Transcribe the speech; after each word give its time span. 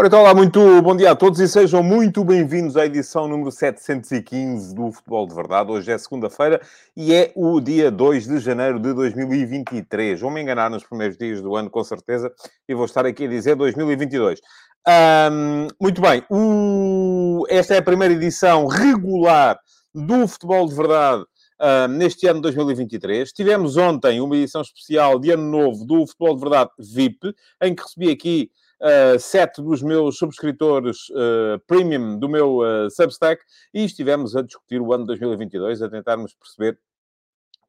Ora, 0.00 0.06
então, 0.06 0.20
olá, 0.20 0.34
muito 0.34 0.80
bom 0.80 0.96
dia 0.96 1.10
a 1.10 1.14
todos 1.14 1.38
e 1.40 1.46
sejam 1.46 1.82
muito 1.82 2.24
bem-vindos 2.24 2.74
à 2.74 2.86
edição 2.86 3.28
número 3.28 3.52
715 3.52 4.74
do 4.74 4.90
Futebol 4.90 5.26
de 5.26 5.34
Verdade. 5.34 5.70
Hoje 5.70 5.92
é 5.92 5.98
segunda-feira 5.98 6.58
e 6.96 7.12
é 7.12 7.30
o 7.36 7.60
dia 7.60 7.90
2 7.90 8.26
de 8.26 8.38
janeiro 8.38 8.80
de 8.80 8.94
2023. 8.94 10.18
Vou-me 10.18 10.40
enganar 10.40 10.70
nos 10.70 10.84
primeiros 10.84 11.18
dias 11.18 11.42
do 11.42 11.54
ano, 11.54 11.68
com 11.68 11.84
certeza, 11.84 12.32
e 12.66 12.74
vou 12.74 12.86
estar 12.86 13.04
aqui 13.04 13.26
a 13.26 13.28
dizer 13.28 13.56
2022. 13.56 14.40
Ahm, 14.86 15.68
muito 15.78 16.00
bem, 16.00 16.24
o- 16.30 17.44
esta 17.50 17.74
é 17.74 17.78
a 17.80 17.82
primeira 17.82 18.14
edição 18.14 18.66
regular 18.66 19.60
do 19.94 20.26
Futebol 20.26 20.66
de 20.66 20.76
Verdade 20.76 21.24
ahm, 21.60 21.88
neste 21.98 22.26
ano 22.26 22.36
de 22.38 22.44
2023. 22.44 23.30
Tivemos 23.32 23.76
ontem 23.76 24.18
uma 24.22 24.34
edição 24.34 24.62
especial 24.62 25.18
de 25.18 25.30
Ano 25.30 25.50
Novo 25.50 25.84
do 25.84 26.06
Futebol 26.06 26.36
de 26.36 26.40
Verdade 26.40 26.70
VIP, 26.78 27.34
em 27.62 27.74
que 27.74 27.82
recebi 27.82 28.10
aqui 28.10 28.50
uh, 28.80 29.18
sete 29.18 29.62
dos 29.62 29.82
meus 29.82 30.18
subscritores 30.18 31.08
uh, 31.10 31.58
premium 31.66 32.18
do 32.18 32.28
meu 32.28 32.58
uh, 32.58 32.90
Substack. 32.90 33.42
E 33.72 33.84
estivemos 33.84 34.34
a 34.36 34.42
discutir 34.42 34.80
o 34.80 34.92
ano 34.92 35.04
de 35.04 35.18
2022, 35.18 35.82
a 35.82 35.88
tentarmos 35.88 36.34
perceber 36.34 36.78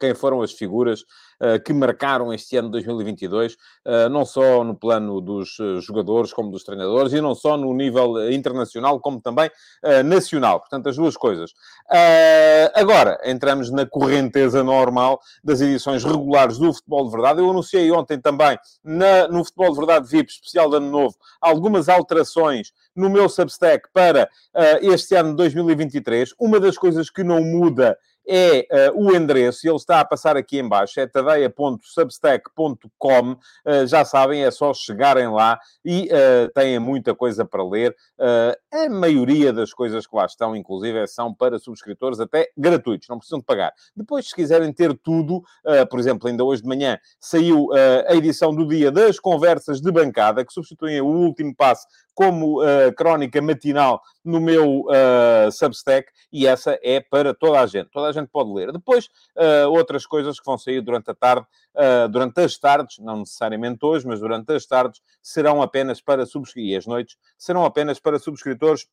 quem 0.02 0.16
foram 0.16 0.42
as 0.42 0.52
figuras 0.52 1.02
uh, 1.02 1.62
que 1.64 1.72
marcaram 1.72 2.34
este 2.34 2.58
ano 2.58 2.70
de 2.70 2.84
2022, 2.84 3.54
uh, 3.54 4.10
não 4.10 4.26
só 4.26 4.64
no 4.64 4.76
plano 4.76 5.22
dos 5.22 5.60
uh, 5.60 5.80
jogadores 5.80 6.34
como 6.34 6.50
dos 6.50 6.64
treinadores 6.64 7.14
e 7.14 7.22
não 7.22 7.36
só 7.36 7.56
no 7.56 7.72
nível 7.72 8.32
internacional 8.32 9.00
como 9.00 9.22
também 9.22 9.50
nacional. 10.06 10.60
Portanto, 10.60 10.90
as 10.90 10.96
duas 10.96 11.16
coisas. 11.16 11.52
Agora, 12.74 13.20
entramos 13.26 13.70
na 13.70 13.86
correnteza 13.86 14.64
normal 14.64 15.20
das 15.44 15.62
edições 15.62 16.04
regulares 16.04 16.58
do 16.58 16.74
Futebol 16.74 17.06
de 17.06 17.12
Verdade. 17.12 17.40
Eu 17.42 17.50
anunciei 17.50 17.92
ontem 17.92 18.20
também 18.20 18.58
na- 18.84 19.28
no 19.28 19.44
Futebol 19.44 19.72
de 19.72 19.78
Verdade 19.78 20.08
VIP 20.08 20.32
especial 20.32 20.70
de 20.70 20.78
Ano 20.78 20.90
Novo 20.90 21.16
algumas 21.40 21.90
alterações 21.90 22.72
no 22.96 23.10
meu 23.10 23.30
Substack 23.30 23.90
para 23.94 24.30
este 24.82 25.16
ano 25.16 25.32
de 25.32 25.36
2023. 25.38 26.34
Uma 26.40 26.60
das 26.60 26.78
coisas 26.78 27.10
que 27.10 27.24
não 27.24 27.44
muda 27.44 27.98
é 28.28 28.92
uh, 28.92 29.04
o 29.04 29.16
endereço, 29.16 29.66
e 29.66 29.70
ele 29.70 29.78
está 29.78 30.00
a 30.00 30.06
passar 30.06 30.38
aqui 30.38 30.60
em 30.60 30.68
baixo, 30.68 31.00
é 31.00 31.08
tadeia.substack.com. 31.08 33.32
Uh, 33.32 33.88
já 33.88 34.06
sabem, 34.06 34.44
é 34.44 34.52
só 34.52 34.72
chegarem 34.74 35.30
lá 35.30 35.60
e 35.84 36.06
uh, 36.06 36.48
têm 36.54 36.78
muita 36.80 37.16
coisa 37.16 37.44
para 37.46 37.64
ler. 37.64 37.96
A 38.72 38.90
maioria 38.90 39.52
das 39.52 39.74
coisas 39.74 40.08
que 40.08 40.16
lá 40.16 40.26
estão, 40.26 40.56
inclusive, 40.56 41.06
são 41.08 41.34
para 41.34 41.60
subscritores 41.60 42.20
até 42.20 42.50
gratuitos, 42.56 43.08
não 43.10 43.18
precisam 43.18 43.40
de 43.40 43.46
pagar. 43.46 43.74
Depois, 43.96 44.30
se 44.30 44.36
quiserem 44.36 44.72
ter 44.72 44.96
tudo, 44.98 45.42
por 45.90 46.00
exemplo, 46.00 46.30
ainda 46.30 46.44
hoje 46.44 46.62
de 46.62 46.68
manhã 46.68 47.00
saiu 47.20 47.70
a 48.08 48.14
edição 48.16 48.54
do 48.54 48.68
dia 48.68 48.92
das 48.92 49.20
conversas 49.20 49.82
de 49.82 49.92
bancada, 49.92 50.46
que 50.46 50.54
substituem 50.54 51.02
o 51.02 51.08
último 51.08 51.56
passo 51.56 51.88
como 52.22 52.62
uh, 52.62 52.94
crónica 52.96 53.42
matinal 53.42 54.00
no 54.24 54.40
meu 54.40 54.82
uh, 54.82 55.52
Substack, 55.52 56.12
e 56.32 56.46
essa 56.46 56.78
é 56.84 57.00
para 57.00 57.34
toda 57.34 57.60
a 57.60 57.66
gente. 57.66 57.90
Toda 57.90 58.10
a 58.10 58.12
gente 58.12 58.28
pode 58.28 58.54
ler. 58.54 58.72
Depois, 58.72 59.06
uh, 59.36 59.68
outras 59.72 60.06
coisas 60.06 60.40
que 60.40 60.46
vão 60.46 60.56
sair 60.56 60.82
durante 60.82 61.10
a 61.10 61.16
tarde, 61.16 61.48
uh, 61.76 62.08
durante 62.08 62.40
as 62.42 62.60
tardes, 62.60 63.00
não 63.00 63.22
necessariamente 63.22 63.84
hoje, 63.84 64.06
mas 64.06 64.20
durante 64.20 64.54
as 64.54 64.68
tardes, 64.68 65.02
serão 65.20 65.64
apenas 65.64 66.00
para 66.00 66.24
subscritores, 66.28 66.72
e 66.72 66.76
as 66.76 66.86
noites, 66.86 67.18
serão 67.40 67.66
apenas 67.66 68.00
para 68.00 68.20
subscritores 68.20 68.86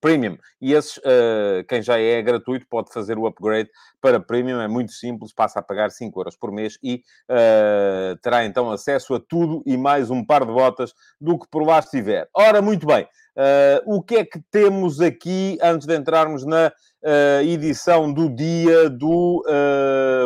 Premium. 0.00 0.36
E 0.60 0.72
esses, 0.72 0.96
uh, 0.98 1.64
quem 1.68 1.82
já 1.82 1.98
é 1.98 2.20
gratuito, 2.22 2.66
pode 2.68 2.92
fazer 2.92 3.18
o 3.18 3.26
upgrade 3.26 3.70
para 4.00 4.20
Premium. 4.20 4.60
É 4.60 4.68
muito 4.68 4.92
simples, 4.92 5.32
passa 5.32 5.60
a 5.60 5.62
pagar 5.62 5.90
5 5.90 6.18
euros 6.18 6.36
por 6.36 6.52
mês 6.52 6.78
e 6.82 7.02
uh, 7.30 8.16
terá 8.22 8.44
então 8.44 8.70
acesso 8.70 9.14
a 9.14 9.20
tudo 9.20 9.62
e 9.66 9.76
mais 9.76 10.10
um 10.10 10.24
par 10.24 10.44
de 10.44 10.52
botas 10.52 10.92
do 11.20 11.38
que 11.38 11.46
por 11.50 11.64
lá 11.64 11.78
estiver. 11.78 12.28
Ora, 12.34 12.60
muito 12.60 12.86
bem. 12.86 13.04
Uh, 13.36 13.96
o 13.96 14.02
que 14.02 14.16
é 14.16 14.24
que 14.24 14.40
temos 14.50 15.00
aqui 15.00 15.58
antes 15.62 15.86
de 15.86 15.96
entrarmos 15.96 16.44
na 16.44 16.72
edição 17.42 18.10
do 18.10 18.34
dia 18.34 18.88
do 18.88 19.44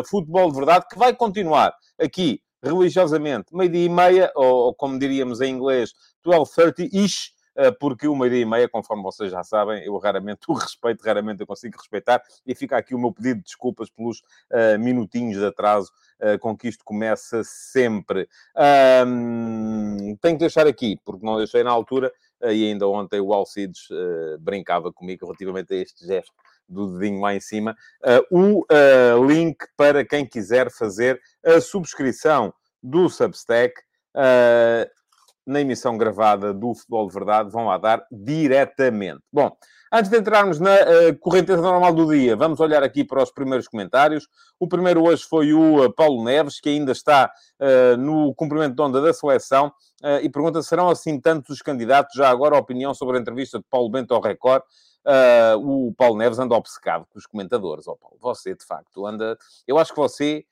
Futebol 0.08 0.48
de 0.48 0.58
Verdade, 0.58 0.86
que 0.88 0.96
vai 0.96 1.12
continuar 1.12 1.74
aqui 2.00 2.40
religiosamente, 2.62 3.54
meio-dia 3.54 3.84
e 3.84 3.88
meia, 3.88 4.32
ou, 4.34 4.66
ou 4.66 4.74
como 4.74 4.98
diríamos 4.98 5.40
em 5.40 5.54
inglês, 5.54 5.92
12.30-ish, 6.26 7.30
uh, 7.30 7.37
porque 7.78 8.06
o 8.06 8.14
meio-dia 8.14 8.42
e 8.42 8.44
meia, 8.44 8.68
conforme 8.68 9.02
vocês 9.02 9.30
já 9.30 9.42
sabem, 9.42 9.84
eu 9.84 9.96
raramente 9.98 10.42
o 10.48 10.52
respeito, 10.54 11.02
raramente 11.04 11.40
eu 11.40 11.46
consigo 11.46 11.76
respeitar, 11.76 12.22
e 12.46 12.54
fica 12.54 12.76
aqui 12.76 12.94
o 12.94 12.98
meu 12.98 13.12
pedido 13.12 13.38
de 13.38 13.44
desculpas 13.44 13.90
pelos 13.90 14.20
uh, 14.20 14.78
minutinhos 14.78 15.38
de 15.38 15.44
atraso 15.44 15.90
uh, 16.20 16.38
com 16.38 16.56
que 16.56 16.68
isto 16.68 16.84
começa 16.84 17.42
sempre. 17.44 18.28
Um, 19.06 20.16
tenho 20.20 20.36
que 20.36 20.40
deixar 20.40 20.66
aqui, 20.66 21.00
porque 21.04 21.24
não 21.24 21.38
deixei 21.38 21.62
na 21.62 21.70
altura, 21.70 22.12
uh, 22.40 22.50
e 22.50 22.70
ainda 22.70 22.86
ontem 22.86 23.20
o 23.20 23.32
Alcides 23.32 23.88
brincava 24.40 24.92
comigo 24.92 25.26
relativamente 25.26 25.74
a 25.74 25.76
este 25.76 26.06
gesto 26.06 26.32
do 26.68 26.98
dedinho 26.98 27.20
lá 27.20 27.34
em 27.34 27.40
cima, 27.40 27.74
o 28.30 28.66
link 29.26 29.56
para 29.74 30.04
quem 30.04 30.26
quiser 30.26 30.70
fazer 30.70 31.18
a 31.42 31.60
subscrição 31.62 32.52
do 32.82 33.08
Substack 33.08 33.74
uh, 34.14 34.97
na 35.48 35.62
emissão 35.62 35.96
gravada 35.96 36.52
do 36.52 36.74
Futebol 36.74 37.08
de 37.08 37.14
Verdade, 37.14 37.50
vão 37.50 37.64
lá 37.64 37.78
dar 37.78 38.06
diretamente. 38.12 39.20
Bom, 39.32 39.50
antes 39.90 40.10
de 40.10 40.18
entrarmos 40.18 40.60
na 40.60 40.74
uh, 40.74 41.18
correnteza 41.18 41.62
normal 41.62 41.94
do 41.94 42.06
dia, 42.12 42.36
vamos 42.36 42.60
olhar 42.60 42.82
aqui 42.82 43.02
para 43.02 43.22
os 43.22 43.32
primeiros 43.32 43.66
comentários. 43.66 44.28
O 44.60 44.68
primeiro 44.68 45.02
hoje 45.02 45.24
foi 45.24 45.54
o 45.54 45.86
uh, 45.86 45.92
Paulo 45.92 46.22
Neves, 46.22 46.60
que 46.60 46.68
ainda 46.68 46.92
está 46.92 47.32
uh, 47.58 47.96
no 47.96 48.34
cumprimento 48.34 48.76
de 48.76 48.82
onda 48.82 49.00
da 49.00 49.12
seleção, 49.12 49.72
e 50.22 50.28
pergunta: 50.28 50.62
serão 50.62 50.90
assim 50.90 51.18
tantos 51.18 51.56
os 51.56 51.62
candidatos? 51.62 52.14
Já 52.14 52.28
agora, 52.28 52.54
a 52.54 52.60
opinião 52.60 52.94
sobre 52.94 53.16
a 53.16 53.20
entrevista 53.20 53.58
de 53.58 53.64
Paulo 53.68 53.88
Bento 53.88 54.14
ao 54.14 54.20
Record. 54.20 54.62
o 55.60 55.92
Paulo 55.96 56.16
Neves 56.16 56.38
anda 56.38 56.54
obcecado 56.54 57.04
com 57.10 57.18
os 57.18 57.26
comentadores. 57.26 57.88
Oh, 57.88 57.96
Paulo, 57.96 58.16
você, 58.20 58.54
de 58.54 58.64
facto, 58.64 59.04
anda. 59.04 59.36
Eu 59.66 59.76
acho 59.76 59.92
que 59.92 59.98
você. 59.98 60.44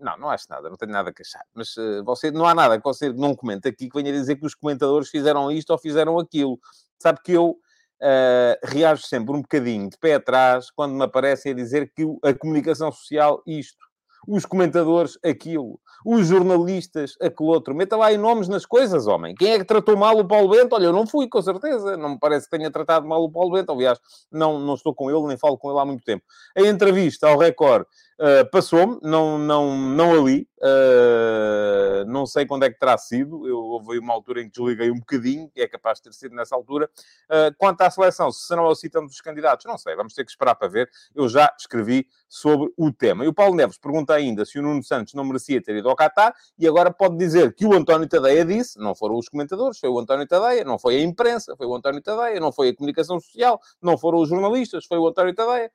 Não, 0.00 0.16
não 0.16 0.30
acho 0.30 0.46
nada, 0.48 0.70
não 0.70 0.76
tenho 0.76 0.92
nada 0.92 1.10
a 1.10 1.12
queixar. 1.12 1.44
Mas 1.54 1.76
uh, 1.76 2.02
você, 2.04 2.30
não 2.30 2.46
há 2.46 2.54
nada 2.54 2.78
que 2.78 2.84
você 2.84 3.12
não 3.12 3.34
comente 3.34 3.68
aqui 3.68 3.88
que 3.88 4.02
venha 4.02 4.12
dizer 4.12 4.36
que 4.36 4.46
os 4.46 4.54
comentadores 4.54 5.10
fizeram 5.10 5.52
isto 5.52 5.70
ou 5.70 5.78
fizeram 5.78 6.18
aquilo. 6.18 6.58
Sabe 6.98 7.20
que 7.22 7.32
eu 7.32 7.50
uh, 7.50 8.56
reajo 8.62 9.02
sempre 9.06 9.34
um 9.34 9.42
bocadinho 9.42 9.90
de 9.90 9.98
pé 9.98 10.14
atrás 10.14 10.70
quando 10.70 10.94
me 10.94 11.04
aparecem 11.04 11.52
a 11.52 11.54
dizer 11.54 11.92
que 11.94 12.02
a 12.24 12.32
comunicação 12.32 12.90
social, 12.90 13.42
isto. 13.46 13.90
Os 14.28 14.44
comentadores, 14.44 15.18
aquilo. 15.24 15.80
Os 16.04 16.26
jornalistas, 16.26 17.14
aquele 17.20 17.48
outro. 17.48 17.74
Meta 17.74 17.96
lá 17.96 18.12
em 18.12 18.18
nomes 18.18 18.48
nas 18.48 18.66
coisas, 18.66 19.06
homem. 19.06 19.34
Quem 19.34 19.52
é 19.52 19.58
que 19.58 19.64
tratou 19.64 19.96
mal 19.96 20.16
o 20.18 20.28
Paulo 20.28 20.50
Bento? 20.50 20.74
Olha, 20.74 20.84
eu 20.84 20.92
não 20.92 21.06
fui, 21.06 21.26
com 21.26 21.40
certeza. 21.40 21.96
Não 21.96 22.10
me 22.10 22.18
parece 22.18 22.48
que 22.48 22.56
tenha 22.56 22.70
tratado 22.70 23.06
mal 23.06 23.22
o 23.22 23.30
Paulo 23.30 23.52
Bento. 23.52 23.72
Aliás, 23.72 23.98
não, 24.30 24.58
não 24.58 24.74
estou 24.74 24.94
com 24.94 25.10
ele, 25.10 25.26
nem 25.26 25.38
falo 25.38 25.56
com 25.56 25.70
ele 25.70 25.80
há 25.80 25.84
muito 25.86 26.04
tempo. 26.04 26.22
A 26.56 26.60
entrevista 26.60 27.28
ao 27.28 27.38
Record 27.38 27.86
Uh, 28.20 28.44
passou-me, 28.50 28.98
não, 29.02 29.38
não, 29.38 29.74
não 29.74 30.12
ali, 30.12 30.46
uh, 30.58 32.04
não 32.06 32.26
sei 32.26 32.44
quando 32.44 32.64
é 32.64 32.70
que 32.70 32.78
terá 32.78 32.98
sido, 32.98 33.48
eu 33.48 33.56
houve 33.56 33.98
uma 33.98 34.12
altura 34.12 34.42
em 34.42 34.44
que 34.44 34.60
desliguei 34.60 34.90
um 34.90 34.98
bocadinho, 34.98 35.48
que 35.48 35.62
é 35.62 35.66
capaz 35.66 35.96
de 35.96 36.02
ter 36.02 36.12
sido 36.12 36.34
nessa 36.34 36.54
altura. 36.54 36.90
Uh, 37.30 37.56
quanto 37.56 37.80
à 37.80 37.88
seleção, 37.88 38.30
se 38.30 38.46
serão 38.46 38.64
ou 38.64 38.74
citamos 38.74 39.14
os 39.14 39.22
candidatos, 39.22 39.64
não 39.64 39.78
sei, 39.78 39.96
vamos 39.96 40.12
ter 40.12 40.22
que 40.22 40.30
esperar 40.30 40.54
para 40.54 40.68
ver. 40.68 40.90
Eu 41.14 41.30
já 41.30 41.50
escrevi 41.58 42.06
sobre 42.28 42.70
o 42.76 42.92
tema. 42.92 43.24
E 43.24 43.28
o 43.28 43.32
Paulo 43.32 43.54
Neves 43.54 43.78
pergunta 43.78 44.12
ainda 44.12 44.44
se 44.44 44.58
o 44.58 44.62
Nuno 44.62 44.84
Santos 44.84 45.14
não 45.14 45.24
merecia 45.24 45.62
ter 45.62 45.76
ido 45.76 45.88
ao 45.88 45.96
Qatar, 45.96 46.34
e 46.58 46.68
agora 46.68 46.92
pode 46.92 47.16
dizer 47.16 47.54
que 47.54 47.64
o 47.64 47.72
António 47.72 48.06
Tadeia 48.06 48.44
disse, 48.44 48.78
não 48.78 48.94
foram 48.94 49.16
os 49.16 49.30
comentadores, 49.30 49.78
foi 49.78 49.88
o 49.88 49.98
António 49.98 50.26
Tadeia, 50.26 50.62
não 50.62 50.78
foi 50.78 50.96
a 50.96 51.00
imprensa, 51.00 51.56
foi 51.56 51.66
o 51.66 51.74
António 51.74 52.02
Tadeia, 52.02 52.38
não 52.38 52.52
foi 52.52 52.68
a 52.68 52.76
comunicação 52.76 53.18
social, 53.18 53.58
não 53.80 53.96
foram 53.96 54.18
os 54.18 54.28
jornalistas, 54.28 54.84
foi 54.84 54.98
o 54.98 55.08
António 55.08 55.34
Tadeia, 55.34 55.72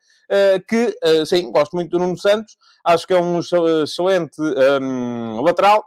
que, 0.68 0.96
sim, 1.26 1.52
gosto 1.52 1.76
muito 1.76 1.90
do 1.90 1.98
Nuno 1.98 2.16
Santos, 2.16 2.35
acho 2.84 3.06
que 3.08 3.14
é 3.14 3.22
um 3.22 3.40
excelente 3.40 4.42
um, 4.82 5.42
lateral, 5.42 5.84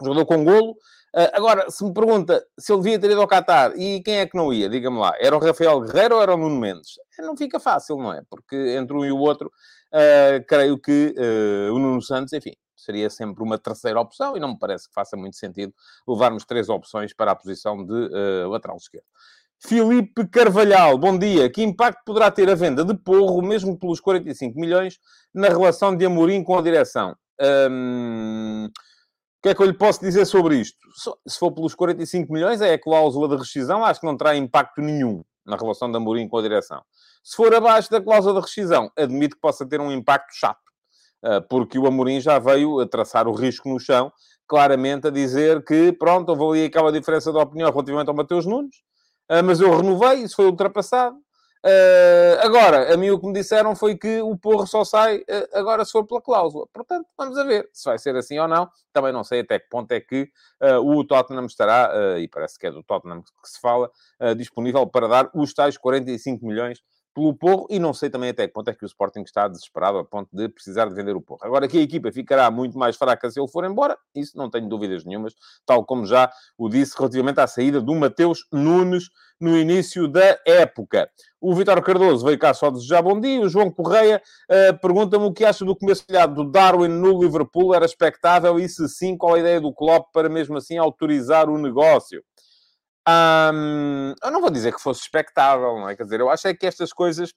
jogador 0.00 0.26
com 0.26 0.44
golo. 0.44 0.76
Uh, 1.14 1.26
agora, 1.32 1.68
se 1.68 1.84
me 1.84 1.92
pergunta 1.92 2.44
se 2.56 2.72
ele 2.72 2.82
devia 2.82 2.98
ter 2.98 3.10
ido 3.10 3.20
ao 3.20 3.26
Qatar 3.26 3.72
e 3.76 4.00
quem 4.00 4.18
é 4.18 4.26
que 4.26 4.36
não 4.36 4.52
ia, 4.52 4.68
diga-me 4.68 4.98
lá, 4.98 5.12
era 5.18 5.36
o 5.36 5.40
Rafael 5.40 5.80
Guerreiro 5.80 6.14
ou 6.14 6.22
era 6.22 6.34
o 6.34 6.36
Nuno 6.36 6.60
Mendes? 6.60 6.92
Não 7.18 7.36
fica 7.36 7.58
fácil, 7.58 7.96
não 7.96 8.12
é? 8.12 8.22
Porque 8.30 8.76
entre 8.78 8.96
um 8.96 9.04
e 9.04 9.10
o 9.10 9.18
outro, 9.18 9.48
uh, 9.92 10.44
creio 10.46 10.78
que 10.78 11.14
uh, 11.18 11.74
o 11.74 11.78
Nuno 11.80 12.00
Santos, 12.00 12.32
enfim, 12.32 12.52
seria 12.76 13.10
sempre 13.10 13.42
uma 13.42 13.58
terceira 13.58 14.00
opção 14.00 14.36
e 14.36 14.40
não 14.40 14.50
me 14.50 14.58
parece 14.58 14.88
que 14.88 14.94
faça 14.94 15.16
muito 15.16 15.36
sentido 15.36 15.74
levarmos 16.06 16.44
três 16.44 16.68
opções 16.68 17.12
para 17.12 17.32
a 17.32 17.36
posição 17.36 17.84
de 17.84 18.08
lateral 18.48 18.76
esquerdo. 18.76 19.04
Filipe 19.62 20.26
Carvalhal, 20.28 20.96
bom 20.96 21.18
dia. 21.18 21.50
Que 21.50 21.62
impacto 21.62 22.00
poderá 22.04 22.30
ter 22.30 22.48
a 22.48 22.54
venda 22.54 22.82
de 22.84 22.94
Porro, 22.94 23.42
mesmo 23.42 23.78
pelos 23.78 24.00
45 24.00 24.58
milhões, 24.58 24.98
na 25.34 25.48
relação 25.48 25.94
de 25.94 26.04
Amorim 26.06 26.42
com 26.42 26.58
a 26.58 26.62
direção? 26.62 27.14
Hum, 27.70 28.66
O 28.66 29.42
que 29.42 29.50
é 29.50 29.54
que 29.54 29.62
eu 29.62 29.66
lhe 29.66 29.74
posso 29.74 30.00
dizer 30.00 30.24
sobre 30.26 30.56
isto? 30.56 30.78
Se 31.26 31.38
for 31.38 31.52
pelos 31.52 31.74
45 31.74 32.32
milhões, 32.32 32.60
é 32.60 32.74
a 32.74 32.78
cláusula 32.78 33.28
de 33.28 33.36
rescisão, 33.36 33.84
acho 33.84 34.00
que 34.00 34.06
não 34.06 34.16
terá 34.16 34.34
impacto 34.34 34.80
nenhum 34.80 35.22
na 35.46 35.56
relação 35.56 35.90
da 35.90 35.98
Amorim 35.98 36.28
com 36.28 36.38
a 36.38 36.42
direção. 36.42 36.82
Se 37.22 37.36
for 37.36 37.54
abaixo 37.54 37.90
da 37.90 38.00
cláusula 38.00 38.34
de 38.34 38.40
rescisão, 38.40 38.90
admito 38.96 39.36
que 39.36 39.40
possa 39.40 39.66
ter 39.66 39.80
um 39.80 39.92
impacto 39.92 40.32
chato, 40.34 40.60
ah, 41.22 41.40
porque 41.40 41.78
o 41.78 41.86
Amorim 41.86 42.20
já 42.20 42.38
veio 42.38 42.80
a 42.80 42.86
traçar 42.86 43.28
o 43.28 43.32
risco 43.32 43.68
no 43.68 43.78
chão, 43.78 44.12
claramente 44.46 45.06
a 45.06 45.10
dizer 45.10 45.64
que, 45.64 45.92
pronto, 45.92 46.32
ali 46.32 46.64
aquela 46.64 46.90
diferença 46.92 47.30
de 47.30 47.38
opinião 47.38 47.70
relativamente 47.70 48.08
ao 48.08 48.14
Mateus 48.14 48.44
Nunes, 48.46 48.76
mas 49.44 49.60
eu 49.60 49.76
renovei, 49.76 50.24
isso 50.24 50.36
foi 50.36 50.46
ultrapassado, 50.46 51.16
Uh, 51.62 52.40
agora, 52.40 52.94
a 52.94 52.96
mim 52.96 53.10
o 53.10 53.20
que 53.20 53.26
me 53.26 53.34
disseram 53.34 53.76
foi 53.76 53.94
que 53.94 54.22
o 54.22 54.34
Porro 54.34 54.66
só 54.66 54.82
sai 54.82 55.18
uh, 55.18 55.24
agora 55.52 55.84
se 55.84 55.92
for 55.92 56.06
pela 56.06 56.20
cláusula. 56.20 56.66
Portanto, 56.72 57.06
vamos 57.18 57.36
a 57.36 57.44
ver 57.44 57.68
se 57.70 57.84
vai 57.84 57.98
ser 57.98 58.16
assim 58.16 58.38
ou 58.38 58.48
não. 58.48 58.70
Também 58.92 59.12
não 59.12 59.22
sei 59.22 59.40
até 59.40 59.58
que 59.58 59.68
ponto 59.68 59.92
é 59.92 60.00
que 60.00 60.30
o 60.82 61.04
Tottenham 61.04 61.46
estará, 61.46 62.18
e 62.18 62.26
parece 62.26 62.58
que 62.58 62.66
é 62.66 62.72
do 62.72 62.82
Tottenham 62.82 63.22
que 63.22 63.48
se 63.48 63.60
fala, 63.60 63.88
disponível 64.36 64.84
para 64.86 65.06
dar 65.06 65.30
os 65.32 65.54
tais 65.54 65.78
45 65.78 66.44
milhões 66.44 66.82
pelo 67.14 67.34
Porro 67.34 67.66
e 67.68 67.78
não 67.78 67.92
sei 67.92 68.08
também 68.10 68.30
até 68.30 68.46
que 68.46 68.52
ponto 68.52 68.68
é 68.68 68.74
que 68.74 68.84
o 68.84 68.86
Sporting 68.86 69.22
está 69.22 69.48
desesperado 69.48 69.98
a 69.98 70.04
ponto 70.04 70.28
de 70.32 70.48
precisar 70.48 70.86
de 70.86 70.94
vender 70.94 71.16
o 71.16 71.20
Porro. 71.20 71.40
Agora 71.42 71.68
que 71.68 71.78
a 71.78 71.82
equipa 71.82 72.10
ficará 72.12 72.50
muito 72.50 72.78
mais 72.78 72.96
fraca 72.96 73.30
se 73.30 73.40
ele 73.40 73.48
for 73.48 73.64
embora, 73.64 73.96
isso 74.14 74.36
não 74.36 74.48
tenho 74.50 74.68
dúvidas 74.68 75.04
nenhumas, 75.04 75.34
tal 75.66 75.84
como 75.84 76.06
já 76.06 76.30
o 76.56 76.68
disse 76.68 76.96
relativamente 76.96 77.40
à 77.40 77.46
saída 77.46 77.80
do 77.80 77.94
Mateus 77.94 78.46
Nunes 78.52 79.08
no 79.40 79.56
início 79.56 80.06
da 80.06 80.38
época. 80.46 81.10
O 81.40 81.54
Vitor 81.54 81.82
Cardoso 81.82 82.26
veio 82.26 82.38
cá 82.38 82.52
só 82.52 82.70
desejar 82.70 83.00
bom 83.00 83.18
dia. 83.18 83.40
O 83.40 83.48
João 83.48 83.70
Correia 83.70 84.20
uh, 84.50 84.78
pergunta-me 84.78 85.24
o 85.24 85.32
que 85.32 85.46
acha 85.46 85.64
do 85.64 85.74
começo 85.74 86.04
do 86.34 86.44
Darwin 86.44 86.88
no 86.88 87.22
Liverpool. 87.22 87.74
Era 87.74 87.86
expectável? 87.86 88.60
E 88.60 88.68
se 88.68 88.86
sim, 88.90 89.16
qual 89.16 89.34
a 89.34 89.38
ideia 89.38 89.58
do 89.58 89.72
Klopp 89.72 90.12
para 90.12 90.28
mesmo 90.28 90.58
assim 90.58 90.76
autorizar 90.76 91.48
o 91.48 91.56
negócio? 91.56 92.22
Eu 94.22 94.30
não 94.30 94.40
vou 94.40 94.50
dizer 94.50 94.74
que 94.74 94.80
fosse 94.80 95.02
expectável, 95.02 95.78
não 95.78 95.88
é? 95.88 95.96
Quer 95.96 96.04
dizer, 96.04 96.20
eu 96.20 96.30
acho 96.30 96.48
é 96.48 96.54
que 96.54 96.66
estas 96.66 96.92
coisas... 96.92 97.32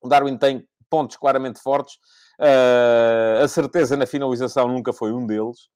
O 0.00 0.08
Darwin 0.08 0.38
tem 0.38 0.66
pontos 0.88 1.16
claramente 1.16 1.60
fortes. 1.60 1.96
Uh, 2.40 3.42
a 3.42 3.48
certeza 3.48 3.96
na 3.96 4.06
finalização 4.06 4.68
nunca 4.68 4.92
foi 4.92 5.12
um 5.12 5.26
deles. 5.26 5.68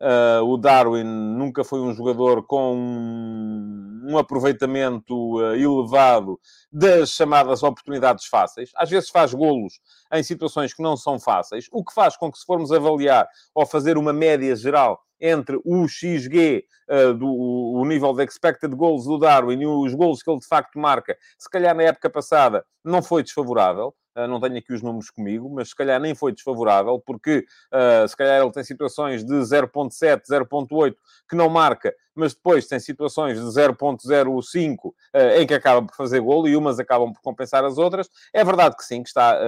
Uh, 0.00 0.42
o 0.44 0.56
Darwin 0.56 1.04
nunca 1.04 1.62
foi 1.62 1.78
um 1.78 1.92
jogador 1.92 2.46
com 2.46 2.74
um, 2.74 4.00
um 4.08 4.16
aproveitamento 4.16 5.14
uh, 5.38 5.54
elevado 5.54 6.40
das 6.72 7.10
chamadas 7.10 7.62
oportunidades 7.62 8.24
fáceis. 8.24 8.70
Às 8.76 8.88
vezes 8.88 9.10
faz 9.10 9.34
golos 9.34 9.78
em 10.10 10.22
situações 10.22 10.72
que 10.72 10.82
não 10.82 10.96
são 10.96 11.20
fáceis, 11.20 11.66
o 11.70 11.84
que 11.84 11.92
faz 11.92 12.16
com 12.16 12.32
que, 12.32 12.38
se 12.38 12.46
formos 12.46 12.72
avaliar 12.72 13.28
ou 13.54 13.66
fazer 13.66 13.98
uma 13.98 14.12
média 14.12 14.56
geral 14.56 14.98
entre 15.20 15.60
o 15.66 15.86
XG 15.86 16.64
uh, 16.88 17.12
do 17.12 17.28
o 17.28 17.84
nível 17.84 18.14
de 18.14 18.24
expected 18.24 18.74
goals 18.74 19.04
do 19.04 19.18
Darwin 19.18 19.60
e 19.60 19.66
os 19.66 19.94
gols 19.94 20.22
que 20.22 20.30
ele 20.30 20.40
de 20.40 20.46
facto 20.46 20.78
marca, 20.78 21.14
se 21.38 21.48
calhar 21.50 21.74
na 21.74 21.82
época 21.82 22.08
passada 22.08 22.64
não 22.82 23.02
foi 23.02 23.22
desfavorável. 23.22 23.94
Uh, 24.16 24.26
não 24.26 24.40
tenho 24.40 24.58
aqui 24.58 24.72
os 24.72 24.82
números 24.82 25.10
comigo, 25.10 25.48
mas 25.48 25.70
se 25.70 25.76
calhar 25.76 26.00
nem 26.00 26.14
foi 26.14 26.32
desfavorável, 26.32 27.00
porque 27.04 27.46
uh, 27.72 28.08
se 28.08 28.16
calhar 28.16 28.40
ele 28.40 28.50
tem 28.50 28.64
situações 28.64 29.24
de 29.24 29.34
0.7, 29.34 30.22
0.8 30.28 30.96
que 31.28 31.36
não 31.36 31.48
marca, 31.48 31.94
mas 32.20 32.34
depois 32.34 32.66
tem 32.66 32.78
situações 32.78 33.38
de 33.38 33.44
0.05 33.46 34.86
uh, 34.86 34.94
em 35.40 35.46
que 35.46 35.54
acaba 35.54 35.86
por 35.86 35.96
fazer 35.96 36.20
golo 36.20 36.46
e 36.46 36.54
umas 36.54 36.78
acabam 36.78 37.12
por 37.12 37.22
compensar 37.22 37.64
as 37.64 37.78
outras. 37.78 38.08
É 38.32 38.44
verdade 38.44 38.76
que 38.76 38.84
sim, 38.84 39.02
que 39.02 39.08
está 39.08 39.38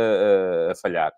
a 0.71 0.75
falhar 0.75 1.13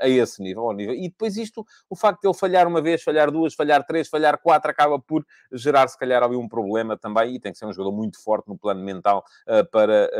a 0.00 0.08
esse 0.08 0.42
nível, 0.42 0.64
ao 0.64 0.72
nível. 0.72 0.94
E 0.94 1.08
depois 1.08 1.36
isto, 1.36 1.66
o 1.88 1.96
facto 1.96 2.20
de 2.20 2.28
ele 2.28 2.36
falhar 2.36 2.68
uma 2.68 2.80
vez, 2.80 3.02
falhar 3.02 3.30
duas, 3.30 3.54
falhar 3.54 3.84
três, 3.84 4.06
falhar 4.06 4.38
quatro, 4.38 4.70
acaba 4.70 4.98
por 4.98 5.24
gerar, 5.52 5.88
se 5.88 5.98
calhar, 5.98 6.22
ali 6.22 6.36
um 6.36 6.46
problema 6.46 6.96
também, 6.96 7.34
e 7.34 7.40
tem 7.40 7.50
que 7.50 7.58
ser 7.58 7.64
um 7.64 7.72
jogador 7.72 7.96
muito 7.96 8.22
forte 8.22 8.48
no 8.48 8.58
plano 8.58 8.82
mental 8.82 9.24
para, 9.72 10.10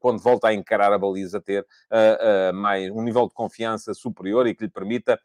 quando 0.00 0.20
volta 0.20 0.48
a 0.48 0.54
encarar 0.54 0.92
a 0.92 0.98
baliza, 0.98 1.40
ter 1.40 1.64
mais, 2.54 2.90
um 2.90 3.02
nível 3.02 3.28
de 3.28 3.34
confiança 3.34 3.94
superior 3.94 4.46
e 4.46 4.54
que 4.54 4.64
lhe 4.64 4.70
permita 4.70 5.18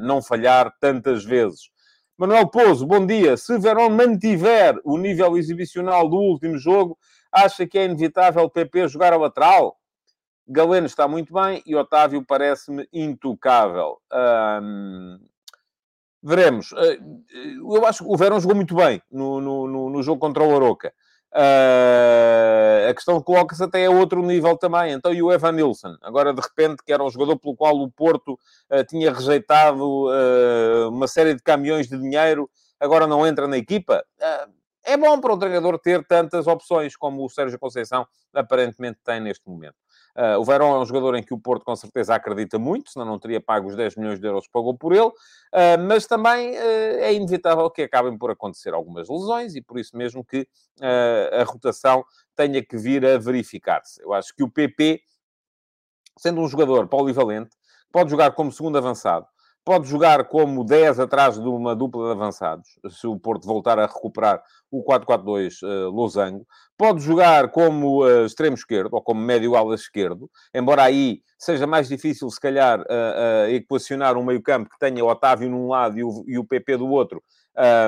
não 0.00 0.22
falhar 0.22 0.74
tantas 0.80 1.24
vezes. 1.24 1.70
Manuel 2.18 2.48
Pouso, 2.48 2.84
bom 2.84 3.06
dia. 3.06 3.36
Se 3.36 3.56
Verón 3.60 3.90
mantiver 3.90 4.74
o 4.82 4.98
nível 4.98 5.36
exibicional 5.36 6.08
do 6.08 6.16
último 6.16 6.58
jogo, 6.58 6.98
acha 7.30 7.64
que 7.64 7.78
é 7.78 7.84
inevitável 7.84 8.42
o 8.42 8.50
PP 8.50 8.88
jogar 8.88 9.12
a 9.12 9.16
lateral? 9.16 9.78
Galeno 10.44 10.88
está 10.88 11.06
muito 11.06 11.32
bem 11.32 11.62
e 11.64 11.76
Otávio 11.76 12.24
parece-me 12.26 12.88
intocável. 12.92 13.98
veremos. 16.20 16.72
Ah, 16.72 16.98
eu 17.32 17.86
acho 17.86 18.02
que 18.02 18.10
o 18.10 18.16
Verão 18.16 18.40
jogou 18.40 18.56
muito 18.56 18.74
bem 18.74 19.00
no, 19.08 19.40
no, 19.40 19.88
no 19.88 20.02
jogo 20.02 20.18
contra 20.18 20.42
o 20.42 20.56
Aroca. 20.56 20.92
Uh, 21.34 22.88
a 22.88 22.94
questão 22.94 23.20
coloca-se 23.20 23.62
até 23.62 23.84
a 23.86 23.90
outro 23.90 24.22
nível 24.22 24.56
também. 24.56 24.92
Então, 24.92 25.12
e 25.12 25.22
o 25.22 25.30
Evan 25.32 25.52
Nilsson? 25.52 25.96
Agora, 26.00 26.32
de 26.32 26.40
repente, 26.40 26.82
que 26.82 26.92
era 26.92 27.04
um 27.04 27.10
jogador 27.10 27.38
pelo 27.38 27.54
qual 27.54 27.76
o 27.76 27.90
Porto 27.90 28.32
uh, 28.32 28.84
tinha 28.88 29.12
rejeitado 29.12 30.06
uh, 30.06 30.88
uma 30.88 31.06
série 31.06 31.34
de 31.34 31.42
caminhões 31.42 31.88
de 31.88 31.98
dinheiro, 31.98 32.50
agora 32.80 33.06
não 33.06 33.26
entra 33.26 33.46
na 33.46 33.58
equipa? 33.58 34.04
é 34.84 34.96
bom 34.96 35.20
para 35.20 35.34
o 35.34 35.38
treinador 35.38 35.78
ter 35.78 36.02
tantas 36.06 36.46
opções 36.46 36.96
como 36.96 37.22
o 37.22 37.28
Sérgio 37.28 37.58
Conceição 37.58 38.06
aparentemente 38.32 38.98
tem 39.04 39.20
neste 39.20 39.46
momento. 39.46 39.74
Uh, 40.16 40.38
o 40.38 40.44
Verón 40.44 40.76
é 40.76 40.80
um 40.80 40.86
jogador 40.86 41.14
em 41.14 41.22
que 41.22 41.32
o 41.32 41.38
Porto 41.38 41.64
com 41.64 41.76
certeza 41.76 42.14
acredita 42.14 42.58
muito, 42.58 42.90
senão 42.90 43.06
não 43.06 43.18
teria 43.18 43.40
pago 43.40 43.68
os 43.68 43.76
10 43.76 43.96
milhões 43.96 44.18
de 44.18 44.26
euros 44.26 44.46
que 44.46 44.52
pagou 44.52 44.76
por 44.76 44.92
ele, 44.92 45.06
uh, 45.06 45.12
mas 45.86 46.06
também 46.06 46.50
uh, 46.50 46.98
é 47.00 47.12
inevitável 47.14 47.70
que 47.70 47.82
acabem 47.82 48.16
por 48.18 48.30
acontecer 48.30 48.74
algumas 48.74 49.08
lesões 49.08 49.54
e 49.54 49.62
por 49.62 49.78
isso 49.78 49.96
mesmo 49.96 50.24
que 50.24 50.46
a 50.80 51.42
rotação 51.42 52.04
tenha 52.36 52.64
que 52.64 52.76
vir 52.76 53.04
a 53.04 53.18
verificar-se. 53.18 54.00
Eu 54.00 54.12
acho 54.12 54.34
que 54.34 54.44
o 54.44 54.48
PP, 54.48 55.00
sendo 56.16 56.40
um 56.40 56.48
jogador 56.48 56.86
polivalente, 56.86 57.50
pode 57.90 58.10
jogar 58.10 58.32
como 58.32 58.52
segundo 58.52 58.78
avançado, 58.78 59.26
pode 59.68 59.86
jogar 59.86 60.24
como 60.24 60.64
10 60.64 60.98
atrás 60.98 61.38
de 61.38 61.46
uma 61.46 61.76
dupla 61.76 62.06
de 62.06 62.12
avançados, 62.12 62.78
se 62.88 63.06
o 63.06 63.18
Porto 63.18 63.46
voltar 63.46 63.78
a 63.78 63.86
recuperar 63.86 64.42
o 64.70 64.82
4-4-2 64.82 65.62
uh, 65.62 65.90
losango. 65.90 66.46
Pode 66.78 67.00
jogar 67.00 67.50
como 67.50 68.04
uh, 68.04 68.24
extremo 68.24 68.54
esquerdo 68.54 68.94
ou 68.94 69.02
como 69.02 69.20
médio 69.20 69.56
ala 69.56 69.74
esquerdo, 69.74 70.30
embora 70.54 70.84
aí 70.84 71.22
seja 71.36 71.66
mais 71.66 71.88
difícil, 71.88 72.30
se 72.30 72.40
calhar, 72.40 72.80
uh, 72.80 73.50
equacionar 73.50 74.16
um 74.16 74.24
meio-campo 74.24 74.70
que 74.70 74.78
tenha 74.78 75.04
o 75.04 75.08
Otávio 75.08 75.50
num 75.50 75.66
lado 75.66 75.98
e 75.98 76.04
o, 76.04 76.24
e 76.28 76.38
o 76.38 76.44
PP 76.44 76.76
do 76.76 76.88
outro. 76.88 77.20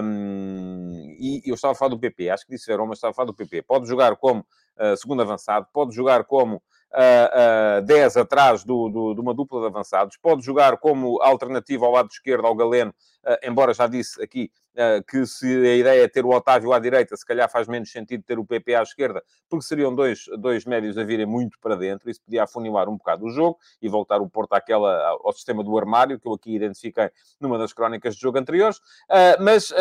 Um, 0.03 1.15
e 1.21 1.41
eu 1.47 1.55
estava 1.55 1.71
a 1.71 1.77
falar 1.77 1.91
do 1.91 2.01
PP, 2.01 2.31
acho 2.31 2.45
que 2.45 2.51
disse 2.51 2.67
Verão, 2.67 2.89
mas 2.89 2.99
estava 2.99 3.13
a 3.13 3.15
falar 3.15 3.27
do 3.27 3.35
PP. 3.35 3.63
Pode 3.63 3.87
jogar 3.87 4.17
como 4.17 4.41
uh, 4.41 4.97
segundo 4.97 5.23
avançado, 5.23 5.69
pode 5.73 5.95
jogar 5.95 6.25
como 6.25 6.57
uh, 6.57 7.81
uh, 7.81 7.83
10 7.83 8.17
atrás 8.17 8.65
do, 8.65 8.89
do, 8.89 9.15
de 9.15 9.21
uma 9.21 9.33
dupla 9.33 9.61
de 9.61 9.67
avançados, 9.67 10.17
pode 10.17 10.45
jogar 10.45 10.77
como 10.79 11.21
alternativa 11.23 11.87
ao 11.87 11.93
lado 11.93 12.09
esquerdo 12.11 12.47
ao 12.47 12.55
Galeno, 12.55 12.93
uh, 13.25 13.49
embora 13.49 13.73
já 13.73 13.87
disse 13.87 14.23
aqui 14.23 14.51
uh, 14.70 14.70
que 15.09 15.27
se 15.27 15.47
a 15.47 15.77
ideia 15.77 16.05
é 16.05 16.09
ter 16.09 16.25
o 16.25 16.31
Otávio 16.31 16.73
à 16.73 16.79
direita, 16.79 17.17
se 17.17 17.25
calhar 17.27 17.51
faz 17.51 17.67
menos 17.69 17.91
sentido 17.91 18.23
ter 18.23 18.39
o 18.39 18.45
PP 18.45 18.75
à 18.75 18.83
esquerda, 18.83 19.23
porque 19.49 19.65
seriam 19.65 19.95
dois, 19.95 20.25
dois 20.39 20.65
médios 20.65 20.97
a 20.97 21.05
virem 21.05 21.27
muito 21.27 21.59
para 21.61 21.77
dentro, 21.77 22.09
isso 22.09 22.21
podia 22.23 22.45
afunilar 22.45 22.89
um 22.89 22.97
bocado 22.97 23.27
o 23.27 23.31
jogo 23.31 23.59
e 23.83 23.89
voltar 23.89 24.21
o 24.21 24.29
Porto 24.29 24.53
àquela, 24.53 25.17
ao 25.23 25.33
sistema 25.33 25.65
do 25.65 25.77
armário, 25.77 26.19
que 26.19 26.27
eu 26.27 26.35
aqui 26.35 26.55
identifiquei 26.55 27.11
numa 27.41 27.59
das 27.59 27.73
crónicas 27.73 28.15
de 28.15 28.21
jogo 28.21 28.39
anteriores, 28.39 28.79
uh, 28.79 29.41
mas, 29.41 29.73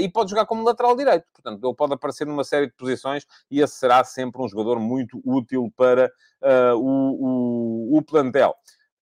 e 0.00 0.08
pode 0.08 0.30
jogar 0.30 0.46
como 0.46 0.62
lateral 0.62 0.94
direito, 0.94 1.24
portanto, 1.32 1.66
ele 1.66 1.74
pode 1.74 1.94
aparecer 1.94 2.26
numa 2.26 2.44
série 2.44 2.66
de 2.66 2.72
posições 2.74 3.26
e 3.50 3.60
esse 3.60 3.74
será 3.74 4.04
sempre 4.04 4.42
um 4.42 4.48
jogador 4.48 4.78
muito 4.78 5.20
útil 5.24 5.72
para 5.76 6.10
uh, 6.42 6.76
o, 6.76 7.94
o, 7.94 7.98
o, 7.98 8.02
plantel. 8.02 8.54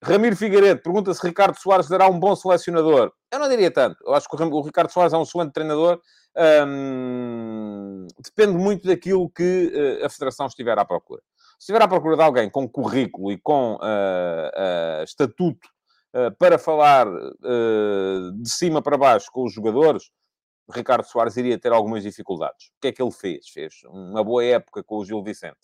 Ramiro 0.04 0.36
Figueiredo 0.36 0.82
pergunta 0.82 1.14
se 1.14 1.26
Ricardo 1.26 1.58
Soares 1.60 1.88
será 1.88 2.08
um 2.08 2.20
bom 2.20 2.36
selecionador. 2.36 3.12
Eu 3.32 3.40
não 3.40 3.50
diria 3.50 3.72
tanto. 3.72 3.98
Eu 4.06 4.14
acho 4.14 4.30
que 4.30 4.36
o 4.36 4.62
Ricardo 4.62 4.92
Soares 4.92 5.14
é 5.14 5.18
um 5.18 5.24
excelente 5.24 5.54
treinador. 5.54 6.00
Um, 6.68 8.06
depende 8.24 8.54
muito 8.54 8.88
daquilo 8.88 9.30
que 9.30 10.00
uh, 10.02 10.06
a 10.06 10.10
Federação 10.10 10.46
estiver 10.46 10.78
à 10.78 10.86
procura. 10.86 11.22
Se 11.58 11.64
estiver 11.64 11.82
à 11.82 11.88
procura 11.88 12.16
de 12.16 12.22
alguém 12.22 12.50
com 12.50 12.70
currículo 12.70 13.32
e 13.32 13.38
com 13.40 13.76
uh, 13.76 13.80
uh, 13.80 15.04
estatuto 15.04 15.68
para 16.40 16.58
falar 16.58 17.06
de 17.06 18.50
cima 18.50 18.82
para 18.82 18.98
baixo 18.98 19.28
com 19.32 19.44
os 19.44 19.54
jogadores, 19.54 20.10
Ricardo 20.74 21.06
Soares 21.06 21.38
iria 21.38 21.60
ter 21.60 21.72
algumas 21.72 22.02
dificuldades. 22.02 22.68
O 22.68 22.82
que 22.82 22.88
é 22.88 22.92
que 22.92 23.02
ele 23.02 23.12
fez? 23.12 23.50
Fez 23.50 23.74
uma 23.86 24.24
boa 24.24 24.44
época 24.44 24.84
com 24.84 24.98
o 24.98 25.06
Gil 25.06 25.22
Vicente. 25.22 25.58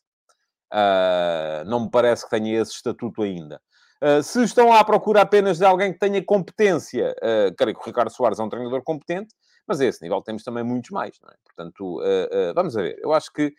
Uh, 0.72 1.66
não 1.66 1.82
me 1.82 1.92
parece 1.92 2.24
que 2.24 2.32
tenha 2.32 2.62
esse 2.62 2.72
estatuto 2.72 3.22
ainda. 3.22 3.62
Uh, 4.04 4.22
se 4.22 4.44
estão 4.44 4.74
à 4.74 4.84
procura 4.84 5.22
apenas 5.22 5.58
de 5.60 5.64
alguém 5.64 5.94
que 5.94 5.98
tenha 5.98 6.22
competência, 6.22 7.16
uh, 7.20 7.56
creio 7.56 7.74
que 7.74 7.82
o 7.82 7.86
Ricardo 7.86 8.12
Soares 8.12 8.38
é 8.38 8.44
um 8.44 8.50
treinador 8.50 8.84
competente, 8.84 9.34
mas 9.66 9.80
a 9.80 9.86
esse 9.86 10.02
nível 10.02 10.22
temos 10.22 10.44
também 10.44 10.62
muitos 10.62 10.90
mais, 10.90 11.18
não 11.22 11.30
é? 11.30 11.36
Portanto, 11.46 12.02
uh, 12.02 12.54
vamos 12.54 12.76
a 12.76 12.82
ver. 12.82 13.00
Eu 13.02 13.14
acho 13.14 13.32
que 13.32 13.54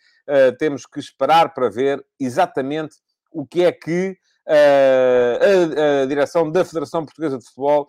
temos 0.59 0.85
que 0.85 1.01
esperar 1.01 1.55
para 1.55 1.71
ver 1.71 2.05
exatamente 2.21 2.97
o 3.33 3.47
que 3.47 3.65
é 3.65 3.73
que 3.73 4.19
a, 4.47 6.03
a, 6.03 6.07
direção 6.07 6.51
da 6.51 6.63
Federação 6.63 7.07
Portuguesa 7.07 7.39
de 7.39 7.45
Futebol 7.47 7.89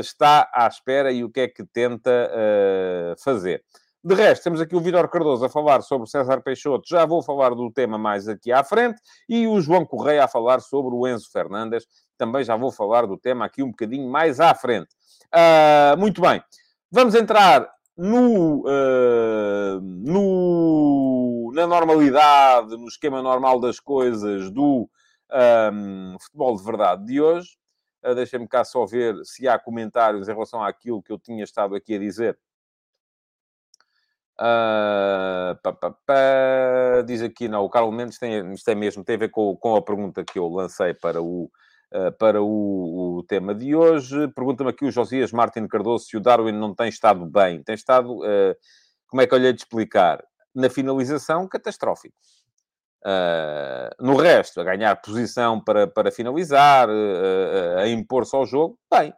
está 0.00 0.50
à 0.52 0.66
espera 0.66 1.10
e 1.10 1.24
o 1.24 1.30
que 1.30 1.40
é 1.40 1.48
que 1.48 1.64
tenta 1.64 2.30
fazer. 3.18 3.62
De 4.04 4.14
resto, 4.14 4.44
temos 4.44 4.60
aqui 4.60 4.76
o 4.76 4.80
Vitor 4.80 5.08
Cardoso 5.08 5.46
a 5.46 5.48
falar 5.48 5.80
sobre 5.80 6.06
César 6.10 6.42
Peixoto, 6.42 6.86
já 6.86 7.06
vou 7.06 7.22
falar 7.22 7.54
do 7.54 7.70
tema 7.70 7.96
mais 7.96 8.28
aqui 8.28 8.52
à 8.52 8.62
frente, 8.62 9.00
e 9.26 9.46
o 9.46 9.58
João 9.62 9.86
Correia 9.86 10.24
a 10.24 10.28
falar 10.28 10.60
sobre 10.60 10.94
o 10.94 11.08
Enzo 11.08 11.30
Fernandes, 11.32 11.86
também 12.18 12.44
já 12.44 12.54
vou 12.54 12.70
falar 12.70 13.06
do 13.06 13.16
tema 13.16 13.46
aqui 13.46 13.62
um 13.62 13.70
bocadinho 13.70 14.06
mais 14.06 14.40
à 14.40 14.54
frente. 14.54 14.90
Uh, 15.34 15.96
muito 15.98 16.20
bem, 16.20 16.42
vamos 16.90 17.14
entrar 17.14 17.66
no, 17.96 18.66
uh, 18.66 19.80
no, 19.80 21.50
na 21.54 21.66
normalidade, 21.66 22.76
no 22.76 22.88
esquema 22.88 23.22
normal 23.22 23.58
das 23.58 23.80
coisas 23.80 24.50
do 24.50 24.86
um, 25.72 26.16
futebol 26.20 26.54
de 26.58 26.62
verdade 26.62 27.06
de 27.06 27.22
hoje. 27.22 27.56
Uh, 28.04 28.14
Deixem-me 28.14 28.46
cá 28.46 28.64
só 28.64 28.84
ver 28.84 29.16
se 29.24 29.48
há 29.48 29.58
comentários 29.58 30.28
em 30.28 30.32
relação 30.32 30.62
àquilo 30.62 31.02
que 31.02 31.10
eu 31.10 31.18
tinha 31.18 31.42
estado 31.42 31.74
aqui 31.74 31.94
a 31.94 31.98
dizer 31.98 32.38
Uh, 34.34 35.54
pá, 35.62 35.72
pá, 35.72 35.90
pá, 36.04 37.02
diz 37.06 37.22
aqui, 37.22 37.46
não, 37.46 37.64
o 37.64 37.70
Carlos 37.70 37.94
Mendes 37.94 38.18
tem, 38.18 38.52
isto 38.52 38.68
é 38.68 38.74
mesmo, 38.74 39.04
tem 39.04 39.14
a 39.14 39.18
ver 39.18 39.28
com, 39.28 39.54
com 39.56 39.76
a 39.76 39.82
pergunta 39.82 40.24
que 40.24 40.40
eu 40.40 40.48
lancei 40.48 40.92
para 40.92 41.22
o, 41.22 41.48
uh, 41.92 42.12
para 42.18 42.42
o, 42.42 43.18
o, 43.18 43.22
tema 43.22 43.54
de 43.54 43.76
hoje. 43.76 44.26
Pergunta-me 44.34 44.70
aqui 44.70 44.84
o 44.84 44.90
Josias 44.90 45.30
Martin 45.30 45.68
Cardoso 45.68 46.06
se 46.06 46.16
o 46.16 46.20
Darwin 46.20 46.50
não 46.50 46.74
tem 46.74 46.88
estado 46.88 47.24
bem. 47.26 47.62
Tem 47.62 47.76
estado, 47.76 48.12
uh, 48.12 48.56
como 49.06 49.22
é 49.22 49.26
que 49.26 49.34
eu 49.34 49.38
lhe 49.38 49.46
hei 49.46 49.52
de 49.52 49.60
explicar? 49.60 50.24
Na 50.52 50.68
finalização, 50.68 51.48
catastrófico. 51.48 52.14
no 54.00 54.16
resto, 54.16 54.60
a 54.60 54.64
ganhar 54.64 54.94
posição 54.96 55.60
para, 55.60 55.86
para 55.86 56.10
finalizar, 56.12 56.88
a 57.78 57.88
impor-se 57.88 58.34
ao 58.34 58.46
jogo, 58.46 58.78
bem. 58.92 59.12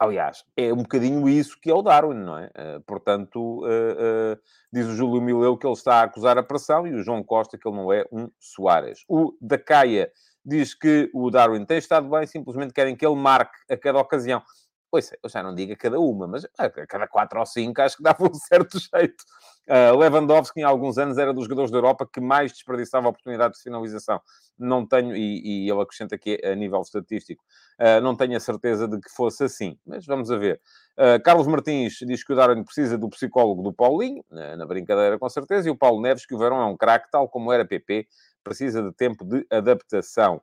Aliás, 0.00 0.44
é 0.56 0.72
um 0.72 0.76
bocadinho 0.76 1.28
isso 1.28 1.58
que 1.60 1.68
é 1.68 1.74
o 1.74 1.82
Darwin, 1.82 2.14
não 2.14 2.38
é? 2.38 2.46
Uh, 2.46 2.80
portanto, 2.86 3.64
uh, 3.64 3.66
uh, 3.66 4.40
diz 4.72 4.86
o 4.86 4.94
Júlio 4.94 5.20
Mileu 5.20 5.56
que 5.56 5.66
ele 5.66 5.74
está 5.74 5.96
a 5.96 6.02
acusar 6.04 6.38
a 6.38 6.42
pressão 6.42 6.86
e 6.86 6.94
o 6.94 7.02
João 7.02 7.24
Costa 7.24 7.58
que 7.58 7.66
ele 7.66 7.76
não 7.76 7.92
é 7.92 8.04
um 8.12 8.30
Soares. 8.38 9.04
O 9.08 9.36
da 9.40 9.58
Caia 9.58 10.12
diz 10.44 10.72
que 10.72 11.10
o 11.12 11.30
Darwin 11.30 11.64
tem 11.64 11.78
estado 11.78 12.08
bem, 12.08 12.26
simplesmente 12.26 12.72
querem 12.72 12.94
que 12.94 13.04
ele 13.04 13.16
marque 13.16 13.58
a 13.68 13.76
cada 13.76 13.98
ocasião. 13.98 14.40
Pois 14.88 15.12
é, 15.12 15.18
eu 15.20 15.28
já 15.28 15.42
não 15.42 15.52
digo 15.52 15.72
a 15.72 15.76
cada 15.76 15.98
uma, 15.98 16.28
mas 16.28 16.46
a 16.56 16.70
cada 16.86 17.08
quatro 17.08 17.40
ou 17.40 17.46
cinco 17.46 17.82
acho 17.82 17.96
que 17.96 18.02
dava 18.02 18.24
um 18.24 18.34
certo 18.38 18.78
jeito. 18.78 19.24
Uh, 19.68 19.94
Lewandowski, 19.98 20.60
em 20.60 20.62
alguns 20.62 20.96
anos, 20.96 21.18
era 21.18 21.32
dos 21.32 21.44
jogadores 21.44 21.70
da 21.70 21.76
Europa 21.76 22.08
que 22.10 22.22
mais 22.22 22.52
desperdiçava 22.52 23.06
oportunidades 23.06 23.58
de 23.58 23.64
finalização. 23.64 24.18
Não 24.58 24.86
tenho, 24.86 25.14
e, 25.14 25.66
e 25.66 25.70
ele 25.70 25.80
acrescenta 25.82 26.14
aqui 26.14 26.40
a 26.42 26.54
nível 26.54 26.80
estatístico, 26.80 27.44
uh, 27.78 28.00
não 28.00 28.16
tenho 28.16 28.34
a 28.34 28.40
certeza 28.40 28.88
de 28.88 28.98
que 28.98 29.10
fosse 29.10 29.44
assim, 29.44 29.78
mas 29.86 30.06
vamos 30.06 30.30
a 30.30 30.38
ver. 30.38 30.58
Uh, 30.96 31.22
Carlos 31.22 31.46
Martins 31.46 31.98
diz 32.06 32.24
que 32.24 32.32
o 32.32 32.36
Darwin 32.36 32.64
precisa 32.64 32.96
do 32.96 33.10
psicólogo 33.10 33.62
do 33.62 33.72
Paulinho, 33.72 34.24
na 34.30 34.64
brincadeira 34.64 35.18
com 35.18 35.28
certeza, 35.28 35.68
e 35.68 35.70
o 35.70 35.76
Paulo 35.76 36.00
Neves 36.00 36.24
que 36.24 36.34
o 36.34 36.38
Verão 36.38 36.62
é 36.62 36.64
um 36.64 36.76
craque, 36.76 37.10
tal 37.10 37.28
como 37.28 37.52
era 37.52 37.64
PP, 37.64 38.08
precisa 38.42 38.82
de 38.82 38.92
tempo 38.92 39.22
de 39.22 39.46
adaptação. 39.50 40.40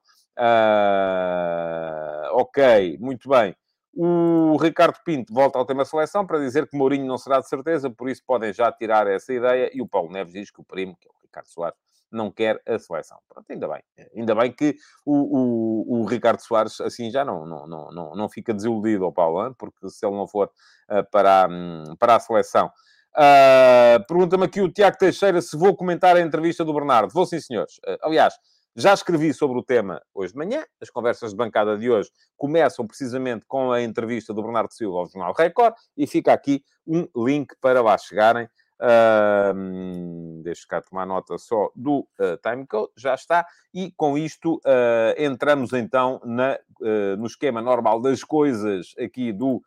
ok, 2.32 2.98
muito 3.00 3.28
bem. 3.28 3.56
O 3.98 4.58
Ricardo 4.58 4.98
Pinto 5.06 5.34
volta 5.34 5.58
ao 5.58 5.66
tema 5.66 5.86
seleção 5.86 6.28
para 6.28 6.40
dizer 6.40 6.68
que 6.68 6.78
Mourinho 6.78 7.06
não 7.06 7.18
será 7.18 7.40
de 7.40 7.48
certeza, 7.48 7.90
por 7.90 8.10
isso 8.10 8.22
podem 8.28 8.52
já 8.52 8.70
tirar 8.70 9.08
essa 9.08 9.34
ideia. 9.34 9.72
E 9.74 9.82
o 9.82 9.88
Paulo 9.88 10.12
Neves 10.12 10.34
diz 10.34 10.52
que 10.52 10.60
o 10.60 10.66
primo, 10.66 10.98
que 11.00 11.08
é 11.08 11.12
o 11.12 11.16
Ricardo 11.24 11.48
Soares, 11.48 11.78
não 12.12 12.30
quer 12.30 12.62
a 12.68 12.78
seleção. 12.78 13.18
Pronto, 13.30 13.46
ainda 13.50 13.68
bem. 13.70 13.84
Ainda 14.16 14.36
bem 14.36 14.52
que 14.52 14.76
o, 15.06 15.14
o, 15.14 16.02
o 16.02 16.06
Ricardo 16.06 16.42
Soares 16.42 16.80
assim 16.82 17.10
já 17.10 17.24
não, 17.24 17.46
não, 17.46 17.68
não, 17.68 18.16
não, 18.16 18.30
fica 18.30 18.54
desiludido 18.54 19.06
ao 19.06 19.14
Paulo, 19.14 19.56
porque 19.56 19.90
se 19.90 20.06
ele 20.06 20.16
não 20.16 20.28
for 20.28 20.52
uh, 20.90 21.10
para, 21.10 21.48
um, 21.50 21.96
para 21.98 22.16
a 22.16 22.20
seleção. 22.20 22.72
Uh, 23.16 24.06
Pergunta-me 24.08 24.44
aqui 24.44 24.60
o 24.60 24.70
Tiago 24.70 24.98
Teixeira 24.98 25.42
se 25.42 25.56
vou 25.56 25.74
comentar 25.76 26.18
a 26.18 26.22
entrevista 26.22 26.66
do 26.66 26.74
Bernardo. 26.74 27.14
Vou 27.14 27.26
sim, 27.26 27.40
senhores. 27.40 27.78
Uh, 27.78 27.98
aliás, 28.02 28.34
já 28.76 28.94
escrevi 28.94 29.34
sobre 29.34 29.58
o 29.58 29.64
tema 29.64 30.02
hoje 30.14 30.34
de 30.34 30.38
manhã. 30.38 30.66
As 30.82 30.90
conversas 30.90 31.32
de 31.32 31.38
bancada 31.38 31.78
de 31.78 31.90
hoje 31.90 32.10
começam 32.36 32.86
precisamente 32.86 33.46
com 33.48 33.72
a 33.72 33.82
entrevista 33.82 34.34
do 34.34 34.44
Bernardo 34.44 34.74
Silva 34.74 34.98
ao 35.00 35.08
Jornal 35.08 35.34
Record 35.34 35.74
e 35.96 36.06
fica 36.06 36.34
aqui 36.34 36.64
um 36.86 37.08
link 37.16 37.56
para 37.62 37.82
lá 37.82 37.98
chegarem. 37.98 38.50
Uh, 38.78 40.44
deixa 40.44 40.68
cá 40.68 40.82
tomar 40.82 41.06
nota 41.06 41.38
só 41.38 41.72
do 41.74 42.00
uh, 42.20 42.38
timecode, 42.44 42.92
já 42.98 43.16
está. 43.16 43.48
E 43.74 43.94
com 43.96 44.18
isto 44.18 44.56
uh, 44.56 45.16
entramos 45.18 45.72
então 45.72 46.20
na, 46.26 46.60
uh, 46.82 47.16
no 47.18 47.28
esquema 47.28 47.62
normal 47.62 48.02
das 48.02 48.26
coisas 48.26 48.94
aqui 49.00 49.32
do 49.32 49.64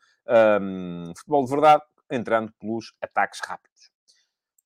um, 0.60 1.12
futebol 1.16 1.44
de 1.44 1.50
verdade, 1.50 1.82
entrando 2.10 2.52
pelos 2.60 2.92
ataques 3.00 3.40
rápidos. 3.40 3.90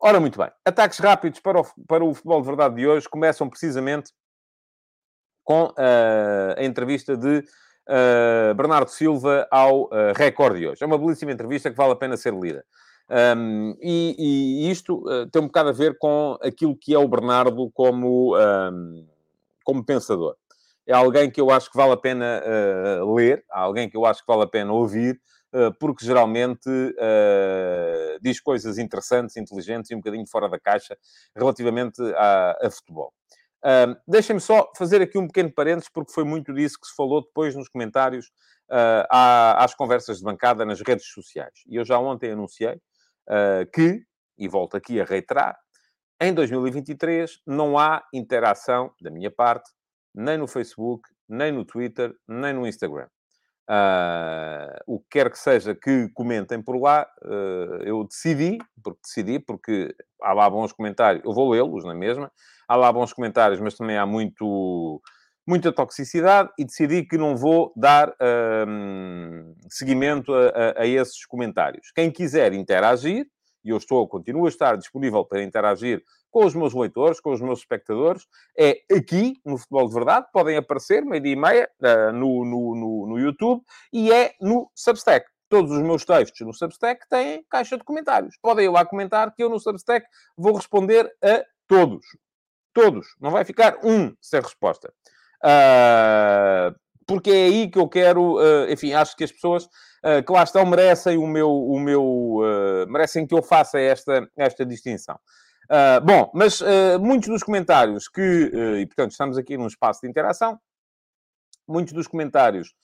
Ora, 0.01 0.19
muito 0.19 0.37
bem, 0.37 0.51
ataques 0.65 0.99
rápidos 0.99 1.39
para 1.39 1.61
o, 1.61 1.67
para 1.87 2.05
o 2.05 2.13
futebol 2.13 2.41
de 2.41 2.47
verdade 2.49 2.75
de 2.75 2.89
hoje 2.89 3.09
começam 3.09 3.49
precisamente 3.49 4.13
com 5.45 5.65
uh, 5.65 6.55
a 6.57 6.65
entrevista 6.65 7.17
de 7.17 7.39
uh, 7.39 8.55
Bernardo 8.55 8.89
Silva 8.89 9.47
ao 9.51 9.85
uh, 9.85 10.13
Record 10.17 10.57
de 10.57 10.69
hoje. 10.69 10.83
É 10.83 10.87
uma 10.87 10.99
belíssima 10.99 11.33
entrevista 11.33 11.71
que 11.71 11.77
vale 11.77 11.93
a 11.93 11.97
pena 11.97 12.17
ser 12.17 12.35
lida. 12.35 12.65
Um, 13.37 13.77
e, 13.81 14.17
e, 14.19 14.71
isto 14.71 15.05
tem 15.31 15.43
um 15.43 15.47
bocado 15.47 15.69
a 15.69 15.73
ver 15.73 15.99
com 15.99 16.39
aquilo 16.41 16.75
que 16.75 16.95
é 16.95 16.99
o 16.99 17.09
Bernardo 17.09 17.71
como, 17.75 18.37
um, 18.37 19.07
como 19.65 19.85
pensador. 19.85 20.37
É 20.87 20.95
alguém 20.95 21.31
que 21.31 21.41
eu 21.41 21.51
acho 21.51 21.71
que 21.71 21.77
vale 21.77 21.93
a 21.93 21.97
pena 21.97 22.43
ler, 23.15 23.45
alguém 23.51 23.89
que 23.89 23.97
eu 23.97 24.07
acho 24.07 24.23
que 24.23 24.27
vale 24.27 24.45
a 24.45 24.47
pena 24.47 24.73
ouvir, 24.73 25.21
porque 25.79 26.05
geralmente 26.05 26.69
uh, 26.69 28.19
diz 28.23 28.41
coisas 28.41 28.79
interessantes, 28.79 29.37
inteligentes 29.37 29.91
e 29.91 29.95
um 29.95 29.99
bocadinho 29.99 30.27
fora 30.27 30.49
da 30.49 30.59
caixa 30.59 30.97
relativamente 31.37 32.01
a, 32.17 32.57
a 32.63 32.71
futebol. 32.71 33.13
Uh, 33.65 33.95
Deixem-me 34.07 34.41
só 34.41 34.71
fazer 34.77 35.01
aqui 35.01 35.19
um 35.19 35.27
pequeno 35.27 35.53
parênteses, 35.53 35.89
porque 35.89 36.13
foi 36.13 36.25
muito 36.25 36.53
disso 36.53 36.79
que 36.81 36.87
se 36.87 36.95
falou 36.97 37.23
depois 37.23 37.55
nos 37.55 37.69
comentários 37.69 38.27
uh, 38.71 39.07
às 39.09 39.75
conversas 39.75 40.19
de 40.19 40.25
bancada 40.25 40.65
nas 40.65 40.81
redes 40.81 41.07
sociais. 41.07 41.63
E 41.69 41.77
eu 41.77 41.85
já 41.85 41.99
ontem 41.99 42.33
anunciei 42.33 42.75
uh, 42.75 43.71
que, 43.73 44.03
e 44.37 44.49
volto 44.49 44.77
aqui 44.77 45.01
a 45.01 45.05
reiterar, 45.05 45.57
em 46.21 46.33
2023 46.33 47.41
não 47.47 47.79
há 47.79 48.03
interação 48.13 48.93
da 49.01 49.11
minha 49.11 49.31
parte, 49.31 49.71
nem 50.15 50.39
no 50.39 50.47
Facebook, 50.47 51.09
nem 51.29 51.51
no 51.51 51.65
Twitter, 51.65 52.15
nem 52.29 52.53
no 52.53 52.67
Instagram. 52.67 53.09
Uh, 53.73 54.77
o 54.87 55.01
que 55.01 55.07
quer 55.13 55.31
que 55.31 55.39
seja 55.39 55.75
que 55.75 56.11
comentem 56.11 56.61
por 56.61 56.79
lá, 56.79 57.07
uh, 57.25 57.83
eu 57.85 58.05
decidi, 58.05 58.59
porque 58.85 59.01
decidi, 59.03 59.39
porque 59.39 59.95
há 60.21 60.35
lá 60.35 60.51
bons 60.51 60.75
comentários, 60.75 61.25
eu 61.25 61.33
vou 61.33 61.51
lê-los 61.51 61.83
na 61.83 61.95
mesma, 61.95 62.31
há 62.69 62.77
lá 62.77 62.93
bons 62.93 63.15
comentários, 63.15 63.59
mas 63.61 63.75
também 63.75 63.97
há 63.97 64.05
muito, 64.05 65.01
muita 65.47 65.73
toxicidade, 65.73 66.51
e 66.59 66.67
decidi 66.67 67.03
que 67.03 67.17
não 67.17 67.35
vou 67.35 67.73
dar 67.75 68.11
uh, 68.11 69.57
seguimento 69.71 70.35
a, 70.35 70.49
a, 70.49 70.83
a, 70.83 70.87
esses 70.87 71.25
comentários. 71.25 71.91
Quem 71.95 72.11
quiser 72.11 72.53
interagir, 72.53 73.25
e 73.65 73.71
eu 73.71 73.77
estou, 73.77 74.07
continuo 74.09 74.47
a 74.47 74.49
estar 74.49 74.77
disponível 74.77 75.25
para 75.25 75.43
interagir 75.43 76.03
com 76.31 76.45
os 76.45 76.55
meus 76.55 76.75
leitores, 76.75 77.21
com 77.21 77.31
os 77.33 77.41
meus 77.41 77.61
espectadores, 77.61 78.27
é 78.59 78.81
aqui, 78.91 79.41
no 79.45 79.59
Futebol 79.59 79.89
de 79.89 79.95
Verdade, 79.95 80.27
podem 80.33 80.57
aparecer, 80.57 81.05
meio-dia 81.05 81.33
e 81.33 81.37
meia, 81.37 81.71
no, 82.15 82.45
no, 82.45 82.75
no, 82.75 83.07
no 83.09 83.19
YouTube, 83.19 83.63
e 83.93 84.11
é 84.11 84.35
no 84.41 84.71
Substack 84.75 85.27
todos 85.53 85.71
os 85.71 85.83
meus 85.83 86.03
textos 86.03 86.41
no 86.47 86.55
Substack 86.55 87.07
têm 87.11 87.45
caixa 87.51 87.77
de 87.77 87.85
comentários. 87.85 88.39
Podem 88.41 88.65
ir 88.65 88.71
lá 88.71 88.87
comentar 88.87 89.35
que 89.35 89.45
eu 89.45 89.51
no 89.51 89.61
Substack 89.61 90.07
vou 90.35 90.57
responder 90.57 91.05
a 91.23 91.45
todos. 91.69 92.07
Todos. 92.73 93.07
Não 93.21 93.31
vai 93.31 93.45
ficar 93.45 93.77
um 93.85 94.17
sem 94.19 94.41
resposta. 94.41 94.91
Uh, 95.45 96.75
porque 97.07 97.31
é 97.31 97.45
aí 97.45 97.71
que 97.71 97.79
eu 97.79 97.89
quero, 97.89 98.37
uh, 98.37 98.71
enfim, 98.71 98.93
acho 98.93 99.17
que 99.17 99.25
as 99.25 99.33
pessoas 99.33 99.65
uh, 99.65 100.23
que 100.25 100.33
lá 100.33 100.43
estão 100.43 100.65
merecem 100.67 101.19
o 101.19 101.27
meu, 101.27 101.51
o 101.51 101.79
meu 101.79 102.39
merecem 102.89 103.27
que 103.27 103.35
eu 103.35 103.43
faça 103.43 103.79
esta, 103.79 104.29
esta 104.37 104.65
distinção. 104.65 105.19
Uh, 105.73 106.05
bom, 106.05 106.31
mas 106.35 106.61
uh, 106.61 107.01
muitos 107.01 107.31
dos 107.31 107.43
comentários 107.43 108.07
que, 108.07 108.21
uh, 108.21 108.77
e 108.77 108.87
portanto 108.87 109.13
estamos 109.13 109.39
aqui 109.39 109.57
num 109.57 109.67
espaço 109.67 110.01
de 110.03 110.09
interação, 110.09 110.59
muitos 111.67 111.95
dos 111.95 112.07
comentários 112.07 112.75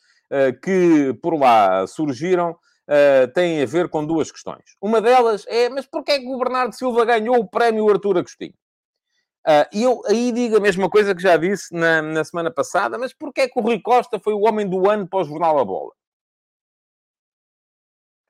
que 0.62 1.18
por 1.22 1.38
lá 1.38 1.86
surgiram 1.86 2.54
têm 3.34 3.62
a 3.62 3.66
ver 3.66 3.88
com 3.88 4.04
duas 4.04 4.30
questões. 4.30 4.76
Uma 4.80 5.00
delas 5.00 5.46
é, 5.48 5.70
mas 5.70 5.86
porquê 5.86 6.12
é 6.12 6.18
que 6.18 6.28
o 6.28 6.38
Bernardo 6.38 6.74
Silva 6.74 7.02
ganhou 7.06 7.38
o 7.38 7.48
prémio 7.48 7.88
Artur 7.88 8.18
Agostinho? 8.18 8.52
E 9.72 9.82
eu 9.82 10.02
aí 10.06 10.32
digo 10.32 10.56
a 10.56 10.60
mesma 10.60 10.90
coisa 10.90 11.14
que 11.14 11.22
já 11.22 11.36
disse 11.36 11.74
na, 11.74 12.02
na 12.02 12.24
semana 12.24 12.50
passada, 12.50 12.98
mas 12.98 13.12
porquê 13.14 13.42
é 13.42 13.48
que 13.48 13.58
o 13.58 13.62
Rui 13.62 13.80
Costa 13.80 14.18
foi 14.18 14.34
o 14.34 14.40
homem 14.40 14.68
do 14.68 14.88
ano 14.90 15.08
para 15.08 15.20
o 15.20 15.24
Jornal 15.24 15.58
A 15.58 15.64
Bola? 15.64 15.92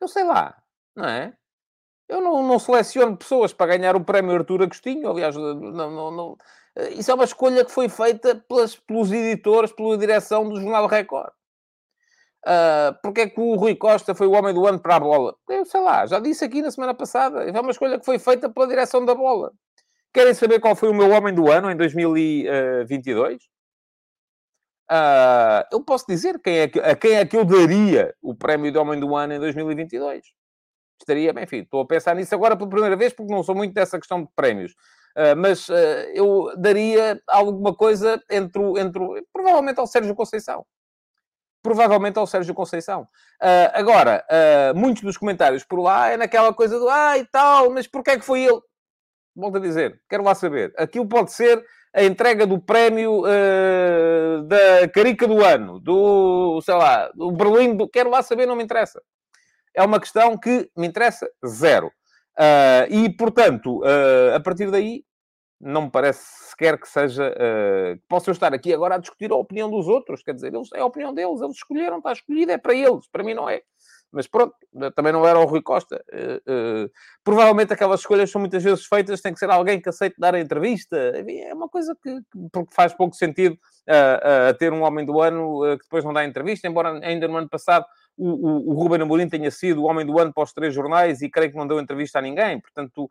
Eu 0.00 0.08
sei 0.08 0.24
lá, 0.24 0.56
não 0.94 1.04
é? 1.06 1.34
Eu 2.08 2.20
não, 2.20 2.42
não, 2.46 2.58
seleciono 2.58 3.16
pessoas 3.16 3.52
para 3.52 3.76
ganhar 3.76 3.96
o 3.96 4.04
prémio 4.04 4.34
Artur 4.34 4.62
Agostinho, 4.62 5.10
aliás, 5.10 5.36
não, 5.36 5.54
não, 5.54 6.10
não, 6.10 6.38
isso 6.92 7.10
é 7.10 7.14
uma 7.14 7.24
escolha 7.24 7.64
que 7.64 7.70
foi 7.70 7.88
feita 7.88 8.36
pelas, 8.36 8.76
pelos 8.76 9.10
editores, 9.10 9.72
pela 9.72 9.98
direção 9.98 10.48
do 10.48 10.60
Jornal 10.60 10.86
Record. 10.86 11.32
Uh, 12.46 12.94
porque 13.02 13.22
é 13.22 13.28
que 13.28 13.40
o 13.40 13.56
Rui 13.56 13.74
Costa 13.74 14.14
foi 14.14 14.26
o 14.26 14.32
homem 14.32 14.54
do 14.54 14.66
ano 14.66 14.78
para 14.78 14.96
a 14.96 15.00
bola? 15.00 15.34
Eu 15.48 15.64
sei 15.64 15.80
lá, 15.80 16.06
já 16.06 16.20
disse 16.20 16.44
aqui 16.44 16.62
na 16.62 16.70
semana 16.70 16.94
passada. 16.94 17.42
É 17.42 17.60
uma 17.60 17.72
escolha 17.72 17.98
que 17.98 18.04
foi 18.04 18.18
feita 18.18 18.48
pela 18.48 18.68
direção 18.68 19.04
da 19.04 19.14
bola. 19.14 19.52
Querem 20.18 20.34
saber 20.34 20.58
qual 20.58 20.74
foi 20.74 20.88
o 20.88 20.94
meu 20.94 21.10
homem 21.10 21.32
do 21.32 21.48
ano 21.48 21.70
em 21.70 21.76
2022? 21.76 23.36
Uh, 24.90 25.62
eu 25.70 25.80
posso 25.80 26.06
dizer 26.08 26.40
quem 26.40 26.58
é 26.58 26.66
que, 26.66 26.80
a 26.80 26.96
quem 26.96 27.12
é 27.14 27.24
que 27.24 27.36
eu 27.36 27.44
daria 27.44 28.12
o 28.20 28.34
prémio 28.34 28.72
de 28.72 28.78
homem 28.78 28.98
do 28.98 29.14
ano 29.14 29.34
em 29.34 29.38
2022. 29.38 30.24
Estaria, 31.00 31.32
bem, 31.32 31.44
enfim, 31.44 31.58
estou 31.58 31.82
a 31.82 31.86
pensar 31.86 32.16
nisso 32.16 32.34
agora 32.34 32.56
pela 32.56 32.68
primeira 32.68 32.96
vez 32.96 33.12
porque 33.12 33.32
não 33.32 33.44
sou 33.44 33.54
muito 33.54 33.72
dessa 33.72 33.96
questão 33.96 34.24
de 34.24 34.28
prémios. 34.34 34.72
Uh, 35.16 35.36
mas 35.36 35.68
uh, 35.68 35.74
eu 36.12 36.52
daria 36.56 37.22
alguma 37.28 37.72
coisa 37.72 38.20
entre, 38.28 38.60
entre 38.80 39.00
provavelmente 39.32 39.78
ao 39.78 39.86
Sérgio 39.86 40.16
Conceição 40.16 40.66
provavelmente 41.62 42.18
ao 42.18 42.26
Sérgio 42.26 42.54
Conceição. 42.54 43.02
Uh, 43.02 43.70
agora, 43.74 44.24
uh, 44.30 44.78
muitos 44.78 45.02
dos 45.02 45.16
comentários 45.16 45.64
por 45.64 45.80
lá 45.80 46.08
é 46.08 46.16
naquela 46.16 46.52
coisa 46.54 46.78
do 46.78 46.88
ah 46.88 47.18
e 47.18 47.26
tal, 47.26 47.70
mas 47.70 47.86
porquê 47.86 48.12
é 48.12 48.18
que 48.18 48.24
foi 48.24 48.44
ele? 48.44 48.60
Volto 49.38 49.58
a 49.58 49.60
dizer, 49.60 50.00
quero 50.08 50.24
lá 50.24 50.34
saber. 50.34 50.74
Aquilo 50.76 51.06
pode 51.06 51.32
ser 51.32 51.64
a 51.94 52.02
entrega 52.02 52.46
do 52.46 52.60
prémio 52.60 53.22
uh, 53.22 54.42
da 54.42 54.88
Carica 54.92 55.26
do 55.28 55.44
Ano, 55.44 55.78
do, 55.78 56.60
sei 56.62 56.74
lá, 56.74 57.08
do 57.14 57.30
Berlim, 57.30 57.76
do... 57.76 57.88
quero 57.88 58.10
lá 58.10 58.20
saber, 58.22 58.46
não 58.46 58.56
me 58.56 58.64
interessa. 58.64 59.00
É 59.74 59.82
uma 59.82 60.00
questão 60.00 60.36
que 60.36 60.68
me 60.76 60.88
interessa 60.88 61.30
zero. 61.46 61.90
e, 62.90 63.08
portanto, 63.10 63.80
a 64.34 64.40
partir 64.40 64.70
daí, 64.72 65.04
não 65.60 65.82
me 65.82 65.90
parece 65.90 66.24
sequer 66.50 66.78
que 66.78 66.88
seja. 66.88 67.32
Uh, 67.32 67.96
que 67.96 68.02
possam 68.08 68.32
estar 68.32 68.54
aqui 68.54 68.72
agora 68.72 68.94
a 68.94 68.98
discutir 68.98 69.30
a 69.30 69.36
opinião 69.36 69.70
dos 69.70 69.88
outros. 69.88 70.22
Quer 70.22 70.34
dizer, 70.34 70.54
eles, 70.54 70.68
é 70.72 70.80
a 70.80 70.86
opinião 70.86 71.12
deles, 71.12 71.40
eles 71.40 71.56
escolheram, 71.56 71.98
está 71.98 72.12
escolhido, 72.12 72.52
é 72.52 72.58
para 72.58 72.74
eles, 72.74 73.08
para 73.10 73.24
mim 73.24 73.34
não 73.34 73.48
é. 73.48 73.62
Mas 74.10 74.26
pronto, 74.26 74.54
também 74.94 75.12
não 75.12 75.26
era 75.26 75.38
o 75.38 75.44
Rui 75.44 75.60
Costa. 75.60 76.02
Uh, 76.10 76.86
uh, 76.86 76.90
provavelmente 77.22 77.72
aquelas 77.72 78.00
escolhas 78.00 78.30
são 78.30 78.40
muitas 78.40 78.62
vezes 78.62 78.86
feitas, 78.86 79.20
tem 79.20 79.32
que 79.32 79.38
ser 79.38 79.50
alguém 79.50 79.80
que 79.80 79.88
aceite 79.88 80.16
dar 80.18 80.34
a 80.34 80.40
entrevista. 80.40 80.96
É 80.96 81.52
uma 81.52 81.68
coisa 81.68 81.94
que, 82.02 82.18
faz 82.72 82.94
pouco 82.94 83.14
sentido 83.14 83.52
uh, 83.54 84.54
ter 84.58 84.72
um 84.72 84.82
homem 84.82 85.04
do 85.04 85.20
ano 85.20 85.60
que 85.76 85.84
depois 85.84 86.04
não 86.04 86.12
dá 86.12 86.24
entrevista, 86.24 86.66
embora 86.66 86.98
ainda 87.06 87.28
no 87.28 87.36
ano 87.36 87.48
passado 87.48 87.84
o, 88.16 88.28
o, 88.28 88.70
o 88.70 88.72
Ruben 88.74 89.02
Amorim 89.02 89.28
tenha 89.28 89.50
sido 89.50 89.82
o 89.82 89.86
homem 89.86 90.06
do 90.06 90.18
ano 90.18 90.32
para 90.32 90.44
os 90.44 90.52
três 90.52 90.74
jornais 90.74 91.20
e 91.20 91.28
creio 91.28 91.50
que 91.50 91.56
não 91.56 91.66
deu 91.66 91.78
entrevista 91.78 92.18
a 92.18 92.22
ninguém. 92.22 92.60
Portanto, 92.60 93.10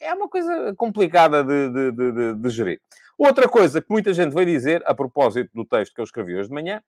é 0.00 0.14
uma 0.14 0.28
coisa 0.28 0.74
complicada 0.76 1.42
de, 1.42 1.68
de, 1.70 1.92
de, 1.92 2.34
de, 2.34 2.50
gerir. 2.50 2.80
Outra 3.18 3.48
coisa 3.48 3.82
que 3.82 3.90
muita 3.90 4.14
gente 4.14 4.32
veio 4.32 4.46
dizer, 4.46 4.82
a 4.86 4.94
propósito 4.94 5.50
do 5.52 5.64
texto 5.64 5.94
que 5.94 6.00
eu 6.00 6.04
escrevi 6.04 6.36
hoje 6.36 6.48
de 6.48 6.54
manhã, 6.54 6.82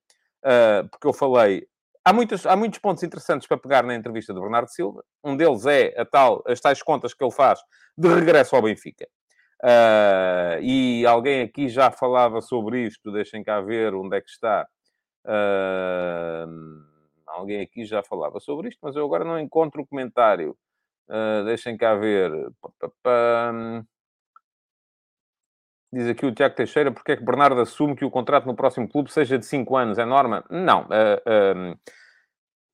porque 0.90 1.06
eu 1.06 1.12
falei. 1.12 1.66
Há, 2.06 2.12
muitos 2.12 2.46
há 2.46 2.54
muitos 2.54 2.78
pontos 2.78 3.02
interessantes 3.02 3.48
para 3.48 3.58
pegar 3.58 3.82
na 3.82 3.92
entrevista 3.92 4.32
do 4.32 4.40
Bernardo 4.40 4.68
Silva. 4.68 5.04
Um 5.25 5.36
deles 5.36 5.66
é 5.66 5.92
a 6.00 6.04
tal, 6.04 6.40
as 6.46 6.60
tais 6.60 6.80
contas 6.80 7.12
que 7.12 7.25
ele 7.25 7.32
faz 7.32 7.58
de 7.98 8.06
regresso 8.06 8.54
ao 8.54 8.62
Benfica. 8.62 9.08
Uh, 9.60 10.62
e 10.62 11.04
alguém 11.04 11.42
aqui 11.42 11.68
já 11.68 11.90
falava 11.90 12.40
sobre 12.40 12.86
isto, 12.86 13.10
deixem 13.10 13.42
cá 13.42 13.60
ver 13.60 13.92
onde 13.92 14.16
é 14.16 14.20
que 14.20 14.30
está. 14.30 14.68
Uh, 15.25 16.46
alguém 17.26 17.60
aqui 17.60 17.84
já 17.84 18.04
falava 18.04 18.38
sobre 18.38 18.68
isto, 18.68 18.78
mas 18.80 18.94
eu 18.94 19.04
agora 19.04 19.25
não 19.25 19.40
encontro 19.40 19.82
o 19.82 19.86
comentário. 19.86 20.56
Uh, 21.08 21.44
deixem 21.44 21.76
cá 21.76 21.96
ver. 21.96 22.30
Diz 25.93 26.09
aqui 26.09 26.26
o 26.26 26.35
Tiago 26.35 26.55
Teixeira, 26.55 26.90
porque 26.90 27.12
é 27.12 27.16
que 27.16 27.25
Bernardo 27.25 27.61
assume 27.61 27.95
que 27.95 28.05
o 28.05 28.11
contrato 28.11 28.47
no 28.47 28.55
próximo 28.55 28.88
clube 28.88 29.12
seja 29.12 29.38
de 29.38 29.47
5 29.47 29.76
anos? 29.76 29.99
É 29.99 30.05
norma? 30.05 30.45
Não. 30.50 30.83
Uh, 30.83 31.73
uh, 31.73 31.78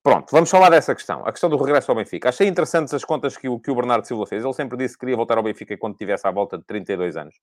pronto, 0.01 0.31
vamos 0.31 0.49
falar 0.49 0.69
dessa 0.69 0.95
questão. 0.95 1.25
A 1.25 1.31
questão 1.31 1.49
do 1.49 1.57
regresso 1.57 1.91
ao 1.91 1.95
Benfica. 1.95 2.29
Achei 2.29 2.47
interessantes 2.47 2.93
as 2.93 3.05
contas 3.05 3.37
que 3.37 3.47
o, 3.47 3.59
que 3.59 3.69
o 3.69 3.75
Bernardo 3.75 4.05
Silva 4.05 4.25
fez. 4.25 4.43
Ele 4.43 4.53
sempre 4.53 4.77
disse 4.77 4.95
que 4.95 5.01
queria 5.01 5.15
voltar 5.15 5.37
ao 5.37 5.43
Benfica 5.43 5.77
quando 5.77 5.95
tivesse 5.95 6.27
à 6.27 6.31
volta 6.31 6.57
de 6.57 6.63
32 6.65 7.15
anos. 7.15 7.35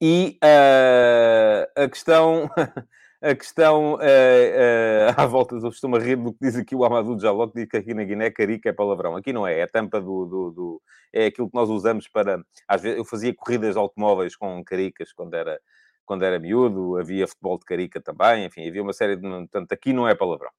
E 0.00 0.38
a 0.42 1.88
questão... 1.88 2.50
a 3.20 3.34
questão 3.34 3.94
uh, 3.94 3.98
uh, 3.98 5.14
à 5.16 5.26
volta, 5.26 5.54
eu 5.54 5.60
costumo 5.60 5.96
rir 5.96 6.16
do 6.16 6.32
que 6.32 6.38
diz 6.40 6.56
aqui 6.56 6.74
o 6.74 6.84
Amadou 6.84 7.18
Jaló, 7.18 7.46
que 7.48 7.60
diz 7.60 7.68
que 7.68 7.76
aqui 7.76 7.94
na 7.94 8.04
Guiné 8.04 8.30
carica 8.30 8.68
é 8.68 8.72
palavrão. 8.72 9.16
Aqui 9.16 9.32
não 9.32 9.46
é, 9.46 9.60
é 9.60 9.62
a 9.62 9.68
tampa 9.68 10.00
do, 10.00 10.26
do, 10.26 10.50
do, 10.50 10.82
É 11.12 11.26
aquilo 11.26 11.48
que 11.48 11.54
nós 11.54 11.68
usamos 11.68 12.08
para... 12.08 12.42
Às 12.68 12.82
vezes, 12.82 12.98
eu 12.98 13.04
fazia 13.04 13.34
corridas 13.34 13.74
de 13.74 13.78
automóveis 13.78 14.36
com 14.36 14.62
caricas 14.64 15.12
quando 15.12 15.34
era, 15.34 15.60
quando 16.04 16.24
era 16.24 16.38
miúdo, 16.38 16.96
havia 16.98 17.26
futebol 17.26 17.58
de 17.58 17.64
carica 17.64 18.00
também, 18.00 18.44
enfim, 18.44 18.68
havia 18.68 18.82
uma 18.82 18.92
série 18.92 19.16
de... 19.16 19.22
Portanto, 19.22 19.72
aqui 19.72 19.92
não 19.92 20.08
é 20.08 20.14
palavrão. 20.14 20.50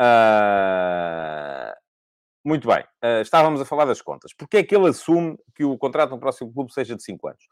Uh... 0.00 1.78
Muito 2.44 2.66
bem, 2.66 2.82
uh, 3.04 3.20
estávamos 3.20 3.60
a 3.60 3.64
falar 3.64 3.84
das 3.84 4.00
contas. 4.00 4.32
Porquê 4.32 4.58
é 4.58 4.62
que 4.62 4.74
ele 4.74 4.88
assume 4.88 5.36
que 5.54 5.64
o 5.64 5.76
contrato 5.76 6.10
no 6.10 6.20
próximo 6.20 6.50
clube 6.50 6.72
seja 6.72 6.96
de 6.96 7.02
5 7.02 7.28
anos? 7.28 7.44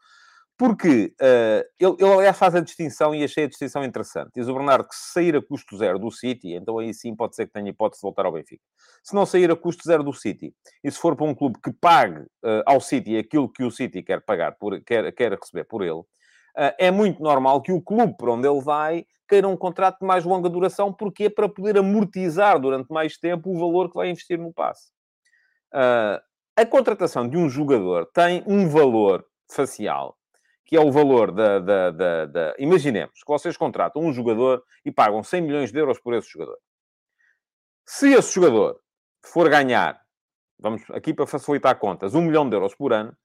Porque 0.57 1.13
uh, 1.21 1.63
ele, 1.79 1.95
ele, 1.99 2.13
aliás, 2.13 2.35
faz 2.35 2.55
a 2.55 2.59
distinção 2.59 3.13
e 3.13 3.23
achei 3.23 3.43
a 3.43 3.47
distinção 3.47 3.83
interessante. 3.83 4.31
Diz 4.35 4.47
o 4.47 4.53
Bernardo 4.55 4.87
que 4.87 4.95
se 4.95 5.13
sair 5.13 5.35
a 5.35 5.41
custo 5.41 5.77
zero 5.77 5.99
do 5.99 6.09
City, 6.09 6.53
então 6.55 6.79
aí 6.79 6.91
sim 6.95 7.15
pode 7.15 7.35
ser 7.35 7.45
que 7.45 7.53
tenha 7.53 7.69
hipótese 7.69 7.99
de 7.99 8.01
voltar 8.01 8.25
ao 8.25 8.31
Benfica. 8.31 8.63
Se 9.03 9.13
não 9.13 9.23
sair 9.23 9.51
a 9.51 9.55
custo 9.55 9.83
zero 9.83 10.03
do 10.03 10.11
City, 10.11 10.51
e 10.83 10.89
se 10.89 10.97
for 10.97 11.15
para 11.15 11.27
um 11.27 11.35
clube 11.35 11.59
que 11.63 11.71
pague 11.71 12.21
uh, 12.21 12.63
ao 12.65 12.81
City 12.81 13.17
aquilo 13.17 13.47
que 13.47 13.63
o 13.63 13.69
City 13.69 14.01
quer 14.01 14.21
pagar, 14.21 14.53
por, 14.53 14.81
quer, 14.81 15.11
quer 15.11 15.31
receber 15.33 15.63
por 15.65 15.83
ele, 15.83 15.99
uh, 15.99 16.05
é 16.79 16.89
muito 16.89 17.21
normal 17.21 17.61
que 17.61 17.71
o 17.71 17.79
clube 17.79 18.15
para 18.17 18.31
onde 18.31 18.47
ele 18.47 18.61
vai 18.61 19.05
queira 19.29 19.47
um 19.47 19.57
contrato 19.57 19.99
de 19.99 20.07
mais 20.07 20.23
longa 20.23 20.49
duração, 20.49 20.91
porque 20.91 21.25
é 21.25 21.29
para 21.29 21.49
poder 21.49 21.77
amortizar 21.77 22.59
durante 22.59 22.89
mais 22.91 23.17
tempo 23.17 23.51
o 23.51 23.59
valor 23.59 23.89
que 23.89 23.95
vai 23.95 24.09
investir 24.09 24.39
no 24.39 24.53
passe. 24.53 24.89
a 26.55 26.65
contratação 26.65 27.27
de 27.27 27.35
um 27.35 27.49
jogador 27.49 28.09
tem 28.13 28.41
um 28.47 28.69
valor 28.69 29.25
facial 29.51 30.17
que 30.67 30.75
é 30.75 30.81
o 30.81 30.91
valor 30.91 31.31
da, 31.31 31.59
da, 31.59 31.91
da, 31.91 32.25
da, 32.25 32.55
Imaginemos 32.59 33.23
que 33.23 33.27
vocês 33.27 33.55
contratam 33.55 34.03
um 34.03 34.11
jogador 34.11 34.61
e 34.83 34.91
pagam 34.91 35.23
100 35.23 35.41
milhões 35.41 35.71
de 35.71 35.79
euros 35.79 35.97
por 35.97 36.13
esse 36.13 36.29
jogador. 36.29 36.57
Se 37.85 38.13
esse 38.13 38.35
jogador 38.35 38.81
for 39.25 39.49
ganhar, 39.49 40.01
vamos 40.59 40.83
aqui 40.91 41.13
para 41.13 41.25
facilitar 41.25 41.79
contas, 41.79 42.13
1 42.13 42.21
milhão 42.21 42.47
de 42.47 42.53
euros 42.53 42.75
por 42.75 42.91
ano, 42.91 43.15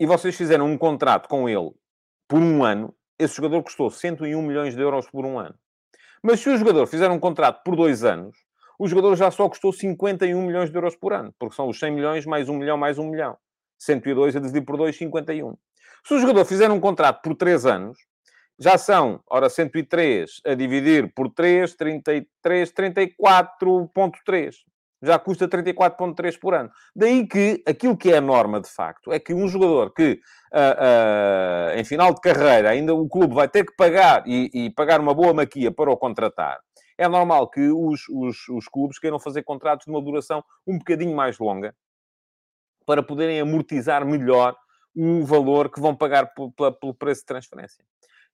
e 0.00 0.04
vocês 0.04 0.36
fizeram 0.36 0.66
um 0.66 0.76
contrato 0.76 1.28
com 1.28 1.48
ele 1.48 1.70
por 2.26 2.40
um 2.40 2.64
ano, 2.64 2.92
esse 3.16 3.36
jogador 3.36 3.62
custou 3.62 3.88
101 3.88 4.42
milhões 4.42 4.74
de 4.74 4.82
euros 4.82 5.08
por 5.08 5.24
um 5.24 5.38
ano. 5.38 5.54
Mas 6.20 6.40
se 6.40 6.50
o 6.50 6.56
jogador 6.56 6.88
fizer 6.88 7.08
um 7.08 7.20
contrato 7.20 7.62
por 7.62 7.76
dois 7.76 8.02
anos, 8.02 8.36
o 8.80 8.88
jogador 8.88 9.14
já 9.14 9.30
só 9.30 9.48
custou 9.48 9.72
51 9.72 10.42
milhões 10.42 10.70
de 10.70 10.76
euros 10.76 10.96
por 10.96 11.12
ano, 11.12 11.32
porque 11.38 11.54
são 11.54 11.68
os 11.68 11.78
100 11.78 11.92
milhões 11.92 12.26
mais 12.26 12.48
1 12.48 12.54
milhão 12.56 12.76
mais 12.76 12.98
1 12.98 13.08
milhão. 13.08 13.38
102 13.78 14.34
a 14.34 14.40
dividir 14.40 14.64
por 14.64 14.76
2, 14.76 14.96
51. 14.96 15.56
Se 16.06 16.14
o 16.14 16.18
jogador 16.18 16.44
fizer 16.44 16.70
um 16.70 16.80
contrato 16.80 17.22
por 17.22 17.34
3 17.34 17.66
anos, 17.66 17.98
já 18.58 18.76
são, 18.76 19.20
ora, 19.30 19.48
103 19.48 20.40
a 20.44 20.54
dividir 20.54 21.12
por 21.14 21.30
3, 21.30 21.74
33, 21.74 22.72
34,3. 22.72 24.54
Já 25.00 25.16
custa 25.16 25.46
34,3 25.46 26.36
por 26.40 26.54
ano. 26.54 26.70
Daí 26.94 27.24
que 27.24 27.62
aquilo 27.64 27.96
que 27.96 28.10
é 28.10 28.16
a 28.16 28.20
norma, 28.20 28.60
de 28.60 28.68
facto, 28.68 29.12
é 29.12 29.20
que 29.20 29.32
um 29.32 29.46
jogador 29.46 29.94
que, 29.94 30.20
uh, 30.52 31.76
uh, 31.76 31.78
em 31.78 31.84
final 31.84 32.12
de 32.12 32.20
carreira, 32.20 32.70
ainda 32.70 32.92
o 32.92 33.08
clube 33.08 33.32
vai 33.32 33.48
ter 33.48 33.64
que 33.64 33.76
pagar 33.76 34.24
e, 34.26 34.50
e 34.52 34.70
pagar 34.70 35.00
uma 35.00 35.14
boa 35.14 35.32
maquia 35.32 35.70
para 35.70 35.88
o 35.88 35.96
contratar, 35.96 36.58
é 36.98 37.06
normal 37.06 37.48
que 37.48 37.70
os, 37.70 38.08
os, 38.08 38.48
os 38.48 38.66
clubes 38.66 38.98
queiram 38.98 39.20
fazer 39.20 39.44
contratos 39.44 39.84
de 39.84 39.92
uma 39.92 40.02
duração 40.02 40.42
um 40.66 40.76
bocadinho 40.76 41.14
mais 41.14 41.38
longa 41.38 41.72
para 42.84 43.04
poderem 43.04 43.38
amortizar 43.38 44.04
melhor 44.04 44.56
o 45.00 45.24
valor 45.24 45.70
que 45.70 45.80
vão 45.80 45.94
pagar 45.94 46.32
pelo 46.80 46.92
preço 46.92 47.20
de 47.20 47.26
transferência. 47.26 47.84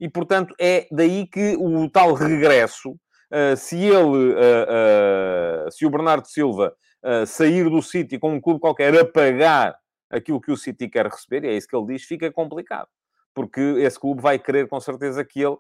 E, 0.00 0.09
portanto, 0.09 0.55
é 0.59 0.87
daí 0.90 1.27
que 1.27 1.57
o 1.59 1.88
tal 1.90 2.14
regresso, 2.14 2.92
uh, 2.92 3.57
se 3.57 3.77
ele, 3.77 4.33
uh, 4.33 5.66
uh, 5.66 5.70
se 5.70 5.85
o 5.85 5.90
Bernardo 5.90 6.27
Silva 6.27 6.74
sair 7.27 7.68
do 7.68 7.83
City 7.83 8.18
com 8.18 8.33
um 8.33 8.40
clube 8.40 8.59
qualquer 8.59 8.98
a 8.98 9.05
pagar 9.05 9.77
aquilo 10.09 10.40
que 10.40 10.50
o 10.50 10.57
City 10.57 10.88
quer 10.88 11.07
receber, 11.07 11.44
e 11.44 11.48
é 11.48 11.53
isso 11.55 11.68
que 11.68 11.77
ele 11.77 11.85
diz, 11.85 12.03
fica 12.05 12.33
complicado. 12.33 12.88
Porque 13.35 13.61
esse 13.61 14.00
clube 14.00 14.22
vai 14.22 14.38
querer, 14.38 14.66
com 14.68 14.81
certeza, 14.81 15.22
que 15.22 15.42
ele 15.42 15.59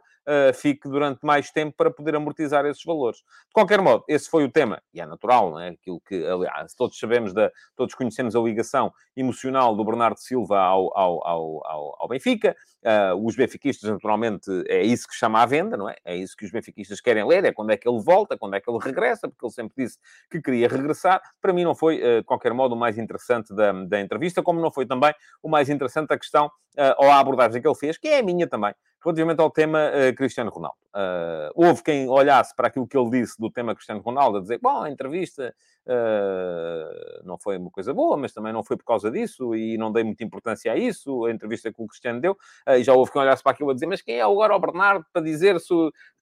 fique 0.54 0.88
durante 0.88 1.24
mais 1.24 1.50
tempo 1.50 1.74
para 1.76 1.90
poder 1.90 2.16
amortizar 2.16 2.64
esses 2.66 2.82
valores. 2.84 3.18
De 3.18 3.52
qualquer 3.52 3.80
modo, 3.80 4.04
esse 4.08 4.28
foi 4.28 4.44
o 4.44 4.50
tema, 4.50 4.82
e 4.92 5.00
é 5.00 5.06
natural, 5.06 5.50
não 5.50 5.60
é? 5.60 5.68
Aquilo 5.70 6.00
que, 6.00 6.26
aliás, 6.26 6.74
todos 6.74 6.98
sabemos, 6.98 7.32
da, 7.32 7.50
todos 7.76 7.94
conhecemos 7.94 8.34
a 8.34 8.40
ligação 8.40 8.92
emocional 9.16 9.76
do 9.76 9.84
Bernardo 9.84 10.18
Silva 10.18 10.58
ao, 10.58 10.96
ao, 10.96 11.26
ao, 11.26 11.96
ao 12.02 12.08
Benfica. 12.08 12.56
Uh, 12.84 13.26
os 13.26 13.34
benfiquistas, 13.34 13.88
naturalmente, 13.88 14.50
é 14.68 14.82
isso 14.82 15.08
que 15.08 15.14
chama 15.14 15.40
à 15.40 15.46
venda, 15.46 15.74
não 15.74 15.88
é? 15.88 15.96
É 16.04 16.14
isso 16.14 16.36
que 16.36 16.44
os 16.44 16.50
benfiquistas 16.50 17.00
querem 17.00 17.26
ler, 17.26 17.42
é 17.42 17.50
quando 17.50 17.70
é 17.70 17.78
que 17.78 17.88
ele 17.88 17.98
volta, 18.02 18.36
quando 18.36 18.56
é 18.56 18.60
que 18.60 18.70
ele 18.70 18.78
regressa, 18.78 19.26
porque 19.26 19.42
ele 19.42 19.52
sempre 19.52 19.74
disse 19.84 19.98
que 20.30 20.38
queria 20.42 20.68
regressar. 20.68 21.22
Para 21.40 21.54
mim 21.54 21.64
não 21.64 21.74
foi, 21.74 21.96
uh, 22.02 22.20
de 22.20 22.24
qualquer 22.24 22.52
modo, 22.52 22.74
o 22.74 22.78
mais 22.78 22.98
interessante 22.98 23.54
da, 23.54 23.72
da 23.72 24.00
entrevista, 24.00 24.42
como 24.42 24.60
não 24.60 24.70
foi 24.70 24.84
também 24.84 25.14
o 25.42 25.48
mais 25.48 25.70
interessante 25.70 26.12
a 26.12 26.18
questão, 26.18 26.46
uh, 26.46 26.94
ou 26.98 27.10
a 27.10 27.18
abordagem 27.18 27.62
que 27.62 27.66
ele 27.66 27.74
fez, 27.74 27.96
que 27.96 28.08
é 28.08 28.18
a 28.18 28.22
minha 28.22 28.46
também, 28.46 28.74
relativamente 29.04 29.40
ao 29.40 29.50
tema 29.50 29.90
uh, 29.90 30.14
Cristiano 30.14 30.50
Ronaldo. 30.50 30.78
Uh, 30.94 31.50
houve 31.54 31.82
quem 31.82 32.08
olhasse 32.08 32.54
para 32.54 32.68
aquilo 32.68 32.86
que 32.86 32.96
ele 32.96 33.10
disse 33.10 33.38
do 33.38 33.50
tema 33.50 33.74
Cristiano 33.74 34.00
Ronaldo, 34.00 34.38
a 34.38 34.40
dizer, 34.40 34.58
bom, 34.62 34.82
a 34.82 34.90
entrevista 34.90 35.54
uh, 35.86 37.26
não 37.26 37.38
foi 37.38 37.58
uma 37.58 37.70
coisa 37.70 37.92
boa, 37.92 38.16
mas 38.16 38.32
também 38.32 38.52
não 38.52 38.64
foi 38.64 38.76
por 38.76 38.84
causa 38.84 39.10
disso 39.10 39.54
e 39.54 39.76
não 39.76 39.92
dei 39.92 40.04
muita 40.04 40.24
importância 40.24 40.72
a 40.72 40.76
isso, 40.76 41.26
a 41.26 41.30
entrevista 41.30 41.72
que 41.72 41.82
o 41.82 41.86
Cristiano 41.86 42.20
deu. 42.20 42.36
e 42.68 42.82
já 42.82 42.94
houve 42.94 43.12
quem 43.12 43.20
olhasse 43.20 43.42
para 43.42 43.52
aquilo 43.52 43.70
a 43.70 43.74
dizer, 43.74 43.86
mas 43.86 44.00
quem 44.00 44.16
é 44.16 44.22
agora 44.22 44.56
o 44.56 44.60
Bernardo 44.60 45.04
para 45.12 45.22
dizer 45.22 45.60
se, 45.60 45.74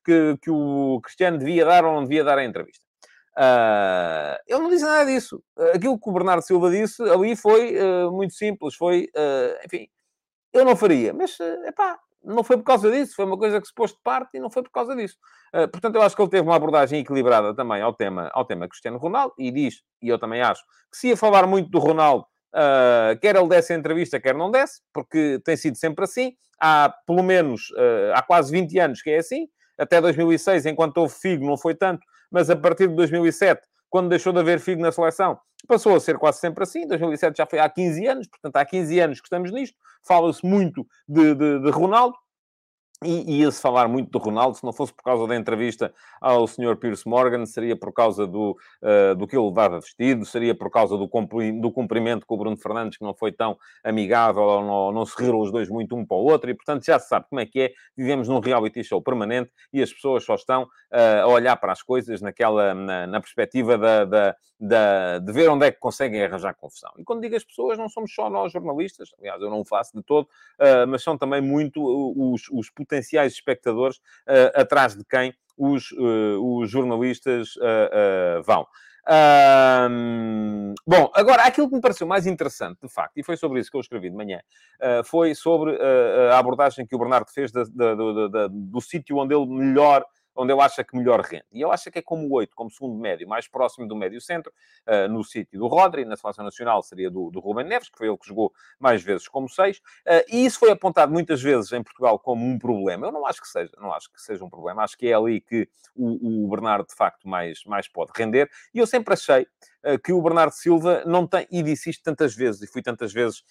que, 0.05 0.37
que 0.43 0.51
o 0.51 1.01
Cristiano 1.03 1.39
devia 1.39 1.65
dar 1.65 1.85
ou 1.85 1.93
não 1.93 2.03
devia 2.03 2.25
dar 2.25 2.39
a 2.39 2.45
entrevista? 2.45 2.85
Uh, 3.33 4.37
ele 4.47 4.61
não 4.61 4.69
disse 4.69 4.85
nada 4.85 5.07
disso. 5.07 5.43
Aquilo 5.75 5.99
que 5.99 6.09
o 6.09 6.13
Bernardo 6.13 6.43
Silva 6.43 6.71
disse 6.71 7.03
ali 7.03 7.35
foi 7.35 7.77
uh, 7.79 8.13
muito 8.13 8.35
simples. 8.35 8.75
Foi, 8.75 9.09
uh, 9.17 9.67
enfim, 9.67 9.89
eu 10.53 10.65
não 10.65 10.77
faria. 10.77 11.13
Mas, 11.15 11.39
epá, 11.41 11.99
não 12.25 12.45
foi 12.45 12.57
por 12.57 12.65
causa 12.65 12.91
disso, 12.91 13.15
foi 13.15 13.25
uma 13.25 13.39
coisa 13.39 13.61
que 13.61 13.67
se 13.67 13.75
pôs 13.75 13.93
de 13.93 13.99
parte 14.03 14.37
e 14.37 14.41
não 14.41 14.51
foi 14.51 14.63
por 14.63 14.71
causa 14.71 14.95
disso. 14.95 15.17
Uh, 15.55 15.69
portanto, 15.69 15.97
eu 15.97 16.03
acho 16.03 16.15
que 16.15 16.23
ele 16.23 16.31
teve 16.31 16.47
uma 16.47 16.57
abordagem 16.57 17.01
equilibrada 17.01 17.55
também 17.55 17.83
ao 17.83 17.93
tema, 17.93 18.31
ao 18.33 18.45
tema 18.45 18.69
Cristiano 18.69 18.99
Ronaldo 18.99 19.35
e 19.39 19.51
diz, 19.51 19.83
e 20.01 20.09
eu 20.09 20.19
também 20.19 20.41
acho, 20.41 20.63
que 20.91 20.99
se 20.99 21.09
ia 21.09 21.17
falar 21.17 21.47
muito 21.47 21.71
do 21.71 21.79
Ronaldo, 21.79 22.25
uh, 22.55 23.19
quer 23.21 23.37
ele 23.37 23.49
desse 23.49 23.73
a 23.73 23.77
entrevista, 23.77 24.21
quer 24.21 24.35
não 24.35 24.51
desse, 24.51 24.81
porque 24.93 25.41
tem 25.45 25.57
sido 25.57 25.77
sempre 25.77 26.05
assim. 26.05 26.33
Há 26.61 26.95
pelo 27.07 27.23
menos, 27.23 27.71
uh, 27.73 28.13
há 28.15 28.23
quase 28.23 28.53
20 28.53 28.79
anos 28.79 29.03
que 29.03 29.11
é 29.11 29.19
assim. 29.19 29.49
Até 29.77 30.01
2006, 30.01 30.67
enquanto 30.67 30.99
houve 30.99 31.15
Figo, 31.15 31.45
não 31.45 31.57
foi 31.57 31.75
tanto, 31.75 32.03
mas 32.31 32.51
a 32.51 32.57
partir 32.57 32.89
de 32.89 32.95
2007, 32.95 33.61
quando 33.93 34.09
deixou 34.09 34.33
de 34.33 34.39
haver 34.39 34.59
Figo 34.59 34.81
na 34.81 34.91
seleção, 34.91 35.39
passou 35.69 35.95
a 35.95 36.01
ser 36.01 36.17
quase 36.17 36.41
sempre 36.41 36.65
assim. 36.65 36.87
2007 36.87 37.37
já 37.37 37.45
foi 37.45 37.59
há 37.59 37.69
15 37.69 38.07
anos, 38.07 38.27
portanto, 38.27 38.57
há 38.57 38.65
15 38.65 38.99
anos 38.99 39.21
que 39.21 39.27
estamos 39.27 39.53
nisto. 39.53 39.77
Fala-se 40.03 40.45
muito 40.47 40.87
de, 41.07 41.35
de, 41.35 41.61
de 41.61 41.71
Ronaldo. 41.71 42.17
E 43.05 43.41
ia-se 43.41 43.61
falar 43.61 43.89
muito 43.89 44.11
do 44.11 44.19
Ronaldo, 44.19 44.57
se 44.57 44.65
não 44.65 44.73
fosse 44.73 44.93
por 44.93 45.03
causa 45.03 45.27
da 45.27 45.37
entrevista 45.37 45.93
ao 46.21 46.47
Sr. 46.47 46.77
Pierce 46.77 47.09
Morgan, 47.09 47.45
seria 47.47 47.77
por 47.77 47.93
causa 47.93 48.27
do, 48.27 48.57
uh, 48.83 49.15
do 49.15 49.27
que 49.27 49.37
ele 49.37 49.47
levava 49.47 49.81
vestido, 49.81 50.25
seria 50.25 50.55
por 50.55 50.71
causa 50.71 50.97
do, 50.97 51.09
do 51.61 51.71
cumprimento 51.73 52.27
com 52.27 52.35
o 52.35 52.39
Bruno 52.39 52.57
Fernandes, 52.57 52.99
que 52.99 53.05
não 53.05 53.15
foi 53.15 53.33
tão 53.33 53.57
amigável, 53.83 54.43
ou 54.43 54.63
não, 54.63 54.93
não 54.93 55.07
se 55.07 55.15
riram 55.21 55.41
os 55.41 55.51
dois 55.51 55.69
muito 55.69 55.97
um 55.97 56.05
para 56.05 56.17
o 56.17 56.25
outro, 56.25 56.51
e 56.51 56.55
portanto 56.55 56.85
já 56.85 56.99
se 56.99 57.09
sabe 57.09 57.27
como 57.29 57.41
é 57.41 57.47
que 57.47 57.61
é. 57.61 57.73
Vivemos 57.97 58.29
num 58.29 58.41
reality 58.41 58.83
show 58.85 59.03
permanente 59.03 59.51
e 59.73 59.83
as 59.83 59.93
pessoas 59.93 60.25
só 60.25 60.35
estão 60.35 60.63
uh, 60.65 61.23
a 61.23 61.27
olhar 61.27 61.57
para 61.57 61.73
as 61.73 61.83
coisas 61.83 62.21
naquela, 62.21 62.75
na, 62.75 63.07
na 63.07 63.21
perspectiva 63.21 63.77
da, 63.77 64.05
da, 64.05 64.37
da, 64.59 65.19
de 65.19 65.33
ver 65.33 65.51
onde 65.51 65.67
é 65.67 65.73
que 65.73 65.79
conseguem 65.79 66.23
arranjar 66.23 66.55
confusão. 66.55 66.93
E 66.99 67.05
quando 67.05 67.21
digo 67.21 67.35
as 67.35 67.45
pessoas, 67.45 67.79
não 67.79 67.89
somos 67.89 68.15
só 68.15 68.31
nós 68.31 68.53
jornalistas, 68.53 69.11
aliás, 69.19 69.41
eu 69.41 69.51
não 69.51 69.61
o 69.61 69.65
faço 69.65 69.97
de 69.97 70.03
todo, 70.03 70.25
uh, 70.25 70.87
mas 70.89 71.03
são 71.03 71.19
também 71.19 71.41
muito 71.41 71.83
os, 71.83 72.49
os 72.51 72.71
potenciais 72.93 73.33
espectadores 73.33 73.97
uh, 73.97 74.61
atrás 74.61 74.95
de 74.95 75.05
quem 75.05 75.33
os, 75.57 75.91
uh, 75.93 76.59
os 76.59 76.71
jornalistas 76.71 77.57
uh, 77.57 78.43
vão. 78.45 78.67
Um, 79.91 80.75
bom, 80.87 81.11
agora, 81.15 81.43
aquilo 81.43 81.69
que 81.69 81.75
me 81.75 81.81
pareceu 81.81 82.07
mais 82.07 82.25
interessante, 82.25 82.79
de 82.83 82.89
facto, 82.89 83.17
e 83.17 83.25
foi 83.25 83.37
sobre 83.37 83.59
isso 83.59 83.71
que 83.71 83.77
eu 83.77 83.81
escrevi 83.81 84.11
de 84.11 84.17
manhã, 84.17 84.41
uh, 84.81 85.05
foi 85.05 85.35
sobre 85.35 85.73
uh, 85.73 86.33
a 86.33 86.39
abordagem 86.39 86.87
que 86.87 86.95
o 86.95 86.99
Bernardo 86.99 87.31
fez 87.31 87.51
da, 87.51 87.65
da, 87.65 87.95
da, 88.29 88.49
do 88.49 88.81
sítio 88.81 89.17
onde 89.17 89.35
ele 89.35 89.47
melhor 89.47 90.05
onde 90.35 90.53
ele 90.53 90.61
acha 90.61 90.83
que 90.83 90.97
melhor 90.97 91.21
rende. 91.21 91.45
E 91.53 91.61
eu 91.61 91.71
acho 91.71 91.91
que 91.91 91.99
é 91.99 92.03
como 92.03 92.27
o 92.27 92.33
8, 92.33 92.55
como 92.55 92.71
segundo 92.71 92.99
médio, 92.99 93.29
mais 93.29 93.47
próximo 93.47 93.87
do 93.87 93.95
médio-centro, 93.95 94.53
uh, 94.87 95.09
no 95.09 95.23
sítio 95.25 95.59
do 95.59 95.67
Rodri, 95.67 96.05
na 96.05 96.17
seleção 96.17 96.45
nacional 96.45 96.83
seria 96.83 97.11
do, 97.11 97.31
do 97.31 97.41
Rubem 97.41 97.67
Neves, 97.67 97.89
que 97.89 97.99
foi 97.99 98.09
ele 98.09 98.17
que 98.17 98.27
jogou 98.27 98.53
mais 98.79 99.03
vezes 99.03 99.29
como 99.29 99.49
6, 99.49 99.79
uh, 99.79 99.81
eh, 100.07 100.27
e 100.29 100.45
isso 100.45 100.59
foi 100.59 100.71
apontado 100.71 101.13
muitas 101.13 101.43
vezes 101.43 101.73
em 101.73 101.83
Portugal 101.83 102.19
como 102.19 102.45
um 102.45 102.59
problema. 102.59 103.07
Eu 103.07 103.13
não 103.13 103.27
acho 103.27 103.41
que 103.41 103.49
seja, 103.49 103.73
não 103.79 103.93
acho 103.93 104.11
que 104.13 104.21
seja 104.21 104.45
um 104.45 104.51
problema, 104.51 104.83
acho 104.83 104.97
que 104.97 105.09
é 105.09 105.15
ali 105.15 105.41
que 105.41 105.69
o, 105.95 106.45
o 106.45 106.49
Bernardo, 106.49 106.87
de 106.87 106.95
facto, 106.95 107.29
mais, 107.29 107.65
mais 107.65 107.89
pode 107.89 108.13
render, 108.17 108.51
e 108.73 108.79
eu 108.79 108.87
sempre 108.87 109.15
achei 109.15 109.47
que 110.05 110.13
o 110.13 110.23
Bernardo 110.23 110.53
Silva 110.53 111.03
não 111.07 111.27
tem, 111.27 111.47
e 111.51 111.63
disse 111.63 111.91
isto 111.91 112.03
tantas 112.03 112.35
vezes, 112.35 112.63
e 112.63 112.67
fui 112.67 112.83
tantas 112.83 113.13
vezes 113.13 113.43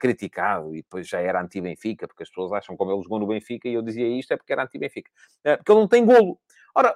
criticado, 0.00 0.74
e 0.74 0.82
depois 0.82 1.08
já 1.08 1.20
era 1.20 1.40
anti-Benfica, 1.40 2.06
porque 2.08 2.22
as 2.22 2.28
pessoas 2.28 2.52
acham 2.52 2.76
como 2.76 2.92
ele 2.92 3.02
jogou 3.02 3.18
no 3.18 3.26
Benfica, 3.26 3.68
e 3.68 3.74
eu 3.74 3.82
dizia 3.82 4.06
isto 4.06 4.32
é 4.32 4.36
porque 4.36 4.52
era 4.52 4.64
anti-Benfica. 4.64 5.10
porque 5.42 5.72
ele 5.72 5.80
não 5.80 5.88
tem 5.88 6.04
golo, 6.04 6.38
Ora, 6.78 6.94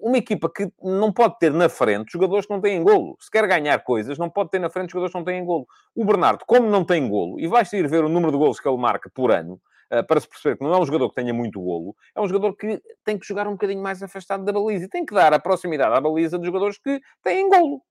uma 0.00 0.16
equipa 0.16 0.50
que 0.50 0.72
não 0.82 1.12
pode 1.12 1.38
ter 1.38 1.52
na 1.52 1.68
frente 1.68 2.10
jogadores 2.10 2.46
que 2.46 2.52
não 2.54 2.60
têm 2.62 2.82
golo. 2.82 3.18
Se 3.20 3.30
quer 3.30 3.46
ganhar 3.46 3.78
coisas, 3.80 4.16
não 4.16 4.30
pode 4.30 4.48
ter 4.48 4.58
na 4.58 4.70
frente 4.70 4.92
jogadores 4.92 5.12
que 5.12 5.18
não 5.18 5.24
têm 5.26 5.44
golo. 5.44 5.66
O 5.94 6.06
Bernardo, 6.06 6.42
como 6.46 6.70
não 6.70 6.86
tem 6.86 7.06
golo, 7.06 7.38
e 7.38 7.46
vais 7.46 7.70
ir 7.74 7.86
ver 7.86 8.02
o 8.02 8.08
número 8.08 8.32
de 8.32 8.38
golos 8.38 8.58
que 8.58 8.66
ele 8.66 8.78
marca 8.78 9.10
por 9.14 9.30
ano, 9.30 9.60
eh, 9.90 10.02
para 10.02 10.20
se 10.20 10.26
perceber 10.26 10.56
que 10.56 10.64
não 10.64 10.72
é 10.72 10.80
um 10.80 10.86
jogador 10.86 11.10
que 11.10 11.16
tenha 11.16 11.34
muito 11.34 11.60
golo, 11.60 11.94
é 12.16 12.20
um 12.22 12.26
jogador 12.26 12.56
que 12.56 12.80
tem 13.04 13.18
que 13.18 13.26
jogar 13.26 13.46
um 13.46 13.52
bocadinho 13.52 13.82
mais 13.82 14.02
afastado 14.02 14.42
da 14.42 14.54
baliza 14.54 14.86
e 14.86 14.88
tem 14.88 15.04
que 15.04 15.12
dar 15.14 15.34
a 15.34 15.38
proximidade 15.38 15.94
à 15.94 16.00
baliza 16.00 16.38
dos 16.38 16.46
jogadores 16.46 16.78
que 16.78 16.98
têm 17.22 17.46
golo. 17.50 17.82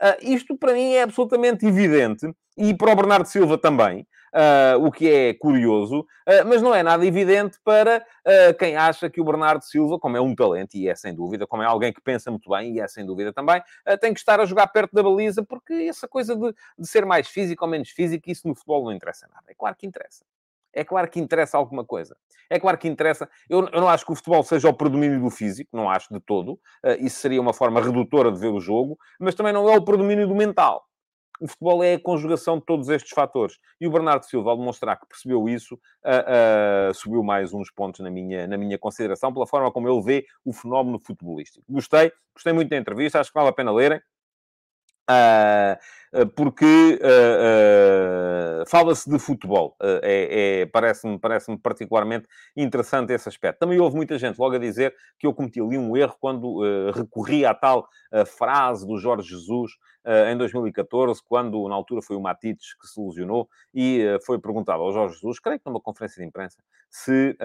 Uh, 0.00 0.16
isto 0.22 0.56
para 0.56 0.72
mim 0.74 0.92
é 0.92 1.02
absolutamente 1.02 1.66
evidente 1.66 2.32
e 2.56 2.72
para 2.72 2.92
o 2.92 2.96
Bernardo 2.96 3.26
Silva 3.26 3.58
também, 3.58 4.06
uh, 4.32 4.84
o 4.86 4.92
que 4.92 5.10
é 5.10 5.34
curioso, 5.34 6.00
uh, 6.00 6.46
mas 6.46 6.62
não 6.62 6.72
é 6.72 6.84
nada 6.84 7.04
evidente 7.04 7.58
para 7.64 8.04
quem 8.58 8.76
acha 8.76 9.08
que 9.08 9.20
o 9.20 9.24
Bernardo 9.24 9.64
Silva, 9.64 9.98
como 9.98 10.16
é 10.16 10.20
um 10.20 10.34
talento 10.34 10.74
e 10.74 10.86
é 10.86 10.94
sem 10.94 11.14
dúvida, 11.14 11.46
como 11.46 11.62
é 11.62 11.66
alguém 11.66 11.92
que 11.92 12.00
pensa 12.00 12.30
muito 12.30 12.48
bem 12.50 12.74
e 12.74 12.80
é 12.80 12.86
sem 12.86 13.04
dúvida 13.04 13.32
também, 13.32 13.62
tem 14.00 14.12
que 14.12 14.20
estar 14.20 14.38
a 14.38 14.44
jogar 14.44 14.66
perto 14.66 14.92
da 14.92 15.02
baliza, 15.02 15.42
porque 15.42 15.72
essa 15.72 16.06
coisa 16.06 16.36
de, 16.36 16.54
de 16.78 16.86
ser 16.86 17.06
mais 17.06 17.26
físico 17.26 17.64
ou 17.64 17.70
menos 17.70 17.88
físico, 17.88 18.30
isso 18.30 18.46
no 18.46 18.54
futebol 18.54 18.84
não 18.84 18.92
interessa 18.92 19.26
nada. 19.32 19.46
É 19.48 19.54
claro 19.54 19.74
que 19.76 19.86
interessa. 19.86 20.24
É 20.78 20.84
claro 20.84 21.10
que 21.10 21.18
interessa 21.18 21.58
alguma 21.58 21.84
coisa. 21.84 22.16
É 22.48 22.58
claro 22.58 22.78
que 22.78 22.86
interessa. 22.86 23.28
Eu, 23.50 23.68
eu, 23.72 23.80
não 23.80 23.88
acho 23.88 24.06
que 24.06 24.12
o 24.12 24.14
futebol 24.14 24.42
seja 24.44 24.68
o 24.68 24.74
predomínio 24.74 25.20
do 25.20 25.28
físico, 25.28 25.76
não 25.76 25.90
acho 25.90 26.12
de 26.12 26.20
todo. 26.20 26.52
Uh, 26.84 26.96
isso 27.00 27.18
seria 27.18 27.40
uma 27.40 27.52
forma 27.52 27.80
redutora 27.80 28.30
de 28.30 28.38
ver 28.38 28.48
o 28.48 28.60
jogo, 28.60 28.96
mas 29.18 29.34
também 29.34 29.52
não 29.52 29.68
é 29.68 29.76
o 29.76 29.82
predomínio 29.82 30.28
do 30.28 30.36
mental. 30.36 30.84
O 31.40 31.48
futebol 31.48 31.82
é 31.82 31.94
a 31.94 32.00
conjugação 32.00 32.58
de 32.58 32.64
todos 32.64 32.88
estes 32.88 33.10
fatores. 33.10 33.58
E 33.80 33.86
o 33.86 33.90
Bernardo 33.90 34.24
Silva, 34.24 34.50
ao 34.50 34.56
demonstrar 34.56 34.98
que 34.98 35.06
percebeu 35.06 35.48
isso, 35.48 35.74
uh, 35.74 36.90
uh, 36.90 36.94
subiu 36.94 37.22
mais 37.24 37.52
uns 37.52 37.70
pontos 37.72 38.00
na 38.00 38.10
minha, 38.10 38.46
na 38.46 38.56
minha 38.56 38.78
consideração, 38.78 39.32
pela 39.32 39.46
forma 39.46 39.72
como 39.72 39.88
ele 39.88 40.02
vê 40.02 40.26
o 40.44 40.52
fenómeno 40.52 41.00
futebolístico. 41.04 41.64
Gostei, 41.68 42.12
gostei 42.32 42.52
muito 42.52 42.70
da 42.70 42.76
entrevista, 42.76 43.18
acho 43.18 43.30
que 43.30 43.38
vale 43.38 43.50
a 43.50 43.52
pena 43.52 43.72
lerem. 43.72 44.00
Uh, 45.08 46.26
porque 46.34 46.98
uh, 47.02 48.62
uh, 48.62 48.66
fala-se 48.66 49.08
de 49.10 49.18
futebol. 49.18 49.76
é, 49.80 50.60
é 50.62 50.66
parece-me 50.66 51.18
parece 51.18 51.56
particularmente 51.58 52.26
interessante 52.56 53.12
esse 53.12 53.28
aspecto. 53.28 53.58
Também 53.58 53.78
houve 53.78 53.96
muita 53.96 54.18
gente 54.18 54.38
logo 54.38 54.54
a 54.54 54.58
dizer 54.58 54.94
que 55.18 55.26
eu 55.26 55.34
cometi 55.34 55.60
ali 55.60 55.78
um 55.78 55.96
erro 55.96 56.16
quando 56.20 56.62
recorri 56.92 57.44
à 57.44 57.54
tal 57.54 57.88
frase 58.26 58.86
do 58.86 58.98
Jorge 58.98 59.28
Jesus 59.28 59.72
em 60.30 60.36
2014, 60.36 61.20
quando 61.22 61.68
na 61.68 61.74
altura 61.74 62.00
foi 62.00 62.16
o 62.16 62.20
Matites 62.20 62.74
que 62.74 62.86
se 62.86 63.00
lesionou 63.00 63.48
e 63.74 64.18
foi 64.24 64.38
perguntado 64.38 64.82
ao 64.82 64.92
Jorge 64.92 65.14
Jesus, 65.14 65.38
creio 65.38 65.58
que 65.58 65.66
numa 65.66 65.80
conferência 65.80 66.22
de 66.22 66.26
imprensa, 66.26 66.56
se, 66.88 67.36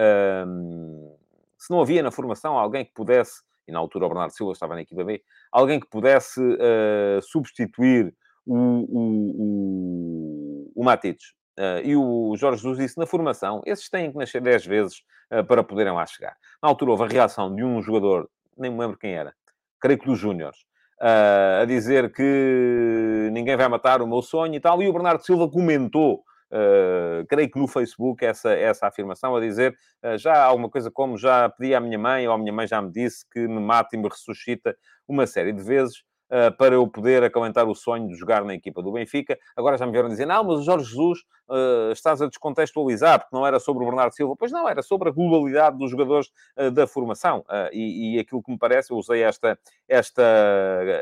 se 1.58 1.70
não 1.70 1.82
havia 1.82 2.02
na 2.02 2.10
formação 2.10 2.58
alguém 2.58 2.84
que 2.84 2.92
pudesse 2.94 3.42
e 3.66 3.72
na 3.72 3.78
altura 3.78 4.06
o 4.06 4.08
Bernardo 4.08 4.32
Silva 4.32 4.52
estava 4.52 4.74
na 4.74 4.82
equipa 4.82 5.04
B, 5.04 5.22
alguém 5.50 5.80
que 5.80 5.88
pudesse 5.88 6.40
uh, 6.40 7.22
substituir 7.22 8.14
o, 8.46 8.56
o, 8.56 9.32
o, 9.36 10.72
o 10.76 10.84
Matites. 10.84 11.32
Uh, 11.58 11.80
e 11.84 11.96
o 11.96 12.34
Jorge 12.36 12.62
Jesus 12.62 12.78
disse 12.78 12.98
na 12.98 13.06
formação: 13.06 13.62
esses 13.64 13.88
têm 13.88 14.10
que 14.10 14.18
nascer 14.18 14.40
10 14.40 14.66
vezes 14.66 15.02
uh, 15.32 15.44
para 15.44 15.62
poderem 15.62 15.92
lá 15.92 16.04
chegar. 16.04 16.36
Na 16.62 16.68
altura 16.68 16.90
houve 16.90 17.04
a 17.04 17.08
reação 17.08 17.54
de 17.54 17.62
um 17.62 17.80
jogador, 17.80 18.28
nem 18.58 18.70
me 18.70 18.78
lembro 18.78 18.98
quem 18.98 19.14
era, 19.14 19.32
creio 19.80 19.98
que 19.98 20.06
dos 20.06 20.18
Júniores, 20.18 20.58
uh, 21.00 21.62
a 21.62 21.64
dizer 21.64 22.12
que 22.12 23.30
ninguém 23.32 23.56
vai 23.56 23.68
matar 23.68 24.02
o 24.02 24.06
meu 24.06 24.20
sonho 24.20 24.54
e 24.54 24.60
tal. 24.60 24.82
E 24.82 24.88
o 24.88 24.92
Bernardo 24.92 25.24
Silva 25.24 25.48
comentou 25.48 26.24
Uh, 26.54 27.26
creio 27.26 27.50
que 27.50 27.58
no 27.58 27.66
Facebook, 27.66 28.24
essa, 28.24 28.52
essa 28.52 28.86
afirmação, 28.86 29.34
a 29.34 29.40
dizer 29.40 29.76
uh, 30.04 30.16
já 30.16 30.44
alguma 30.44 30.70
coisa 30.70 30.88
como 30.88 31.18
já 31.18 31.48
pedi 31.48 31.74
à 31.74 31.80
minha 31.80 31.98
mãe, 31.98 32.28
ou 32.28 32.32
a 32.32 32.38
minha 32.38 32.52
mãe 32.52 32.64
já 32.64 32.80
me 32.80 32.92
disse 32.92 33.28
que 33.28 33.40
me 33.40 33.58
mata 33.60 33.96
e 33.96 33.98
me 33.98 34.08
ressuscita 34.08 34.76
uma 35.08 35.26
série 35.26 35.52
de 35.52 35.62
vezes. 35.64 36.04
Uh, 36.30 36.50
para 36.56 36.74
eu 36.74 36.86
poder 36.88 37.22
acalentar 37.22 37.68
o 37.68 37.74
sonho 37.74 38.08
de 38.08 38.14
jogar 38.14 38.44
na 38.44 38.54
equipa 38.54 38.82
do 38.82 38.92
Benfica. 38.92 39.38
Agora 39.54 39.76
já 39.76 39.84
me 39.84 39.92
vieram 39.92 40.08
dizer, 40.08 40.26
não, 40.26 40.42
mas 40.42 40.60
o 40.60 40.62
Jorge 40.62 40.86
Jesus 40.86 41.20
uh, 41.48 41.92
estás 41.92 42.22
a 42.22 42.26
descontextualizar, 42.26 43.20
porque 43.20 43.36
não 43.36 43.46
era 43.46 43.60
sobre 43.60 43.84
o 43.84 43.86
Bernardo 43.86 44.14
Silva. 44.14 44.34
Pois 44.36 44.50
não, 44.50 44.68
era 44.68 44.82
sobre 44.82 45.10
a 45.10 45.12
globalidade 45.12 45.76
dos 45.76 45.90
jogadores 45.90 46.28
uh, 46.56 46.70
da 46.70 46.86
formação. 46.86 47.44
E, 47.72 48.16
e, 48.16 48.18
aquilo 48.18 48.42
que 48.42 48.50
me 48.50 48.58
parece, 48.58 48.90
eu 48.90 48.96
usei 48.96 49.22
esta, 49.22 49.58
esta, 49.88 50.22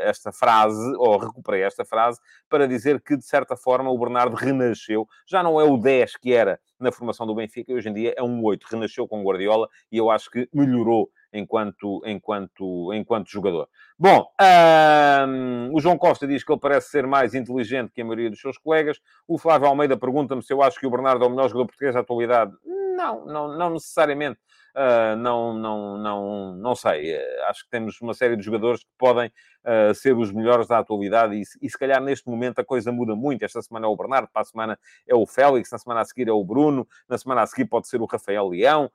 esta 0.03 0.33
frase, 0.33 0.95
ou 0.97 1.17
recuperei 1.19 1.63
esta 1.63 1.85
frase, 1.85 2.21
para 2.49 2.67
dizer 2.67 3.01
que, 3.01 3.17
de 3.17 3.25
certa 3.25 3.57
forma, 3.57 3.91
o 3.91 3.99
Bernardo 3.99 4.35
renasceu. 4.35 5.07
Já 5.27 5.43
não 5.43 5.61
é 5.61 5.65
o 5.65 5.77
10 5.77 6.17
que 6.17 6.33
era 6.33 6.59
na 6.83 6.91
formação 6.91 7.27
do 7.27 7.35
Benfica, 7.35 7.73
hoje 7.73 7.89
em 7.89 7.95
dia 7.95 8.15
é 8.17 8.23
um 8.23 8.43
8. 8.45 8.67
Renasceu 8.71 9.07
com 9.07 9.23
Guardiola 9.23 9.69
e 9.91 9.97
eu 9.97 10.11
acho 10.11 10.31
que 10.31 10.49
melhorou 10.53 11.09
enquanto, 11.33 12.03
enquanto, 12.05 12.93
enquanto 12.93 13.31
jogador. 13.31 13.69
Bom, 13.99 14.27
um, 15.29 15.75
o 15.75 15.81
João 15.81 15.97
Costa 15.97 16.27
diz 16.27 16.45
que 16.45 16.53
ele 16.53 16.61
parece 16.61 16.91
ser 16.91 17.07
mais 17.07 17.35
inteligente 17.35 17.93
que 17.93 18.03
a 18.03 18.05
maioria 18.05 18.31
dos 18.31 18.41
seus 18.41 18.59
colegas. 18.59 18.99
O 19.27 19.39
Flávio 19.39 19.69
Almeida 19.69 19.97
pergunta-me 19.97 20.43
se 20.43 20.53
eu 20.53 20.63
acho 20.63 20.79
que 20.79 20.87
o 20.87 20.91
Bernardo 20.91 21.25
é 21.25 21.27
o 21.27 21.31
melhor 21.31 21.49
jogador 21.49 21.67
português 21.67 21.95
da 21.95 22.01
atualidade. 22.01 22.53
Não, 22.97 23.25
não, 23.25 23.57
não 23.57 23.71
necessariamente. 23.71 24.39
Uh, 24.75 25.15
não, 25.17 25.53
não, 25.53 25.99
não, 25.99 26.57
não 26.57 26.75
sei. 26.75 27.15
Uh, 27.15 27.45
acho 27.49 27.65
que 27.65 27.71
temos 27.71 28.01
uma 28.01 28.15
série 28.15 28.37
de 28.37 28.43
jogadores 28.43 28.83
que 28.83 28.91
podem 28.97 29.29
uh, 29.29 29.95
ser 29.95 30.17
os 30.17 30.33
melhores 30.33 30.67
da 30.67 30.79
atualidade 30.79 31.35
e, 31.35 31.43
e, 31.61 31.71
se 31.71 31.79
calhar 31.79 32.01
neste 32.01 32.27
momento 32.27 32.59
a 32.59 32.65
coisa 32.65 32.91
muda 32.91 33.15
muito. 33.15 33.45
Esta 33.45 33.61
semana 33.61 33.85
é 33.85 33.89
o 33.91 33.97
Bernardo, 33.97 34.29
para 34.33 34.41
a 34.41 34.45
semana 34.47 34.79
é 35.07 35.15
o 35.15 35.27
Félix, 35.27 35.71
na 35.71 35.77
semana 35.77 36.01
a 36.01 36.05
seguir 36.07 36.27
é 36.27 36.33
o 36.33 36.43
Bruno, 36.43 36.89
na 37.07 37.19
semana 37.19 37.43
a 37.43 37.47
seguir 37.47 37.67
pode 37.67 37.87
ser 37.87 38.01
o 38.01 38.07
Rafael 38.07 38.49
Leão, 38.49 38.91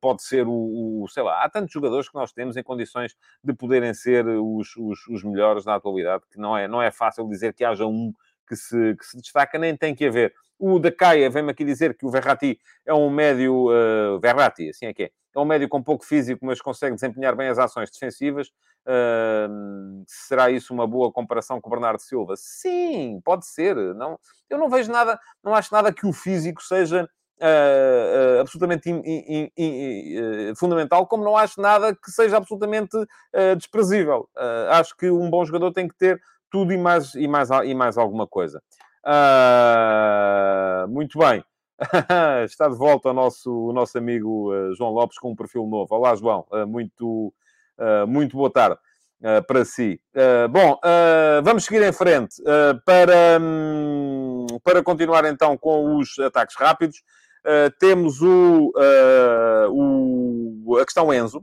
pode 0.00 0.22
ser 0.22 0.46
o, 0.46 1.02
o, 1.02 1.06
sei 1.08 1.22
lá, 1.22 1.44
há 1.44 1.50
tantos 1.50 1.72
jogadores 1.72 2.08
que 2.08 2.14
nós 2.14 2.32
temos 2.32 2.56
em 2.56 2.62
condições 2.62 3.14
de 3.44 3.52
poderem 3.52 3.92
ser 3.92 4.26
os, 4.26 4.74
os, 4.78 5.06
os 5.08 5.22
melhores 5.22 5.64
da 5.64 5.74
atualidade 5.74 6.24
que 6.32 6.38
não 6.38 6.56
é, 6.56 6.66
não 6.66 6.80
é 6.80 6.90
fácil 6.90 7.28
dizer 7.28 7.52
que 7.52 7.64
haja 7.64 7.84
um 7.84 8.14
que 8.52 8.56
se, 8.56 8.96
que 8.96 9.06
se 9.06 9.16
destaca, 9.16 9.58
nem 9.58 9.76
tem 9.76 9.94
que 9.94 10.04
haver. 10.04 10.34
O 10.58 10.78
da 10.78 10.92
Caia 10.92 11.30
vem-me 11.30 11.50
aqui 11.50 11.64
dizer 11.64 11.96
que 11.96 12.04
o 12.06 12.10
Verratti 12.10 12.58
é 12.86 12.92
um 12.92 13.08
médio... 13.08 13.68
Uh, 13.68 14.20
Verratti, 14.20 14.68
assim 14.68 14.86
é 14.86 14.94
que 14.94 15.04
é. 15.04 15.10
É 15.34 15.38
um 15.38 15.46
médio 15.46 15.68
com 15.68 15.82
pouco 15.82 16.04
físico, 16.04 16.44
mas 16.44 16.60
consegue 16.60 16.94
desempenhar 16.94 17.34
bem 17.34 17.48
as 17.48 17.58
ações 17.58 17.90
defensivas. 17.90 18.48
Uh, 18.86 20.04
será 20.06 20.50
isso 20.50 20.74
uma 20.74 20.86
boa 20.86 21.10
comparação 21.10 21.60
com 21.60 21.68
o 21.68 21.70
Bernardo 21.70 22.00
Silva? 22.00 22.34
Sim, 22.36 23.20
pode 23.24 23.46
ser. 23.46 23.74
Não, 23.94 24.18
eu 24.50 24.58
não 24.58 24.68
vejo 24.68 24.92
nada, 24.92 25.18
não 25.42 25.54
acho 25.54 25.72
nada 25.72 25.92
que 25.92 26.06
o 26.06 26.12
físico 26.12 26.62
seja 26.62 27.08
uh, 27.40 28.36
uh, 28.36 28.40
absolutamente 28.40 28.90
in, 28.90 29.00
in, 29.06 29.50
in, 29.56 30.54
fundamental, 30.54 31.06
como 31.06 31.24
não 31.24 31.34
acho 31.34 31.58
nada 31.62 31.94
que 31.94 32.10
seja 32.10 32.36
absolutamente 32.36 32.96
desprezível. 33.56 34.28
acho 34.68 34.94
que 34.96 35.10
um 35.10 35.30
bom 35.30 35.44
jogador 35.46 35.72
tem 35.72 35.88
que 35.88 35.96
ter 35.96 36.20
tudo 36.52 36.72
e 36.72 36.76
mais, 36.76 37.14
e 37.14 37.26
mais, 37.26 37.48
e 37.64 37.74
mais 37.74 37.96
alguma 37.96 38.26
coisa. 38.26 38.62
Uh, 39.04 40.86
muito 40.88 41.18
bem. 41.18 41.42
Está 42.44 42.68
de 42.68 42.76
volta 42.76 43.10
o 43.10 43.14
nosso, 43.14 43.50
o 43.50 43.72
nosso 43.72 43.98
amigo 43.98 44.54
uh, 44.54 44.74
João 44.76 44.92
Lopes 44.92 45.18
com 45.18 45.32
um 45.32 45.34
perfil 45.36 45.66
novo. 45.66 45.92
Olá, 45.92 46.14
João. 46.14 46.46
Uh, 46.52 46.66
muito, 46.66 47.34
muito 48.06 48.36
boa 48.36 48.50
tarde 48.50 48.76
para 49.48 49.64
si. 49.64 50.00
bom, 50.50 50.78
vamos 51.42 51.64
seguir 51.64 51.82
em 51.82 51.92
frente 51.92 52.42
para, 52.84 53.40
um, 53.40 54.46
para 54.62 54.82
continuar 54.82 55.24
então 55.24 55.56
com 55.56 55.96
os 55.96 56.18
ataques 56.18 56.56
rápidos. 56.56 57.02
temos 57.80 58.20
o, 58.20 58.72
o, 59.70 60.76
a 60.76 60.84
questão 60.84 61.12
Enzo, 61.14 61.42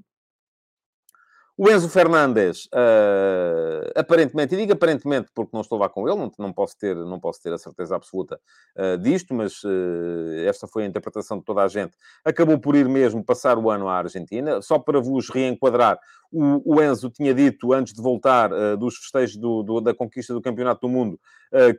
o 1.61 1.69
Enzo 1.69 1.89
Fernandes, 1.89 2.67
uh, 2.67 3.91
aparentemente, 3.93 4.55
e 4.55 4.57
digo 4.59 4.71
aparentemente 4.71 5.29
porque 5.35 5.49
não 5.51 5.59
estou 5.59 5.77
lá 5.77 5.89
com 5.89 6.07
ele, 6.07 6.17
não, 6.17 6.31
não, 6.39 6.53
posso, 6.53 6.77
ter, 6.77 6.95
não 6.95 7.19
posso 7.19 7.43
ter 7.43 7.51
a 7.51 7.57
certeza 7.57 7.97
absoluta 7.97 8.39
uh, 8.77 8.97
disto, 8.97 9.33
mas 9.33 9.61
uh, 9.65 10.47
esta 10.47 10.67
foi 10.67 10.83
a 10.83 10.85
interpretação 10.85 11.37
de 11.37 11.43
toda 11.43 11.61
a 11.61 11.67
gente, 11.67 11.97
acabou 12.23 12.57
por 12.57 12.77
ir 12.77 12.87
mesmo 12.87 13.21
passar 13.21 13.57
o 13.57 13.69
ano 13.69 13.89
à 13.89 13.97
Argentina. 13.97 14.61
Só 14.61 14.79
para 14.79 15.01
vos 15.01 15.27
reenquadrar, 15.27 15.99
o, 16.31 16.75
o 16.75 16.81
Enzo 16.81 17.09
tinha 17.09 17.33
dito, 17.33 17.73
antes 17.73 17.93
de 17.93 18.01
voltar 18.01 18.51
dos 18.77 18.95
festejos 18.95 19.35
do, 19.35 19.61
do, 19.61 19.81
da 19.81 19.93
conquista 19.93 20.33
do 20.33 20.41
Campeonato 20.41 20.87
do 20.87 20.89
Mundo, 20.89 21.19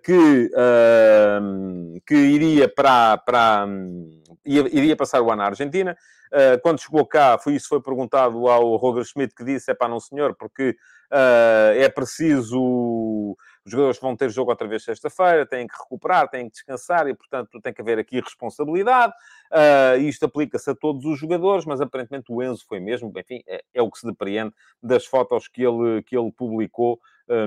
que, 0.04 0.50
que 2.06 2.14
iria 2.14 2.68
para... 2.68 3.16
para 3.16 3.66
um, 4.58 4.66
iria 4.66 4.96
passar 4.96 5.20
o 5.20 5.30
ano 5.30 5.42
à 5.42 5.46
Argentina. 5.46 5.94
Uh, 6.32 6.60
quando 6.62 6.80
chegou 6.80 7.04
cá, 7.04 7.36
foi, 7.38 7.54
isso 7.54 7.68
foi 7.68 7.82
perguntado 7.82 8.48
ao 8.48 8.76
Roger 8.76 9.04
Schmidt, 9.04 9.34
que 9.34 9.44
disse, 9.44 9.70
é 9.70 9.74
para 9.74 9.88
não 9.88 10.00
senhor, 10.00 10.34
porque 10.34 10.70
uh, 11.12 11.76
é 11.76 11.88
preciso... 11.88 13.36
Os 13.62 13.72
jogadores 13.72 14.00
vão 14.00 14.16
ter 14.16 14.30
jogo 14.30 14.50
outra 14.50 14.66
vez 14.66 14.82
sexta-feira, 14.82 15.44
têm 15.44 15.66
que 15.66 15.76
recuperar, 15.76 16.28
têm 16.30 16.46
que 16.46 16.52
descansar 16.52 17.06
e, 17.06 17.14
portanto, 17.14 17.60
tem 17.60 17.74
que 17.74 17.82
haver 17.82 17.98
aqui 17.98 18.18
responsabilidade. 18.18 19.12
Uh, 19.52 20.00
isto 20.00 20.24
aplica-se 20.24 20.70
a 20.70 20.74
todos 20.74 21.04
os 21.04 21.18
jogadores, 21.18 21.66
mas 21.66 21.80
aparentemente 21.80 22.32
o 22.32 22.42
Enzo 22.42 22.64
foi 22.66 22.80
mesmo, 22.80 23.12
enfim, 23.14 23.42
é, 23.46 23.62
é 23.74 23.82
o 23.82 23.90
que 23.90 23.98
se 23.98 24.06
depreende 24.06 24.54
das 24.82 25.04
fotos 25.04 25.46
que 25.46 25.62
ele, 25.62 26.02
que 26.02 26.16
ele 26.16 26.32
publicou 26.32 26.98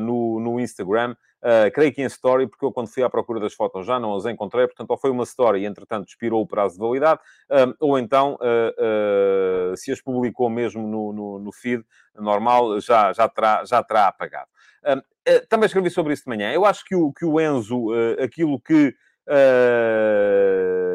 no, 0.02 0.40
no 0.40 0.60
Instagram. 0.60 1.16
Uh, 1.44 1.70
creio 1.74 1.94
que 1.94 2.02
em 2.02 2.06
story, 2.06 2.48
porque 2.48 2.64
eu 2.64 2.72
quando 2.72 2.88
fui 2.88 3.04
à 3.04 3.10
procura 3.10 3.38
das 3.38 3.54
fotos 3.54 3.86
já 3.86 4.00
não 4.00 4.16
as 4.16 4.26
encontrei, 4.26 4.66
portanto, 4.66 4.90
ou 4.92 4.98
foi 4.98 5.12
uma 5.12 5.26
story 5.26 5.60
e 5.60 5.66
entretanto 5.66 6.08
expirou 6.08 6.42
o 6.42 6.48
prazo 6.48 6.76
de 6.76 6.80
validade, 6.80 7.20
uh, 7.50 7.76
ou 7.82 8.00
então, 8.00 8.36
uh, 8.40 9.76
se 9.76 9.92
as 9.92 10.00
publicou 10.00 10.50
mesmo 10.50 10.88
no, 10.88 11.12
no, 11.12 11.40
no, 11.40 11.52
feed 11.52 11.84
normal, 12.16 12.80
já, 12.80 13.12
já, 13.12 13.28
terá, 13.28 13.66
já 13.66 13.84
terá 13.84 14.08
apagado. 14.08 14.48
também 15.50 15.66
escrevi 15.66 15.90
sobre 15.90 16.14
isso 16.14 16.24
de 16.24 16.30
manhã. 16.30 16.50
Eu 16.54 16.64
acho 16.64 16.86
que 16.86 16.96
o, 16.96 17.12
que 17.12 17.26
o 17.26 17.42
Enzo, 17.42 17.88
aquilo 18.24 18.58
que 18.62 18.96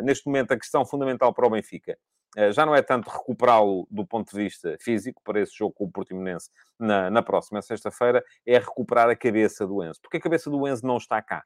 neste 0.05 0.27
momento 0.27 0.53
a 0.53 0.59
questão 0.59 0.85
fundamental 0.85 1.33
para 1.33 1.47
o 1.47 1.51
Benfica 1.51 1.97
eh, 2.37 2.53
já 2.53 2.67
não 2.67 2.75
é 2.75 2.83
tanto 2.83 3.09
recuperá-lo 3.09 3.87
do 3.91 4.07
ponto 4.07 4.31
de 4.31 4.37
vista 4.37 4.77
físico, 4.81 5.21
para 5.25 5.41
esse 5.41 5.57
jogo 5.57 5.75
com 5.75 5.85
o 5.85 5.91
Portimonense 5.91 6.51
na, 6.79 7.11
na 7.11 7.23
próxima 7.23 7.63
sexta-feira, 7.63 8.25
é 8.47 8.59
recuperar 8.59 9.09
a 9.09 9.17
cabeça 9.17 9.67
do 9.67 9.83
Enzo. 9.83 10.01
Porque 10.01 10.19
a 10.19 10.21
cabeça 10.21 10.51
do 10.51 10.67
Enzo 10.69 10.87
não 10.87 10.99
está 10.99 11.21
cá. 11.23 11.45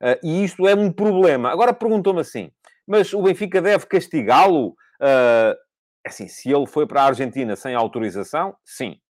Uh, 0.00 0.18
e 0.22 0.44
isto 0.44 0.68
é 0.68 0.74
um 0.74 0.92
problema. 0.92 1.50
Agora 1.50 1.72
perguntou-me 1.72 2.20
assim, 2.20 2.52
mas 2.86 3.12
o 3.12 3.22
Benfica 3.22 3.60
deve 3.60 3.86
castigá-lo? 3.86 4.68
Uh, 5.00 5.56
assim, 6.06 6.28
se 6.28 6.50
ele 6.52 6.66
foi 6.66 6.86
para 6.86 7.02
a 7.02 7.06
Argentina 7.06 7.56
sem 7.56 7.74
autorização, 7.74 8.56
sim. 8.64 9.00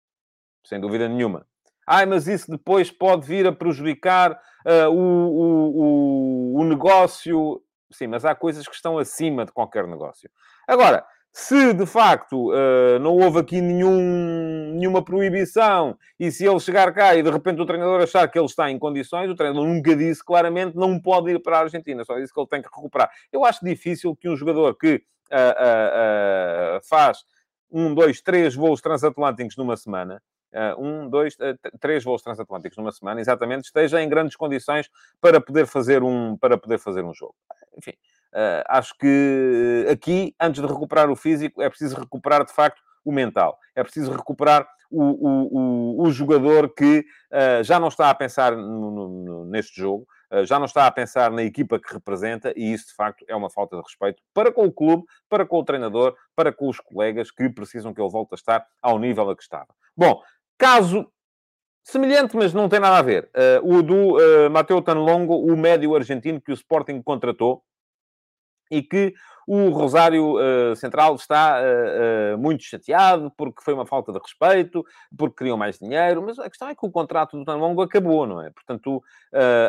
Sem 0.65 0.81
dúvida 0.81 1.09
nenhuma. 1.09 1.47
Ai, 1.91 2.05
mas 2.05 2.29
isso 2.29 2.51
depois 2.51 2.91
pode 2.91 3.27
vir 3.27 3.47
a 3.47 3.53
prejudicar 3.53 4.33
uh, 4.67 4.91
o, 4.91 6.55
o, 6.55 6.61
o, 6.61 6.65
negócio. 6.65 7.63
Sim, 7.91 8.09
mas 8.09 8.27
há 8.27 8.35
coisas 8.35 8.69
que 8.69 8.75
estão 8.75 8.99
acima 8.99 9.47
de 9.47 9.53
qualquer 9.53 9.87
negócio. 9.87 10.31
Agora, 10.67 11.03
se 11.33 11.73
de 11.73 11.87
facto 11.87 12.51
uh, 12.51 12.99
não 13.01 13.17
houve 13.17 13.39
aqui 13.39 13.63
nenhum, 13.63 14.75
nenhuma 14.75 15.03
proibição 15.03 15.97
e 16.21 16.31
se 16.31 16.47
ele 16.47 16.61
chegar 16.61 16.93
cá 16.93 17.17
e 17.17 17.23
de 17.23 17.31
repente 17.31 17.63
o 17.63 17.65
treinador 17.65 18.03
achar 18.03 18.29
que 18.29 18.39
ele 18.39 18.45
está 18.45 18.71
em 18.71 18.79
condições, 18.79 19.31
o 19.31 19.35
treinador 19.35 19.67
nunca 19.67 19.97
disse 19.97 20.23
claramente 20.23 20.77
não 20.77 21.01
pode 21.01 21.31
ir 21.31 21.39
para 21.43 21.57
a 21.57 21.61
Argentina, 21.63 22.05
só 22.05 22.19
disse 22.19 22.35
que 22.35 22.39
ele 22.39 22.49
tem 22.49 22.61
que 22.61 22.69
recuperar. 22.69 23.11
Eu 23.33 23.47
acho 23.47 23.65
difícil 23.65 24.15
que 24.15 24.29
um 24.29 24.37
jogador 24.37 24.77
que 24.77 24.97
uh, 25.33 26.87
faz 26.87 27.25
um, 27.71 27.95
dois, 27.95 28.21
três 28.21 28.55
voos 28.55 28.83
transatlânticos 28.83 29.57
numa 29.57 29.77
semana. 29.77 30.21
Uh, 30.53 30.83
um, 30.83 31.09
dois, 31.11 31.35
uh, 31.35 31.79
três 31.79 32.03
voos 32.03 32.23
transatlânticos 32.23 32.79
numa 32.79 32.91
semana, 32.91 33.21
exatamente, 33.21 33.65
esteja 33.65 34.01
em 34.03 34.09
grandes 34.09 34.35
condições 34.35 34.89
para 35.21 35.41
poder 35.41 35.67
fazer 35.67 36.03
um, 36.03 36.37
para 36.37 36.57
poder 36.57 36.79
fazer 36.79 37.05
um 37.05 37.13
jogo. 37.13 37.35
Enfim, 37.77 37.93
Uh, 38.33 38.61
acho 38.69 38.95
que 38.99 39.87
aqui, 39.91 40.35
antes 40.39 40.61
de 40.61 40.69
recuperar 40.69 41.11
o 41.11 41.17
físico, 41.17 41.63
é 41.63 41.69
preciso 41.69 41.97
recuperar 41.97 42.45
de 42.45 42.53
facto 42.53 42.81
o 43.05 43.11
mental. 43.11 43.59
É 43.75 43.83
preciso 43.83 44.13
recuperar 44.13 44.69
o, 44.91 45.03
o, 45.03 45.59
o, 45.59 46.03
o 46.03 46.11
jogador 46.11 46.69
que 46.75 47.05
uh, 47.33 47.65
já 47.65 47.81
não 47.81 47.89
está 47.89 48.11
a 48.11 48.15
pensar 48.15 48.55
no, 48.55 48.91
no, 48.91 49.45
neste 49.47 49.81
jogo, 49.81 50.07
já 50.45 50.59
não 50.59 50.67
está 50.67 50.87
a 50.87 50.91
pensar 50.91 51.31
na 51.31 51.43
equipa 51.43 51.81
que 51.81 51.91
representa, 51.91 52.53
e 52.55 52.71
isso 52.71 52.89
de 52.89 52.95
facto 52.95 53.25
é 53.27 53.35
uma 53.35 53.49
falta 53.49 53.77
de 53.77 53.83
respeito 53.83 54.23
para 54.35 54.53
com 54.53 54.67
o 54.67 54.71
clube, 54.71 55.05
para 55.27 55.47
com 55.47 55.59
o 55.59 55.65
treinador, 55.65 56.15
para 56.37 56.53
com 56.53 56.69
os 56.69 56.79
colegas 56.79 57.31
que 57.31 57.49
precisam 57.49 57.95
que 57.95 58.01
ele 58.01 58.11
volte 58.11 58.35
a 58.35 58.37
estar 58.37 58.67
ao 58.83 58.99
nível 58.99 59.31
a 59.31 59.35
que 59.35 59.43
estava. 59.43 59.69
Bom, 59.97 60.23
caso 60.59 61.11
semelhante, 61.85 62.37
mas 62.37 62.53
não 62.53 62.69
tem 62.69 62.81
nada 62.81 62.99
a 62.99 63.03
ver. 63.03 63.31
o 63.63 63.83
do 63.83 64.19
uh, 64.19 64.51
Mateo 64.51 64.83
Tanlongo, 64.83 65.35
o 65.35 65.57
médio 65.57 65.95
argentino 65.95 66.41
que 66.41 66.51
o 66.51 66.55
Sporting 66.55 67.01
contratou 67.01 67.63
e 68.71 68.83
que 68.83 69.15
o 69.51 69.71
Rosário 69.71 70.35
uh, 70.37 70.77
Central 70.77 71.15
está 71.15 71.59
uh, 71.59 72.35
uh, 72.35 72.39
muito 72.39 72.63
chateado 72.63 73.33
porque 73.35 73.63
foi 73.63 73.73
uma 73.73 73.87
falta 73.87 74.13
de 74.13 74.19
respeito, 74.19 74.85
porque 75.17 75.37
queriam 75.39 75.57
mais 75.57 75.79
dinheiro, 75.79 76.23
mas 76.23 76.39
a 76.39 76.51
questão 76.51 76.69
é 76.69 76.75
que 76.75 76.85
o 76.85 76.91
contrato 76.91 77.39
do 77.39 77.47
Tanongo 77.47 77.81
acabou, 77.81 78.27
não 78.27 78.43
é? 78.43 78.51
Portanto, 78.51 79.03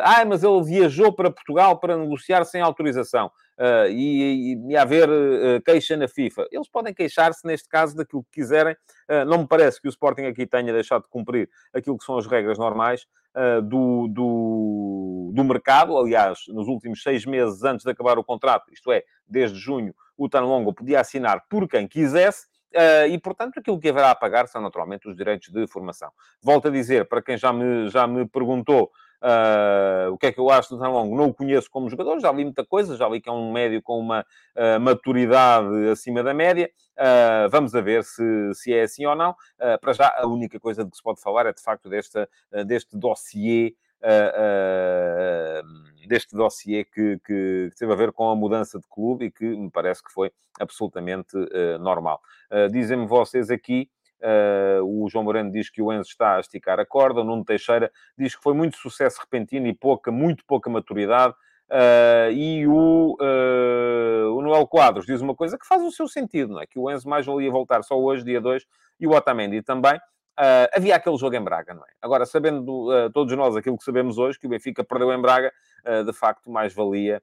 ah, 0.04 0.22
mas 0.26 0.42
ele 0.42 0.62
viajou 0.62 1.12
para 1.12 1.30
Portugal 1.30 1.78
para 1.78 1.96
negociar 1.96 2.44
sem 2.44 2.60
autorização. 2.60 3.30
Uh, 3.60 3.90
e, 3.90 4.54
e, 4.54 4.70
e, 4.70 4.76
haver 4.76 5.06
uh, 5.06 5.60
queixa 5.62 5.94
na 5.94 6.08
FIFA. 6.08 6.46
Eles 6.50 6.66
podem 6.66 6.94
queixar-se, 6.94 7.46
neste 7.46 7.68
caso, 7.68 7.94
daquilo 7.94 8.24
que 8.24 8.40
quiserem. 8.40 8.74
Uh, 9.06 9.26
não 9.26 9.40
me 9.40 9.46
parece 9.46 9.78
que 9.78 9.86
o 9.86 9.90
Sporting 9.90 10.22
aqui 10.22 10.46
tenha 10.46 10.72
deixado 10.72 11.02
de 11.02 11.10
cumprir 11.10 11.46
aquilo 11.74 11.98
que 11.98 12.04
são 12.06 12.16
as 12.16 12.26
regras 12.26 12.56
normais 12.56 13.06
do, 13.62 14.08
do, 14.08 15.30
do, 15.32 15.44
mercado. 15.44 15.96
Aliás, 15.96 16.40
nos 16.48 16.66
últimos 16.66 17.00
seis 17.00 17.24
meses 17.24 17.62
antes 17.62 17.84
de 17.84 17.90
acabar 17.92 18.18
o 18.18 18.24
contrato, 18.24 18.72
isto 18.72 18.90
é, 18.90 19.04
desde 19.30 19.58
junho, 19.58 19.94
o 20.16 20.28
Tanlongo 20.28 20.74
podia 20.74 21.00
assinar 21.00 21.44
por 21.48 21.68
quem 21.68 21.86
quisesse. 21.86 22.46
Uh, 22.74 23.08
e, 23.10 23.18
portanto, 23.18 23.58
aquilo 23.58 23.80
que 23.80 23.88
haverá 23.88 24.10
a 24.12 24.14
pagar 24.14 24.46
são 24.46 24.62
naturalmente 24.62 25.08
os 25.08 25.16
direitos 25.16 25.48
de 25.48 25.66
formação. 25.66 26.10
Volto 26.40 26.68
a 26.68 26.70
dizer, 26.70 27.08
para 27.08 27.20
quem 27.20 27.36
já 27.36 27.52
me, 27.52 27.88
já 27.88 28.06
me 28.06 28.26
perguntou 28.26 28.90
Uh, 29.22 30.10
o 30.10 30.16
que 30.16 30.28
é 30.28 30.32
que 30.32 30.40
eu 30.40 30.48
acho 30.48 30.70
do 30.70 30.80
Tanlong? 30.80 31.14
Não 31.14 31.26
o 31.26 31.34
conheço 31.34 31.70
como 31.70 31.90
jogador, 31.90 32.18
já 32.20 32.32
li 32.32 32.42
muita 32.42 32.64
coisa, 32.64 32.96
já 32.96 33.06
li 33.06 33.20
que 33.20 33.28
é 33.28 33.32
um 33.32 33.52
médio 33.52 33.82
com 33.82 33.98
uma 33.98 34.24
uh, 34.56 34.80
maturidade 34.80 35.90
acima 35.90 36.22
da 36.22 36.32
média. 36.32 36.70
Vamos 37.50 37.74
a 37.74 37.80
ver 37.80 38.04
se, 38.04 38.22
se 38.54 38.72
é 38.72 38.82
assim 38.82 39.06
ou 39.06 39.14
não. 39.14 39.34
para 39.80 39.92
já, 39.94 40.14
a 40.18 40.26
única 40.26 40.60
coisa 40.60 40.84
de 40.84 40.90
que 40.90 40.96
se 40.96 41.02
pode 41.02 41.20
falar 41.20 41.46
é 41.46 41.52
de 41.52 41.62
facto 41.62 41.88
desta, 41.88 42.28
deste 42.66 42.96
dossiê 42.96 43.74
uh, 44.00 45.62
deste 46.06 46.36
dossiê 46.36 46.84
que, 46.84 47.18
que, 47.24 47.68
que, 47.70 47.76
teve 47.78 47.92
a 47.92 47.96
ver 47.96 48.12
com 48.12 48.30
a 48.30 48.36
mudança 48.36 48.78
de 48.78 48.86
clube 48.88 49.26
e 49.26 49.30
que 49.30 49.44
me 49.44 49.70
parece 49.70 50.02
que 50.02 50.12
foi 50.12 50.30
absolutamente 50.58 51.36
uh, 51.36 51.78
normal. 51.78 52.20
Dizem-me 52.70 53.06
vocês 53.06 53.50
aqui. 53.50 53.88
o 54.84 55.08
João 55.08 55.24
Moreno 55.24 55.50
diz 55.50 55.70
que 55.70 55.80
o 55.80 55.92
Enzo 55.92 56.10
está 56.10 56.36
a 56.36 56.40
esticar 56.40 56.80
a 56.80 56.84
corda. 56.84 57.20
O 57.20 57.24
Nuno 57.24 57.44
Teixeira 57.44 57.90
diz 58.18 58.34
que 58.34 58.42
foi 58.42 58.54
muito 58.54 58.76
sucesso 58.76 59.20
repentino 59.20 59.66
e 59.66 59.74
pouca, 59.74 60.10
muito 60.10 60.44
pouca 60.44 60.68
maturidade. 60.68 61.34
Uh, 61.70 62.32
e 62.32 62.66
o, 62.66 63.16
uh, 63.20 64.34
o 64.36 64.42
Noel 64.42 64.66
Quadros 64.66 65.06
diz 65.06 65.20
uma 65.20 65.36
coisa 65.36 65.56
que 65.56 65.64
faz 65.64 65.80
o 65.84 65.92
seu 65.92 66.08
sentido, 66.08 66.54
não 66.54 66.60
é? 66.60 66.66
Que 66.66 66.80
o 66.80 66.90
Enzo 66.90 67.08
mais 67.08 67.24
valia 67.24 67.48
voltar 67.48 67.84
só 67.84 67.96
hoje, 67.96 68.24
dia 68.24 68.40
2, 68.40 68.66
e 68.98 69.06
o 69.06 69.12
Otamendi 69.12 69.62
também. 69.62 69.98
Uh, 70.40 70.72
havia 70.74 70.96
aquele 70.96 71.18
jogo 71.18 71.36
em 71.36 71.44
Braga, 71.44 71.74
não 71.74 71.82
é? 71.82 71.90
Agora, 72.00 72.24
sabendo 72.24 73.10
todos 73.12 73.36
nós 73.36 73.54
aquilo 73.54 73.76
que 73.76 73.84
sabemos 73.84 74.16
hoje, 74.16 74.38
que 74.38 74.46
o 74.46 74.50
Benfica 74.50 74.82
perdeu 74.82 75.12
em 75.12 75.20
Braga, 75.20 75.52
de 76.06 76.12
facto, 76.14 76.50
mais 76.50 76.72
valia, 76.72 77.22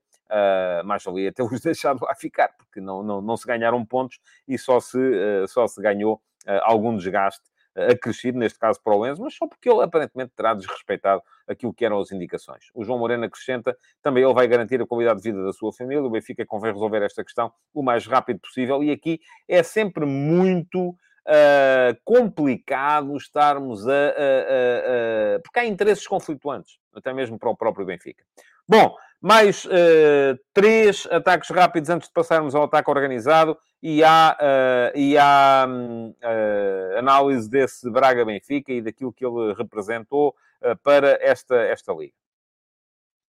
mais 0.86 1.04
valia 1.04 1.32
ter-os 1.34 1.60
deixado 1.62 2.04
lá 2.04 2.14
ficar, 2.14 2.50
porque 2.58 2.80
não, 2.80 3.02
não, 3.02 3.20
não 3.20 3.36
se 3.36 3.48
ganharam 3.48 3.84
pontos 3.84 4.20
e 4.48 4.56
só 4.56 4.80
se, 4.80 5.00
só 5.48 5.66
se 5.66 5.82
ganhou 5.82 6.22
algum 6.62 6.96
desgaste 6.96 7.42
acrescido, 7.76 8.40
neste 8.40 8.58
caso 8.58 8.80
para 8.84 8.96
o 8.96 9.06
Enzo, 9.06 9.22
mas 9.22 9.36
só 9.36 9.48
porque 9.48 9.70
ele 9.70 9.84
aparentemente 9.84 10.34
terá 10.36 10.54
desrespeitado 10.54 11.22
aquilo 11.48 11.74
que 11.74 11.86
eram 11.86 12.00
as 12.00 12.12
indicações. 12.12 12.70
O 12.74 12.84
João 12.84 13.00
Moreno 13.00 13.26
acrescenta, 13.26 13.78
também 14.02 14.24
ele 14.24 14.34
vai 14.34 14.48
garantir 14.48 14.82
a 14.82 14.88
qualidade 14.88 15.22
de 15.22 15.32
vida 15.32 15.44
da 15.44 15.54
sua 15.54 15.72
família, 15.72 16.04
o 16.04 16.10
Benfica 16.10 16.46
convém 16.46 16.74
resolver 16.74 17.04
esta 17.04 17.24
questão 17.24 17.52
o 17.74 17.84
mais 17.84 18.06
rápido 18.06 18.40
possível, 18.40 18.84
e 18.84 18.92
aqui 18.92 19.20
é 19.48 19.62
sempre 19.62 20.06
muito 20.06 20.96
uh, 21.28 21.98
complicado 22.04 23.16
estarmos 23.18 23.88
a, 23.88 23.92
a, 23.92 25.36
a, 25.36 25.40
Porque 25.44 25.60
há 25.60 25.66
interesses 25.66 26.08
conflituantes, 26.08 26.80
até 26.96 27.14
mesmo 27.14 27.38
para 27.38 27.50
o 27.50 27.56
próprio 27.56 27.86
Benfica. 27.86 28.24
Bom, 28.68 28.96
mais 29.22 29.66
uh, 29.66 30.38
três 30.54 31.08
ataques 31.10 31.50
rápidos 31.50 31.90
antes 31.90 32.08
de 32.08 32.14
passarmos 32.14 32.54
ao 32.54 32.64
ataque 32.64 32.90
organizado 32.90 33.58
e 33.82 34.04
há, 34.04 34.38
uh, 34.40 34.98
e 34.98 35.18
há 35.18 35.66
uh, 35.68 36.98
análise 36.98 37.50
desse 37.50 37.90
Braga-Benfica 37.90 38.72
e 38.72 38.82
daquilo 38.82 39.14
que 39.14 39.26
ele 39.26 39.54
representou 39.54 40.36
para 40.84 41.20
esta, 41.22 41.56
esta 41.56 41.94
liga. 41.94 42.16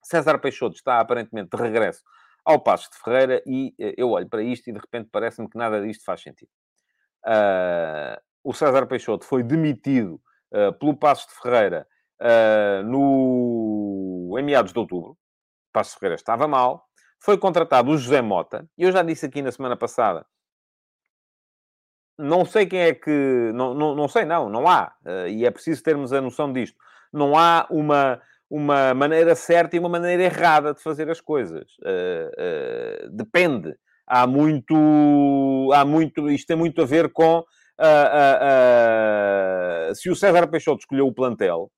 César 0.03 0.39
Peixoto 0.39 0.77
está 0.77 0.99
aparentemente 0.99 1.51
de 1.55 1.63
regresso 1.63 2.03
ao 2.43 2.59
Passos 2.59 2.89
de 2.89 2.97
Ferreira 2.97 3.43
e 3.47 3.75
eu 3.79 4.13
olho 4.13 4.27
para 4.27 4.43
isto 4.43 4.71
e 4.71 4.73
de 4.73 4.79
repente 4.79 5.11
parece-me 5.13 5.47
que 5.47 5.59
nada 5.59 5.79
disto 5.83 6.03
faz 6.05 6.23
sentido. 6.23 6.51
O 8.45 8.53
César 8.53 8.87
Peixoto 8.87 9.25
foi 9.25 9.43
demitido 9.43 10.21
pelo 10.79 10.97
Passos 10.97 11.27
de 11.27 11.41
Ferreira 11.41 11.87
no, 12.85 14.37
em 14.39 14.43
meados 14.43 14.73
de 14.73 14.79
outubro 14.79 15.17
Passos 15.73 15.95
Ferreira 15.95 16.17
estava 16.17 16.49
mal. 16.49 16.85
Foi 17.21 17.37
contratado 17.39 17.91
o 17.91 17.97
José 17.97 18.23
Mota. 18.23 18.69
E 18.77 18.83
eu 18.83 18.93
já 18.93 19.03
disse 19.03 19.27
aqui 19.27 19.43
na 19.43 19.53
semana 19.53 19.77
passada. 19.77 20.27
Não 22.19 22.45
sei 22.45 22.67
quem 22.67 22.81
é 22.81 22.95
que... 22.95 23.53
Não, 23.55 23.75
não, 23.75 23.95
não 23.95 24.09
sei, 24.09 24.25
não. 24.25 24.49
Não 24.49 24.69
há. 24.69 24.93
Uh, 25.05 25.29
e 25.29 25.45
é 25.45 25.51
preciso 25.51 25.83
termos 25.83 26.13
a 26.13 26.21
noção 26.21 26.53
disto. 26.53 26.77
Não 27.13 27.37
há 27.37 27.67
uma, 27.71 28.21
uma 28.51 28.93
maneira 28.95 29.35
certa 29.35 29.77
e 29.77 29.79
uma 29.79 29.89
maneira 29.89 30.25
errada 30.25 30.75
de 30.75 30.83
fazer 30.83 31.09
as 31.11 31.21
coisas. 31.21 31.77
Uh, 31.79 33.07
uh, 33.07 33.11
depende. 33.11 33.77
Há 34.09 34.27
muito... 34.27 35.71
Há 35.75 35.85
muito... 35.85 36.31
Isto 36.31 36.47
tem 36.47 36.57
muito 36.57 36.81
a 36.83 36.87
ver 36.87 37.13
com... 37.13 37.45
se 39.95 40.11
o 40.11 40.17
César 40.17 40.49
Peixoto 40.49 40.81
escolheu 40.81 41.07
o 41.07 41.13
plantel, 41.13 41.71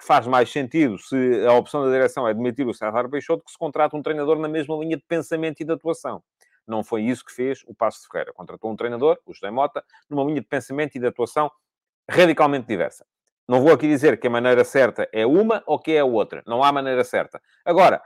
faz 0.00 0.26
mais 0.26 0.50
sentido 0.50 0.98
se 0.98 1.46
a 1.46 1.52
opção 1.52 1.84
da 1.84 1.90
direção 1.90 2.26
é 2.26 2.34
demitir 2.34 2.66
o 2.66 2.74
César 2.74 3.08
Peixoto 3.08 3.44
que 3.44 3.52
se 3.52 3.58
contrata 3.58 3.96
um 3.96 4.02
treinador 4.02 4.38
na 4.38 4.48
mesma 4.48 4.74
linha 4.76 4.96
de 4.96 5.04
pensamento 5.06 5.60
e 5.60 5.64
de 5.64 5.72
atuação. 5.72 6.22
Não 6.66 6.82
foi 6.82 7.02
isso 7.02 7.24
que 7.24 7.32
fez 7.32 7.62
o 7.66 7.74
Passo 7.74 8.02
de 8.02 8.08
Ferreira. 8.08 8.32
Contratou 8.32 8.70
um 8.70 8.76
treinador, 8.76 9.18
o 9.26 9.32
José 9.32 9.50
Mota, 9.50 9.84
numa 10.08 10.24
linha 10.24 10.40
de 10.40 10.46
pensamento 10.46 10.96
e 10.96 10.98
de 10.98 11.06
atuação 11.06 11.50
radicalmente 12.08 12.66
diversa. 12.66 13.06
Não 13.48 13.60
vou 13.60 13.72
aqui 13.72 13.88
dizer 13.88 14.18
que 14.20 14.26
a 14.26 14.30
maneira 14.30 14.64
certa 14.64 15.08
é 15.12 15.26
uma 15.26 15.62
ou 15.66 15.78
que 15.78 15.92
é 15.92 16.00
a 16.00 16.04
outra. 16.04 16.42
Não 16.46 16.62
há 16.62 16.70
maneira 16.72 17.02
certa. 17.04 17.40
Agora, 17.64 18.00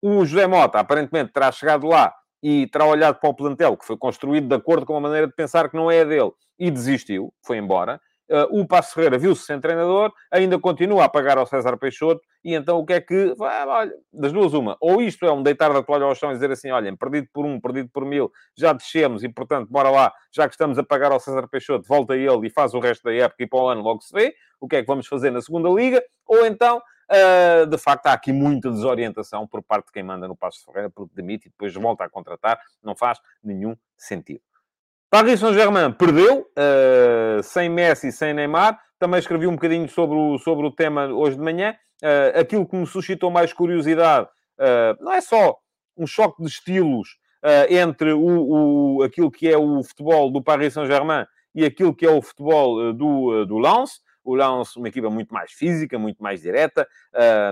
o 0.00 0.24
José 0.24 0.46
Mota 0.46 0.78
aparentemente 0.78 1.32
terá 1.32 1.50
chegado 1.50 1.86
lá 1.86 2.14
e 2.42 2.66
terá 2.68 2.86
olhado 2.86 3.18
para 3.20 3.30
o 3.30 3.34
plantel 3.34 3.76
que 3.76 3.84
foi 3.84 3.96
construído 3.96 4.48
de 4.48 4.54
acordo 4.54 4.86
com 4.86 4.94
uma 4.94 5.00
maneira 5.00 5.26
de 5.26 5.34
pensar 5.34 5.68
que 5.68 5.76
não 5.76 5.90
é 5.90 6.00
a 6.00 6.04
dele 6.04 6.32
e 6.58 6.70
desistiu, 6.70 7.32
foi 7.44 7.56
embora. 7.58 8.00
Uh, 8.30 8.60
o 8.60 8.66
Passo 8.66 8.94
Ferreira 8.94 9.18
viu-se 9.18 9.44
sem 9.44 9.60
treinador, 9.60 10.12
ainda 10.30 10.56
continua 10.56 11.04
a 11.04 11.08
pagar 11.08 11.36
ao 11.36 11.46
César 11.46 11.76
Peixoto, 11.76 12.20
e 12.44 12.54
então 12.54 12.78
o 12.78 12.86
que 12.86 12.92
é 12.92 13.00
que... 13.00 13.34
olha, 13.38 13.92
das 14.12 14.32
duas 14.32 14.52
uma. 14.54 14.76
Ou 14.80 15.02
isto 15.02 15.26
é 15.26 15.32
um 15.32 15.42
deitar 15.42 15.72
da 15.72 15.82
toalha 15.82 16.04
ao 16.04 16.14
chão 16.14 16.30
e 16.30 16.34
dizer 16.34 16.52
assim, 16.52 16.70
olhem, 16.70 16.96
perdido 16.96 17.28
por 17.32 17.44
um, 17.44 17.60
perdido 17.60 17.90
por 17.92 18.04
mil, 18.04 18.30
já 18.56 18.72
descemos 18.72 19.24
e, 19.24 19.28
portanto, 19.28 19.68
bora 19.68 19.90
lá, 19.90 20.12
já 20.32 20.46
que 20.46 20.54
estamos 20.54 20.78
a 20.78 20.84
pagar 20.84 21.10
ao 21.10 21.18
César 21.18 21.48
Peixoto, 21.48 21.88
volta 21.88 22.16
ele 22.16 22.46
e 22.46 22.50
faz 22.50 22.72
o 22.72 22.78
resto 22.78 23.02
da 23.02 23.12
época 23.12 23.42
e 23.42 23.48
para 23.48 23.58
o 23.58 23.68
ano 23.68 23.82
logo 23.82 24.00
se 24.00 24.14
vê 24.14 24.32
o 24.60 24.68
que 24.68 24.76
é 24.76 24.80
que 24.82 24.86
vamos 24.86 25.06
fazer 25.06 25.30
na 25.30 25.40
segunda 25.40 25.68
liga, 25.70 26.00
ou 26.26 26.46
então, 26.46 26.78
uh, 26.78 27.66
de 27.66 27.78
facto, 27.78 28.06
há 28.06 28.12
aqui 28.12 28.32
muita 28.32 28.70
desorientação 28.70 29.46
por 29.46 29.62
parte 29.62 29.86
de 29.86 29.92
quem 29.92 30.02
manda 30.02 30.28
no 30.28 30.36
Passo 30.36 30.64
Ferreira, 30.64 30.90
porque 30.90 31.12
demite 31.14 31.48
e 31.48 31.50
depois 31.50 31.74
volta 31.74 32.04
a 32.04 32.08
contratar, 32.08 32.60
não 32.82 32.94
faz 32.94 33.18
nenhum 33.42 33.74
sentido. 33.96 34.42
Paris 35.10 35.40
Saint-Germain 35.40 35.90
perdeu, 35.90 36.46
uh, 36.56 37.42
sem 37.42 37.68
Messi, 37.68 38.12
sem 38.12 38.32
Neymar. 38.32 38.78
Também 38.96 39.18
escrevi 39.18 39.44
um 39.44 39.54
bocadinho 39.54 39.88
sobre 39.88 40.16
o, 40.16 40.38
sobre 40.38 40.64
o 40.64 40.70
tema 40.70 41.06
hoje 41.08 41.36
de 41.36 41.42
manhã. 41.42 41.74
Uh, 42.00 42.38
aquilo 42.38 42.64
que 42.64 42.76
me 42.76 42.86
suscitou 42.86 43.28
mais 43.28 43.52
curiosidade 43.52 44.28
uh, 44.60 45.04
não 45.04 45.12
é 45.12 45.20
só 45.20 45.58
um 45.96 46.06
choque 46.06 46.40
de 46.40 46.48
estilos 46.48 47.18
entre 47.70 48.12
o, 48.12 48.98
o, 48.98 49.02
aquilo 49.02 49.30
que 49.30 49.48
é 49.48 49.56
o 49.56 49.82
futebol 49.82 50.30
do 50.30 50.42
Paris 50.42 50.74
Saint-Germain 50.74 51.24
e 51.54 51.64
aquilo 51.64 51.94
que 51.94 52.04
é 52.04 52.10
o 52.10 52.20
futebol 52.20 52.92
do, 52.92 53.46
do 53.46 53.58
Lens, 53.58 54.02
o 54.30 54.34
Lens, 54.34 54.76
uma 54.76 54.88
equipa 54.88 55.10
muito 55.10 55.34
mais 55.34 55.52
física, 55.52 55.98
muito 55.98 56.22
mais 56.22 56.40
direta, 56.40 56.86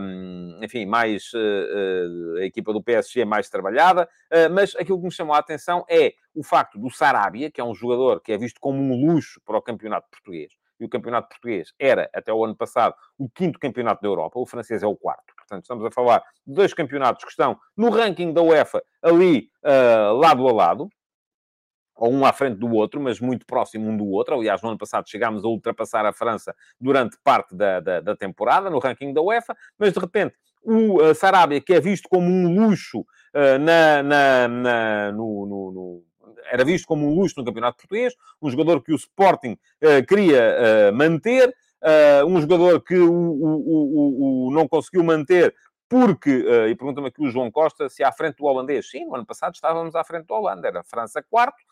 um, 0.00 0.60
enfim, 0.62 0.86
mais 0.86 1.32
uh, 1.34 1.38
uh, 1.38 2.36
a 2.38 2.44
equipa 2.44 2.72
do 2.72 2.82
PSG 2.82 3.24
mais 3.24 3.48
trabalhada, 3.48 4.08
uh, 4.32 4.52
mas 4.52 4.76
aquilo 4.76 4.98
que 4.98 5.04
me 5.04 5.12
chamou 5.12 5.34
a 5.34 5.38
atenção 5.38 5.84
é 5.90 6.14
o 6.34 6.42
facto 6.44 6.78
do 6.78 6.88
Sarabia, 6.90 7.50
que 7.50 7.60
é 7.60 7.64
um 7.64 7.74
jogador 7.74 8.20
que 8.20 8.32
é 8.32 8.38
visto 8.38 8.60
como 8.60 8.80
um 8.80 9.06
luxo 9.06 9.40
para 9.44 9.58
o 9.58 9.62
campeonato 9.62 10.08
português, 10.10 10.52
e 10.78 10.84
o 10.84 10.88
campeonato 10.88 11.28
português 11.28 11.72
era, 11.78 12.08
até 12.14 12.32
o 12.32 12.44
ano 12.44 12.54
passado, 12.54 12.94
o 13.18 13.28
quinto 13.28 13.58
campeonato 13.58 14.00
da 14.00 14.08
Europa, 14.08 14.38
o 14.38 14.46
francês 14.46 14.82
é 14.84 14.86
o 14.86 14.94
quarto. 14.94 15.34
Portanto, 15.36 15.62
estamos 15.62 15.84
a 15.84 15.90
falar 15.90 16.22
de 16.46 16.54
dois 16.54 16.72
campeonatos 16.72 17.24
que 17.24 17.30
estão 17.30 17.58
no 17.76 17.90
ranking 17.90 18.32
da 18.32 18.42
UEFA 18.42 18.80
ali 19.02 19.50
lado 19.64 20.46
a 20.46 20.52
lado 20.52 20.88
ou 21.98 22.12
um 22.12 22.24
à 22.24 22.32
frente 22.32 22.58
do 22.58 22.72
outro, 22.72 23.00
mas 23.00 23.20
muito 23.20 23.44
próximo 23.44 23.90
um 23.90 23.96
do 23.96 24.08
outro. 24.08 24.34
Aliás, 24.34 24.62
no 24.62 24.68
ano 24.68 24.78
passado 24.78 25.08
chegámos 25.08 25.44
a 25.44 25.48
ultrapassar 25.48 26.06
a 26.06 26.12
França 26.12 26.54
durante 26.80 27.18
parte 27.22 27.54
da, 27.54 27.80
da, 27.80 28.00
da 28.00 28.16
temporada, 28.16 28.70
no 28.70 28.78
ranking 28.78 29.12
da 29.12 29.20
UEFA, 29.20 29.56
mas 29.78 29.92
de 29.92 29.98
repente 29.98 30.34
o 30.62 31.02
uh, 31.02 31.14
Sarabia, 31.14 31.60
que 31.60 31.74
é 31.74 31.80
visto 31.80 32.08
como 32.08 32.26
um 32.26 32.54
luxo 32.54 33.00
uh, 33.00 33.58
na, 33.60 34.02
na, 34.02 34.48
na 34.48 35.12
no, 35.12 35.46
no, 35.46 35.72
no, 35.72 36.04
era 36.50 36.64
visto 36.64 36.86
como 36.86 37.06
um 37.06 37.14
luxo 37.14 37.34
no 37.38 37.44
Campeonato 37.44 37.78
Português, 37.78 38.14
um 38.40 38.50
jogador 38.50 38.82
que 38.82 38.92
o 38.92 38.96
Sporting 38.96 39.52
uh, 39.82 40.06
queria 40.06 40.92
manter, 40.92 41.54
um 42.26 42.40
jogador 42.40 42.80
que 42.80 42.96
o, 42.96 43.12
o, 43.12 43.54
o, 43.66 44.48
o, 44.48 44.50
não 44.50 44.66
conseguiu 44.66 45.04
manter 45.04 45.54
porque, 45.88 46.44
e 46.68 46.74
pergunta-me 46.74 47.06
aqui 47.06 47.22
o 47.22 47.30
João 47.30 47.50
Costa, 47.50 47.88
se 47.88 48.02
à 48.02 48.10
frente 48.12 48.36
do 48.36 48.44
holandês. 48.44 48.90
Sim, 48.90 49.06
no 49.06 49.14
ano 49.14 49.24
passado 49.24 49.54
estávamos 49.54 49.94
à 49.94 50.02
frente 50.04 50.26
do 50.26 50.34
Holanda, 50.34 50.66
era 50.66 50.82
França 50.82 51.22
quarto, 51.22 51.62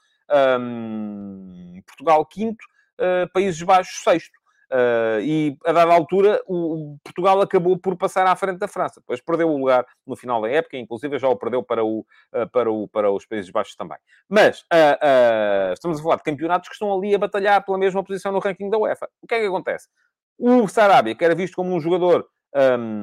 um, 0.60 1.80
Portugal 1.86 2.24
quinto, 2.26 2.64
uh, 2.98 3.30
Países 3.32 3.62
Baixos 3.62 4.02
sexto. 4.02 4.36
Uh, 4.68 5.22
e 5.22 5.56
a 5.64 5.70
dada 5.70 5.94
altura 5.94 6.42
o, 6.44 6.98
Portugal 7.04 7.40
acabou 7.40 7.78
por 7.78 7.96
passar 7.96 8.26
à 8.26 8.34
frente 8.34 8.58
da 8.58 8.66
França. 8.66 9.00
Depois 9.00 9.20
perdeu 9.20 9.48
o 9.48 9.56
lugar 9.56 9.86
no 10.04 10.16
final 10.16 10.42
da 10.42 10.50
época, 10.50 10.76
inclusive 10.76 11.18
já 11.18 11.28
o 11.28 11.36
perdeu 11.36 11.62
para, 11.62 11.84
o, 11.84 12.00
uh, 12.00 12.48
para, 12.50 12.70
o, 12.70 12.88
para 12.88 13.10
os 13.10 13.24
Países 13.24 13.50
Baixos 13.50 13.76
também. 13.76 13.98
Mas 14.28 14.62
uh, 14.62 15.72
estamos 15.72 16.00
a 16.00 16.02
falar 16.02 16.16
de 16.16 16.24
campeonatos 16.24 16.68
que 16.68 16.74
estão 16.74 16.92
ali 16.92 17.14
a 17.14 17.18
batalhar 17.18 17.64
pela 17.64 17.78
mesma 17.78 18.02
posição 18.02 18.32
no 18.32 18.40
ranking 18.40 18.68
da 18.68 18.76
UEFA. 18.76 19.08
O 19.22 19.26
que 19.28 19.36
é 19.36 19.40
que 19.40 19.46
acontece? 19.46 19.88
O 20.36 20.66
Sarabia, 20.66 21.14
que 21.14 21.24
era 21.24 21.34
visto 21.34 21.54
como 21.54 21.72
um 21.72 21.80
jogador 21.80 22.28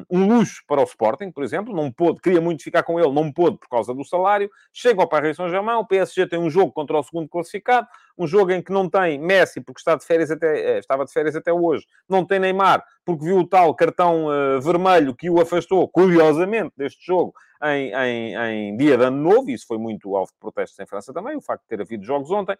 um, 0.10 0.28
luxo 0.28 0.64
para 0.68 0.82
o 0.82 0.84
Sporting, 0.84 1.32
por 1.32 1.43
exemplo, 1.43 1.76
não 1.76 1.91
pôde, 1.91 2.20
queria 2.20 2.41
muito 2.41 2.64
ficar 2.64 2.82
com 2.82 2.99
ele, 2.99 3.12
não 3.12 3.32
pôde 3.32 3.58
por 3.58 3.70
causa 3.70 3.93
do 3.93 4.04
salário, 4.04 4.49
chega 4.72 5.01
ao 5.01 5.08
Paris 5.08 5.38
Saint-Germain, 5.38 5.76
o 5.76 5.86
PSG 5.86 6.26
tem 6.28 6.39
um 6.39 6.49
jogo 6.49 6.72
contra 6.72 6.97
o 6.97 7.04
segundo 7.04 7.30
classificado, 7.30 7.88
um 8.18 8.26
jogo 8.26 8.51
em 8.51 8.64
que 8.64 8.72
não 8.72 8.89
tem 8.89 9.20
Messi, 9.20 9.62
porque 9.62 9.80
está 9.80 9.95
de 9.95 10.04
férias 10.04 10.32
até, 10.32 10.78
eh, 10.78 10.80
estava 10.80 11.06
de 11.06 11.12
férias 11.12 11.36
até 11.36 11.54
hoje, 11.54 11.86
não 12.10 12.26
tem 12.26 12.39
Neymar, 12.39 12.84
porque 13.06 13.26
viu 13.26 13.38
o 13.39 13.47
tal 13.47 13.76
cartão 13.76 14.26
uh, 14.26 14.60
vermelho 14.60 15.16
que 15.16 15.30
o 15.30 15.39
afastou, 15.39 15.88
curiosamente, 15.88 16.74
deste 16.76 17.06
jogo, 17.06 17.34
em, 17.64 17.93
em, 17.93 18.36
em, 18.36 18.78
dia 18.78 18.97
de 18.97 19.04
ano 19.04 19.18
novo, 19.18 19.49
isso 19.51 19.68
foi 19.68 19.78
muito 19.78 20.16
alvo 20.16 20.32
de 20.32 20.39
protestos 20.39 20.80
em 20.80 20.86
França 20.86 21.14
também, 21.14 21.36
o 21.36 21.41
facto 21.41 21.62
de 21.62 21.68
ter 21.70 21.82
havido 21.82 22.04
jogos 22.04 22.32
ontem, 22.32 22.58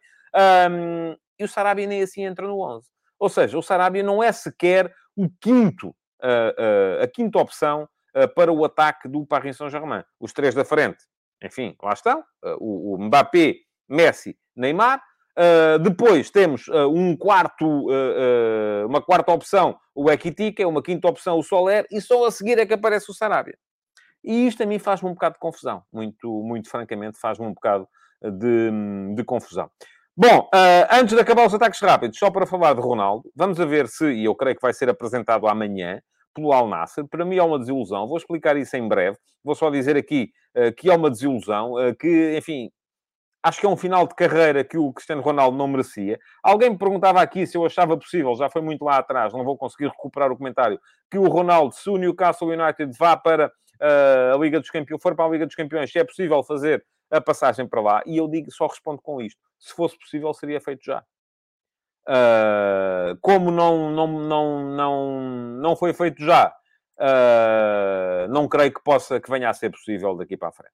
um, 0.72 1.16
e 1.40 1.44
o 1.44 1.48
Sarabia 1.48 1.88
nem 1.88 2.04
assim 2.04 2.24
entra 2.24 2.48
no 2.48 2.60
11. 2.60 2.88
Ou 3.20 3.30
seja, 3.30 3.58
o 3.58 3.64
Sarabia 3.64 4.04
não 4.04 4.22
é 4.22 4.32
sequer 4.32 4.94
o 5.16 5.30
quinto 5.42 5.96
a, 6.24 7.08
quinta 7.08 7.40
opção 7.40 7.88
para 8.36 8.52
o 8.52 8.64
ataque 8.64 9.08
do 9.08 9.26
Paris 9.26 9.58
Saint-Germain. 9.58 10.04
Os 10.20 10.32
três 10.34 10.56
da 10.56 10.64
frente, 10.64 11.04
enfim, 11.44 11.76
lá 11.82 11.94
estão. 11.94 12.24
o, 12.60 12.96
o 12.96 13.04
Mbappé, 13.04 13.56
Messi, 13.90 14.38
Neymar. 14.56 15.02
Uh, 15.36 15.80
depois 15.80 16.30
temos 16.30 16.68
um 16.70 17.18
quarto, 17.18 17.88
uma 18.88 19.02
quarta 19.02 19.32
opção, 19.32 19.76
o 19.96 20.12
Equitica, 20.12 20.68
uma 20.68 20.82
quinta 20.82 21.08
opção, 21.08 21.40
o 21.40 21.44
Soler, 21.44 21.88
e 21.92 22.00
só 22.00 22.26
a 22.26 22.32
seguir 22.32 22.60
é 22.60 22.66
que 22.66 22.74
aparece 22.74 23.10
o 23.10 23.14
Sarabia. 23.14 23.58
E 24.24 24.48
isto 24.48 24.64
a 24.64 24.66
mim 24.66 24.80
faz-me 24.80 25.10
um 25.10 25.14
bocado 25.14 25.34
de 25.34 25.40
confusão. 25.40 25.84
Muito, 25.92 26.30
muito 26.44 26.70
francamente, 26.70 27.20
faz-me 27.20 27.46
um 27.46 27.54
bocado 27.54 27.88
de, 28.22 28.72
de 29.16 29.24
confusão. 29.24 29.70
Bom, 30.16 30.48
antes 30.92 31.16
de 31.16 31.20
acabar 31.20 31.46
os 31.46 31.54
ataques 31.54 31.82
rápidos, 31.82 32.20
só 32.20 32.30
para 32.30 32.46
falar 32.46 32.76
de 32.76 32.82
Ronaldo, 32.82 33.30
vamos 33.36 33.60
a 33.60 33.66
ver 33.66 33.88
se, 33.88 34.06
e 34.14 34.26
eu 34.26 34.36
creio 34.36 34.56
que 34.56 34.62
vai 34.62 34.72
ser 34.72 34.88
apresentado 34.88 35.48
amanhã, 35.48 36.00
pelo 36.34 36.52
Al 36.54 36.68
Nasser. 36.68 37.06
Para 37.08 37.26
mim 37.26 37.38
é 37.38 37.44
uma 37.44 37.60
desilusão. 37.60 38.08
Vou 38.08 38.18
explicar 38.18 38.58
isso 38.58 38.76
em 38.76 38.88
breve. 38.88 39.18
Vou 39.44 39.56
só 39.56 39.70
dizer 39.70 39.98
aqui 39.98 40.32
que 40.78 40.90
é 40.90 40.96
uma 40.96 41.10
desilusão, 41.10 41.74
que, 42.00 42.38
enfim, 42.38 42.70
Acho 43.46 43.60
que 43.60 43.66
é 43.66 43.70
um 43.70 43.76
final 43.76 44.08
de 44.08 44.16
carreira 44.16 44.64
que 44.64 44.78
o 44.78 44.94
Cristiano 44.94 45.22
Ronaldo 45.22 45.58
não 45.58 45.68
merecia. 45.68 46.18
Alguém 46.42 46.70
me 46.70 46.78
perguntava 46.78 47.22
aqui 47.22 47.46
se 47.46 47.58
eu 47.58 47.66
achava 47.66 47.98
possível, 47.98 48.34
já 48.38 48.50
foi 48.50 48.62
muito 48.62 48.86
lá 48.86 49.00
atrás, 49.00 49.34
não 49.34 49.44
vou 49.44 49.58
conseguir 49.58 49.90
recuperar 49.90 50.32
o 50.32 50.38
comentário, 50.38 50.80
que 51.12 51.18
o 51.18 51.28
Ronaldo, 51.28 51.76
se 51.76 51.90
o 51.90 51.98
Newcastle 51.98 52.48
United 52.48 52.98
vá 52.98 53.18
para 53.18 53.48
uh, 53.48 54.34
a 54.34 54.38
Liga 54.38 54.62
dos 54.62 54.70
Campeões, 54.70 55.02
for 55.02 55.14
para 55.14 55.26
a 55.26 55.28
Liga 55.28 55.46
dos 55.46 55.56
Campeões, 55.56 55.92
se 55.92 56.00
é 56.00 56.06
possível 56.06 56.42
fazer 56.42 56.86
a 57.12 57.20
passagem 57.20 57.68
para 57.68 57.82
lá. 57.82 58.02
E 58.06 58.16
eu 58.16 58.30
digo, 58.30 58.50
só 58.50 58.66
respondo 58.66 59.02
com 59.02 59.20
isto. 59.20 59.42
Se 59.60 59.74
fosse 59.74 60.00
possível, 60.00 60.34
seria 60.34 60.62
feito 60.62 60.86
já. 60.86 61.04
Uh, 62.08 63.18
como 63.22 63.50
não, 63.50 63.92
não, 63.92 64.08
não, 64.08 64.76
não, 64.76 65.22
não 65.62 65.76
foi 65.76 65.94
feito 65.94 66.22
já, 66.22 66.54
uh, 67.00 68.28
não 68.30 68.48
creio 68.48 68.74
que 68.74 68.84
possa, 68.84 69.22
que 69.22 69.30
venha 69.30 69.50
a 69.50 69.54
ser 69.54 69.70
possível 69.70 70.16
daqui 70.16 70.36
para 70.36 70.50
a 70.50 70.52
frente. 70.52 70.74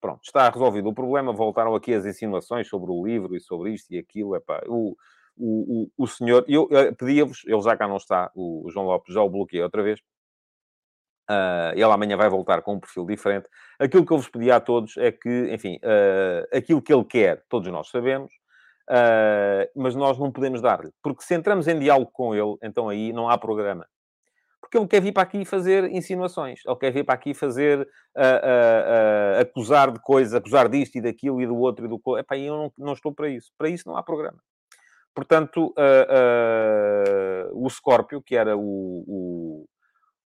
Pronto, 0.00 0.20
está 0.24 0.48
resolvido 0.48 0.88
o 0.88 0.94
problema. 0.94 1.32
Voltaram 1.32 1.74
aqui 1.74 1.92
as 1.92 2.06
insinuações 2.06 2.66
sobre 2.68 2.90
o 2.90 3.04
livro 3.04 3.36
e 3.36 3.40
sobre 3.40 3.74
isto 3.74 3.92
e 3.92 3.98
aquilo. 3.98 4.34
Epá, 4.34 4.62
o, 4.66 4.96
o, 5.36 5.82
o, 5.98 6.04
o 6.04 6.06
senhor, 6.06 6.44
eu, 6.48 6.66
eu 6.70 6.94
pedia-vos, 6.96 7.44
ele 7.46 7.60
já 7.60 7.76
cá 7.76 7.86
não 7.86 7.96
está, 7.96 8.30
o 8.34 8.66
João 8.70 8.86
Lopes 8.86 9.12
já 9.12 9.22
o 9.22 9.28
bloqueei 9.28 9.62
outra 9.62 9.82
vez. 9.82 10.00
Uh, 11.30 11.70
ele 11.74 11.84
amanhã 11.84 12.16
vai 12.16 12.28
voltar 12.28 12.60
com 12.62 12.74
um 12.74 12.80
perfil 12.80 13.06
diferente. 13.06 13.48
Aquilo 13.78 14.04
que 14.04 14.12
eu 14.12 14.16
vos 14.16 14.28
pedi 14.28 14.50
a 14.50 14.58
todos 14.58 14.96
é 14.96 15.12
que, 15.12 15.48
enfim, 15.52 15.76
uh, 15.76 16.56
aquilo 16.56 16.82
que 16.82 16.92
ele 16.92 17.04
quer, 17.04 17.44
todos 17.48 17.70
nós 17.70 17.88
sabemos, 17.88 18.32
uh, 18.90 19.70
mas 19.76 19.94
nós 19.94 20.18
não 20.18 20.32
podemos 20.32 20.60
dar-lhe. 20.60 20.90
Porque 21.02 21.22
se 21.22 21.34
entramos 21.34 21.68
em 21.68 21.78
diálogo 21.78 22.10
com 22.12 22.34
ele, 22.34 22.56
então 22.62 22.88
aí 22.88 23.12
não 23.12 23.30
há 23.30 23.38
programa 23.38 23.86
porque 24.70 24.78
ele 24.78 24.86
quer 24.86 25.02
vir 25.02 25.12
para 25.12 25.24
aqui 25.24 25.44
fazer 25.44 25.90
insinuações, 25.90 26.60
ele 26.64 26.76
quer 26.76 26.92
vir 26.92 27.04
para 27.04 27.16
aqui 27.16 27.34
fazer, 27.34 27.80
uh, 27.80 27.82
uh, 28.20 29.40
acusar 29.40 29.90
de 29.90 29.98
coisas, 30.00 30.32
acusar 30.32 30.68
disto 30.68 30.94
e 30.94 31.00
daquilo 31.00 31.42
e 31.42 31.46
do 31.46 31.56
outro 31.56 31.86
e 31.86 31.88
do... 31.88 32.00
Epá, 32.16 32.38
eu 32.38 32.56
não, 32.56 32.72
não 32.78 32.92
estou 32.92 33.12
para 33.12 33.28
isso. 33.28 33.50
Para 33.58 33.68
isso 33.68 33.88
não 33.88 33.96
há 33.96 34.02
programa. 34.02 34.38
Portanto, 35.12 35.74
o 37.52 37.68
Scorpio, 37.68 38.22
que 38.22 38.36
era 38.36 38.56
o, 38.56 38.62
o, 38.62 39.66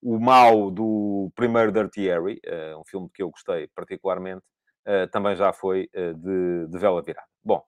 o 0.03 0.19
mau 0.19 0.71
do 0.71 1.31
primeiro 1.35 1.71
Dirty 1.71 2.09
Harry, 2.09 2.41
um 2.79 2.85
filme 2.87 3.11
que 3.13 3.23
eu 3.23 3.31
gostei 3.31 3.69
particularmente, 3.75 4.41
também 5.13 5.37
já 5.37 5.53
foi 5.53 5.87
de, 5.93 6.67
de 6.67 6.79
vela 6.79 7.03
virada. 7.03 7.29
Bom, 7.45 7.63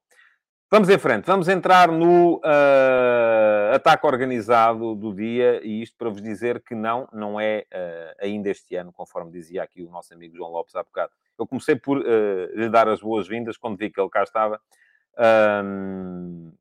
Vamos 0.72 0.88
em 0.88 0.98
frente, 0.98 1.26
vamos 1.26 1.48
entrar 1.48 1.92
no 1.92 2.36
uh, 2.36 3.74
ataque 3.74 4.06
organizado 4.06 4.94
do 4.94 5.14
dia, 5.14 5.60
e 5.62 5.82
isto 5.82 5.94
para 5.98 6.08
vos 6.08 6.22
dizer 6.22 6.62
que 6.62 6.74
não, 6.74 7.06
não 7.12 7.38
é 7.38 7.66
uh, 7.70 8.24
ainda 8.24 8.48
este 8.48 8.74
ano, 8.76 8.90
conforme 8.90 9.30
dizia 9.30 9.62
aqui 9.62 9.82
o 9.82 9.90
nosso 9.90 10.14
amigo 10.14 10.34
João 10.34 10.50
Lopes 10.50 10.74
há 10.74 10.82
bocado. 10.82 11.12
Eu 11.38 11.46
comecei 11.46 11.76
por 11.76 11.98
uh, 11.98 12.46
lhe 12.54 12.70
dar 12.70 12.88
as 12.88 13.02
boas-vindas 13.02 13.58
quando 13.58 13.76
vi 13.76 13.90
que 13.90 14.00
ele 14.00 14.08
cá 14.08 14.22
estava, 14.22 14.58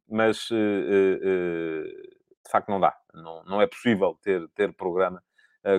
mas 0.09 0.49
de 0.49 2.51
facto 2.51 2.67
não 2.67 2.81
dá, 2.81 2.93
não, 3.13 3.45
não 3.45 3.61
é 3.61 3.65
possível 3.65 4.19
ter, 4.21 4.45
ter 4.49 4.73
programa 4.73 5.23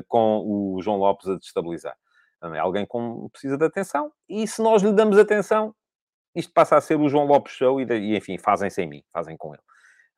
com 0.08 0.42
o 0.42 0.80
João 0.80 0.96
Lopes 0.96 1.28
a 1.28 1.36
destabilizar. 1.36 1.98
É 2.40 2.58
alguém 2.58 2.86
com 2.86 3.28
precisa 3.28 3.58
de 3.58 3.64
atenção, 3.66 4.10
e 4.26 4.46
se 4.46 4.62
nós 4.62 4.82
lhe 4.82 4.94
damos 4.94 5.18
atenção, 5.18 5.74
isto 6.34 6.52
passa 6.52 6.76
a 6.76 6.80
ser 6.80 6.98
o 6.98 7.08
João 7.08 7.26
Lopes 7.26 7.52
Show 7.54 7.80
e, 7.80 7.84
e 7.84 8.16
enfim, 8.16 8.38
fazem 8.38 8.70
sem 8.70 8.86
mim, 8.86 9.02
fazem 9.12 9.36
com 9.36 9.54
ele. 9.54 9.62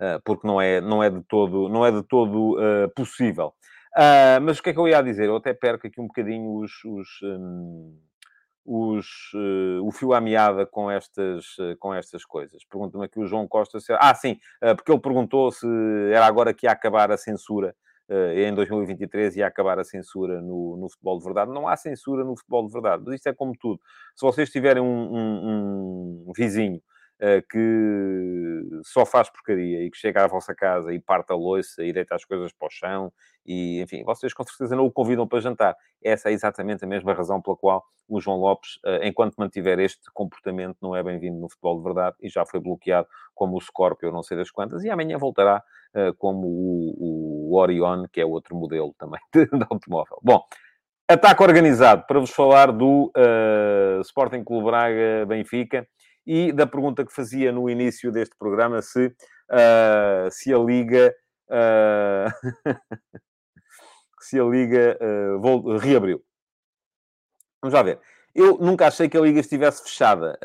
Uh, 0.01 0.21
porque 0.25 0.47
não 0.47 0.61
é, 0.61 0.81
não 0.81 1.03
é 1.03 1.11
de 1.11 1.23
todo, 1.23 1.69
não 1.69 1.85
é 1.87 1.91
de 1.91 2.03
todo 2.03 2.59
uh, 2.59 2.89
possível. 2.95 3.55
Uh, 3.97 4.43
mas 4.43 4.59
o 4.59 4.63
que 4.63 4.71
é 4.71 4.73
que 4.73 4.79
eu 4.79 4.89
ia 4.89 5.03
dizer? 5.03 5.27
Eu 5.27 5.37
até 5.37 5.55
perco 5.55 5.87
aqui 5.87 6.01
um 6.01 6.07
bocadinho 6.07 6.57
os, 6.57 6.73
os, 6.85 7.09
um, 7.23 7.97
os 8.65 9.07
o 9.83 9.93
fio 9.93 10.13
à 10.13 10.21
meada 10.21 10.67
com 10.67 10.91
estas, 10.91 11.57
com 11.79 11.95
estas 11.95 12.25
coisas. 12.25 12.65
Pergunta-me 12.65 13.05
aqui 13.05 13.21
o 13.21 13.27
João 13.27 13.47
Costa 13.47 13.79
se... 13.79 13.93
Ah, 14.01 14.15
sim, 14.15 14.37
porque 14.77 14.91
ele 14.91 15.01
perguntou 15.01 15.53
se 15.53 15.67
era 16.13 16.27
agora 16.27 16.53
que 16.53 16.67
ia 16.67 16.73
acabar 16.73 17.13
a 17.13 17.17
censura 17.17 17.77
em 18.37 18.55
2023 18.55 19.37
ia 19.37 19.47
acabar 19.47 19.79
a 19.79 19.85
censura 19.85 20.41
no, 20.41 20.77
no, 20.77 20.91
futebol 20.91 21.19
de 21.19 21.25
verdade. 21.25 21.51
Não 21.53 21.67
há 21.67 21.77
censura 21.77 22.25
no 22.25 22.37
futebol 22.37 22.67
de 22.67 22.73
verdade, 22.73 23.03
mas 23.05 23.15
isto 23.15 23.29
é 23.29 23.33
como 23.33 23.53
tudo. 23.59 23.81
Se 24.15 24.25
vocês 24.25 24.51
tiverem 24.51 24.83
um, 24.83 24.87
um, 24.87 26.25
um 26.27 26.33
vizinho 26.37 26.81
uh, 27.21 27.43
que 27.51 28.81
só 28.83 29.05
faz 29.07 29.31
porcaria 29.31 29.85
e 29.85 29.91
que 29.91 29.97
chega 29.97 30.25
à 30.25 30.27
vossa 30.27 30.55
casa 30.55 30.93
e 30.93 31.01
parte 31.01 31.33
a 31.33 31.37
louça 31.37 31.83
e 31.85 31.93
deita 31.93 32.15
as 32.15 32.25
coisas 32.25 32.53
para 32.53 32.67
o 32.67 32.71
chão 32.71 33.13
e, 33.47 33.81
enfim, 33.83 34.03
vocês 34.05 34.33
com 34.33 34.43
certeza 34.45 34.75
não 34.75 34.87
o 34.87 34.93
convidam 34.93 35.27
para 35.29 35.41
jantar. 35.41 35.77
Essa 36.03 36.31
é 36.31 36.33
exatamente 36.33 36.85
a 36.85 36.89
mesma 36.89 37.13
razão 37.13 37.41
pela 37.41 37.57
qual 37.57 37.85
o 38.09 38.21
João 38.21 38.39
Lopes, 38.39 38.77
uh, 38.85 39.03
enquanto 39.03 39.37
mantiver 39.37 39.79
este 39.79 40.11
comportamento, 40.13 40.77
não 40.83 40.95
é 40.95 41.03
bem-vindo 41.03 41.39
no 41.39 41.49
futebol 41.49 41.79
de 41.79 41.85
verdade 41.85 42.17
e 42.21 42.29
já 42.29 42.45
foi 42.45 42.61
bloqueado 42.61 43.09
como 43.35 43.57
o 43.57 43.61
Scorpio, 43.61 44.13
não 44.13 44.23
sei 44.23 44.37
das 44.37 44.51
quantas, 44.51 44.85
e 44.85 44.91
amanhã 44.91 45.19
voltará 45.19 45.63
como 46.19 46.49
o, 46.49 46.95
o, 46.99 47.24
Orion, 47.55 48.07
que 48.13 48.21
é 48.21 48.27
outro 48.27 48.57
modelo 48.57 48.95
também 48.99 49.21
de, 49.35 49.47
de 49.47 49.67
automóvel. 49.71 50.19
Bom, 50.23 50.43
ataque 51.09 51.43
organizado 51.43 52.05
para 52.07 52.21
vos 52.21 52.31
falar 52.31 52.73
do 52.73 53.13
uh, 53.17 54.01
Sporting 54.01 54.43
Clube 54.43 54.67
Braga 54.67 55.27
Benfica 55.27 55.87
e 56.27 56.53
da 56.53 56.67
pergunta 56.67 57.05
que 57.05 57.13
fazia 57.13 57.53
no 57.53 57.69
início 57.69 58.11
deste 58.11 58.35
programa 58.39 58.81
se, 58.81 59.07
uh, 59.07 60.31
se 60.31 60.53
a 60.53 60.59
Liga. 60.59 61.15
Uh, 61.49 62.51
se 64.21 64.41
a 64.41 64.45
Liga 64.45 64.99
uh, 65.01 65.77
reabriu. 65.77 66.23
Vamos 67.63 67.75
lá 67.75 67.83
ver. 67.83 68.01
Eu 68.35 68.59
nunca 68.59 68.87
achei 68.87 69.09
que 69.09 69.17
a 69.17 69.21
Liga 69.21 69.41
estivesse 69.41 69.83
fechada. 69.83 70.39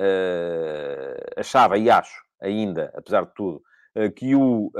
achava 1.37 1.77
e 1.77 1.89
acho 1.89 2.23
ainda, 2.41 2.91
apesar 2.95 3.25
de 3.25 3.33
tudo, 3.33 3.61
que, 4.15 4.35
o, 4.35 4.71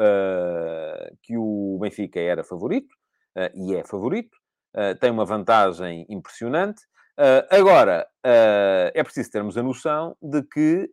que 1.21 1.37
o 1.37 1.77
Benfica 1.81 2.19
era 2.19 2.43
favorito, 2.43 2.95
e 3.53 3.75
é 3.75 3.83
favorito, 3.83 4.37
tem 4.99 5.11
uma 5.11 5.25
vantagem 5.25 6.05
impressionante, 6.09 6.81
agora, 7.49 8.07
é 8.23 9.03
preciso 9.03 9.31
termos 9.31 9.57
a 9.57 9.63
noção 9.63 10.15
de 10.21 10.43
que, 10.43 10.89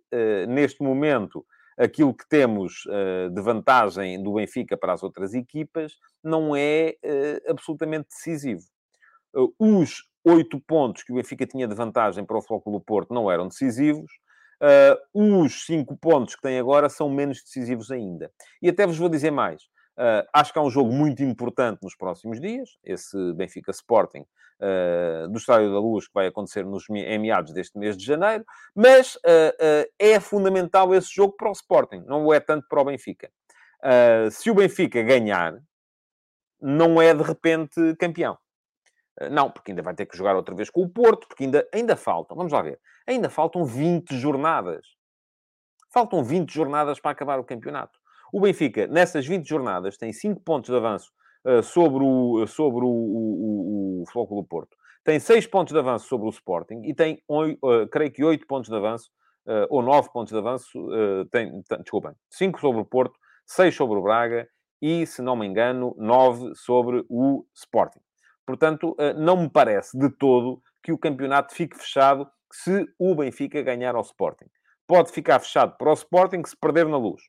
neste 0.49 0.83
momento, 0.83 1.45
aquilo 1.79 2.15
que 2.15 2.27
temos 2.29 2.83
de 3.33 3.43
vantagem 3.43 4.23
do 4.23 4.35
Benfica 4.35 4.77
para 4.77 4.95
as 4.95 5.03
outras 5.03 5.35
equipas 5.35 5.93
não 6.25 6.57
é 6.57 6.97
absolutamente 7.49 8.09
decisivo. 8.09 8.63
os 9.59 10.05
oito 10.25 10.61
pontos 10.61 11.05
que 11.05 11.13
o 11.13 11.17
Benfica 11.17 11.47
tinha 11.47 11.69
de 11.69 11.75
vantagem 11.75 12.25
para 12.25 12.39
o 12.39 12.43
Flóculo 12.43 12.81
Porto 12.81 13.15
não 13.15 13.31
eram 13.31 13.47
decisivos. 13.47 14.11
Os 15.15 15.67
cinco 15.67 15.97
pontos 15.97 16.35
que 16.35 16.43
tem 16.43 16.59
agora 16.59 16.89
são 16.89 17.09
menos 17.09 17.43
decisivos 17.43 17.91
ainda. 17.91 18.31
E 18.63 18.69
até 18.69 18.87
vos 18.87 18.99
vou 18.99 19.09
dizer 19.09 19.31
mais. 19.31 19.63
Uh, 19.97 20.29
acho 20.31 20.53
que 20.53 20.59
há 20.59 20.63
um 20.63 20.71
jogo 20.71 20.93
muito 20.93 21.23
importante 21.23 21.83
nos 21.83 21.97
próximos 21.97 22.39
dias, 22.39 22.69
esse 22.85 23.17
Benfica 23.33 23.71
Sporting 23.71 24.27
uh, 24.61 25.27
do 25.31 25.39
Estádio 25.39 25.73
da 25.73 25.81
Luz, 25.81 26.07
que 26.07 26.13
vai 26.13 26.27
acontecer 26.27 26.67
nos, 26.67 26.85
em 26.91 27.19
meados 27.19 27.55
deste 27.55 27.79
mês 27.79 27.97
de 27.97 28.05
janeiro, 28.05 28.45
mas 28.75 29.17
uh, 29.17 29.89
é 29.99 30.21
fundamental 30.21 30.95
esse 30.95 31.15
jogo 31.15 31.35
para 31.35 31.49
o 31.49 31.53
Sporting, 31.53 32.05
não 32.07 32.33
é 32.33 32.39
tanto 32.39 32.67
para 32.69 32.83
o 32.83 32.85
Benfica. 32.85 33.31
se 34.31 34.51
o 34.51 34.55
Benfica 34.55 35.03
ganhar, 35.03 35.55
não 36.61 37.01
é 37.01 37.15
de 37.15 37.23
repente 37.23 37.97
campeão. 37.99 38.37
Não, 39.31 39.51
porque 39.51 39.71
ainda 39.71 39.83
vai 39.83 39.95
ter 39.95 40.07
que 40.07 40.17
jogar 40.17 40.37
outra 40.37 40.55
vez 40.55 40.69
com 40.69 40.83
o 40.83 40.89
Porto, 40.89 41.27
porque 41.27 41.45
ainda, 41.45 41.67
ainda 41.73 41.97
faltam, 41.97 42.37
vamos 42.37 42.53
lá 42.53 42.63
ver, 42.63 42.79
ainda 43.07 43.31
faltam 43.31 43.65
20 43.65 44.17
jornadas. 44.17 44.87
Faltam 45.93 46.23
20 46.23 46.53
jornadas 46.53 47.01
para 47.01 47.13
acabar 47.13 47.39
o 47.39 47.45
campeonato. 47.45 47.99
O 48.33 48.41
Benfica, 48.41 48.87
nessas 48.87 49.27
20 49.27 49.49
jornadas, 49.49 49.97
tem 49.97 50.13
5 50.13 50.41
pontos 50.43 50.69
de 50.69 50.77
avanço 50.77 51.11
uh, 51.47 51.63
sobre 51.63 52.03
o, 52.05 52.47
sobre 52.47 52.85
o, 52.85 52.89
o, 52.89 54.01
o, 54.01 54.03
o 54.03 54.05
Flóculo 54.11 54.45
Porto. 54.45 54.77
Tem 55.05 55.21
6 55.21 55.47
pontos 55.47 55.73
de 55.73 55.79
avanço 55.79 56.07
sobre 56.09 56.27
o 56.27 56.31
Sporting 56.31 56.83
e 56.85 56.93
tem, 56.93 57.23
uh, 57.29 57.89
creio 57.91 58.13
que, 58.13 58.25
8 58.25 58.47
pontos 58.47 58.69
de 58.69 58.77
avanço, 58.77 59.11
uh, 59.47 59.67
ou 59.71 59.81
9 59.81 60.11
pontos 60.13 60.33
de 60.33 60.39
avanço, 60.39 60.89
tem, 61.31 61.63
tem, 61.63 61.79
desculpem, 61.79 62.13
5 62.29 62.61
sobre 62.61 62.83
o 62.83 62.85
Porto, 62.85 63.19
6 63.47 63.75
sobre 63.75 63.97
o 63.97 64.03
Braga 64.03 64.49
e, 64.83 65.07
se 65.07 65.23
não 65.23 65.37
me 65.37 65.47
engano, 65.47 65.95
9 65.97 66.55
sobre 66.57 67.05
o 67.09 67.47
Sporting. 67.55 68.01
Portanto, 68.47 68.97
não 69.17 69.37
me 69.37 69.51
parece 69.51 69.99
de 69.99 70.09
todo 70.09 70.63
que 70.83 70.93
o 70.93 70.99
campeonato 70.99 71.53
fique 71.55 71.77
fechado 71.77 72.31
se 72.53 72.87
o 72.99 73.15
Benfica 73.15 73.61
ganhar 73.63 73.95
ao 73.95 74.03
Sporting. 74.03 74.47
Pode 74.87 75.11
ficar 75.11 75.41
fechado 75.41 75.77
para 75.77 75.91
o 75.91 75.95
Sporting 75.95 76.43
se 76.47 76.57
perder 76.57 76.87
na 76.87 76.97
luz. 76.97 77.23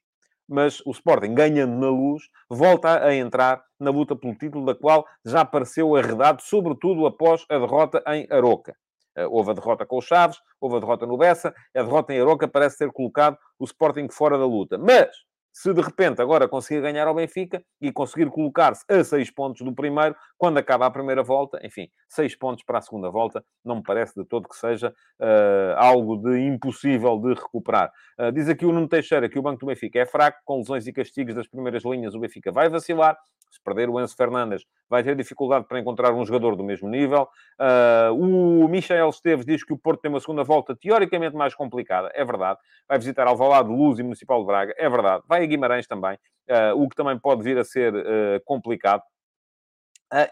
Mas 0.48 0.80
o 0.86 0.92
Sporting, 0.92 1.34
ganhando 1.34 1.78
na 1.78 1.90
luz, 1.90 2.24
volta 2.50 3.04
a 3.04 3.14
entrar 3.14 3.62
na 3.80 3.90
luta 3.92 4.16
pelo 4.16 4.36
título, 4.36 4.66
da 4.66 4.76
qual 4.76 5.06
já 5.26 5.44
pareceu 5.44 5.96
arredado, 5.96 6.42
sobretudo 6.42 7.06
após 7.06 7.44
a 7.50 7.58
derrota 7.58 8.02
em 8.08 8.28
Aroca. 8.30 8.76
Eh, 9.18 9.28
houve 9.28 9.52
a 9.52 9.54
derrota 9.54 9.86
com 9.86 9.98
o 9.98 10.02
Chaves, 10.02 10.38
houve 10.62 10.78
a 10.78 10.80
derrota 10.80 11.06
no 11.06 11.18
Bessa, 11.18 11.54
a 11.76 11.82
derrota 11.82 12.14
em 12.14 12.22
Aroca 12.22 12.48
parece 12.48 12.78
ter 12.78 12.92
colocado 12.92 13.38
o 13.60 13.66
Sporting 13.66 14.08
fora 14.10 14.38
da 14.38 14.46
luta. 14.46 14.78
Mas, 14.78 15.10
se 15.58 15.74
de 15.74 15.82
repente 15.82 16.22
agora 16.22 16.48
conseguir 16.48 16.82
ganhar 16.82 17.08
ao 17.08 17.16
Benfica 17.16 17.64
e 17.82 17.92
conseguir 17.92 18.30
colocar-se 18.30 18.86
a 18.88 19.04
seis 19.04 19.32
pontos 19.32 19.66
do 19.66 19.74
primeiro, 19.74 20.16
quando 20.38 20.60
acaba 20.60 20.86
a 20.86 20.92
primeira 20.92 21.24
volta, 21.24 21.60
enfim, 21.66 21.90
seis 22.08 22.36
pontos 22.36 22.64
para 22.64 22.78
a 22.78 22.82
segunda 22.82 23.10
volta, 23.10 23.44
não 23.66 23.78
me 23.78 23.84
parece 23.84 24.14
de 24.14 24.24
todo 24.24 24.48
que 24.48 24.56
seja 24.56 24.94
uh, 25.20 25.74
algo 25.78 26.16
de 26.18 26.40
impossível 26.42 27.18
de 27.18 27.34
recuperar. 27.34 27.92
Uh, 28.20 28.32
diz 28.32 28.48
aqui 28.48 28.68
o 28.68 28.72
Nuno 28.72 28.88
Teixeira 28.88 29.28
que 29.28 29.40
o 29.40 29.42
Banco 29.42 29.62
do 29.62 29.66
Benfica 29.66 29.98
é 29.98 30.06
fraco, 30.06 30.38
com 30.46 30.60
lesões 30.60 30.86
e 30.86 30.94
castigos 30.94 31.34
das 31.34 31.48
primeiras 31.48 31.84
linhas, 31.84 32.14
o 32.14 32.20
Benfica 32.20 32.52
vai 32.52 32.70
vacilar. 32.70 33.18
Se 33.50 33.62
perder 33.64 33.90
o 33.90 34.00
Enzo 34.00 34.16
Fernandes, 34.16 34.66
vai 34.90 35.04
ter 35.04 35.16
dificuldade 35.16 35.66
para 35.68 35.80
encontrar 35.80 36.14
um 36.14 36.26
jogador 36.26 36.56
do 36.56 36.64
mesmo 36.64 36.90
nível. 36.90 37.28
Uh, 37.60 38.14
o 38.14 38.68
Michel 38.68 39.10
Esteves 39.10 39.46
diz 39.46 39.64
que 39.64 39.74
o 39.74 39.78
Porto 39.78 40.02
tem 40.02 40.12
uma 40.12 40.20
segunda 40.20 40.44
volta 40.44 40.76
teoricamente 40.76 41.36
mais 41.36 41.56
complicada. 41.56 42.12
É 42.14 42.24
verdade. 42.24 42.60
Vai 42.88 42.98
visitar 42.98 43.28
Alvalade, 43.28 43.70
Luz 43.70 44.00
e 44.00 44.04
Municipal 44.04 44.42
de 44.42 44.48
Braga. 44.48 44.74
É 44.78 44.90
verdade. 44.90 45.24
Vai 45.28 45.44
a 45.44 45.46
Guimarães 45.46 45.88
também, 45.88 46.18
uh, 46.50 46.82
o 46.82 46.90
que 46.90 46.96
também 46.96 47.18
pode 47.18 47.44
vir 47.44 47.58
a 47.58 47.64
ser 47.64 47.94
uh, 47.96 48.42
complicado. 48.46 49.04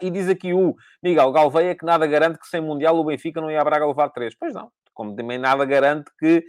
E 0.00 0.10
diz 0.10 0.26
aqui 0.26 0.54
o 0.54 0.74
Miguel 1.02 1.30
Galveia 1.32 1.74
que 1.74 1.84
nada 1.84 2.06
garante 2.06 2.38
que 2.38 2.46
sem 2.46 2.62
Mundial 2.62 2.96
o 2.96 3.04
Benfica 3.04 3.42
não 3.42 3.50
ia 3.50 3.60
a 3.60 3.64
Braga 3.64 3.86
levar 3.86 4.08
três. 4.08 4.34
Pois 4.34 4.54
não, 4.54 4.70
como 4.94 5.14
também 5.14 5.36
nada 5.36 5.66
garante 5.66 6.10
que, 6.18 6.42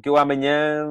que 0.00 0.08
eu 0.08 0.16
amanhã, 0.16 0.86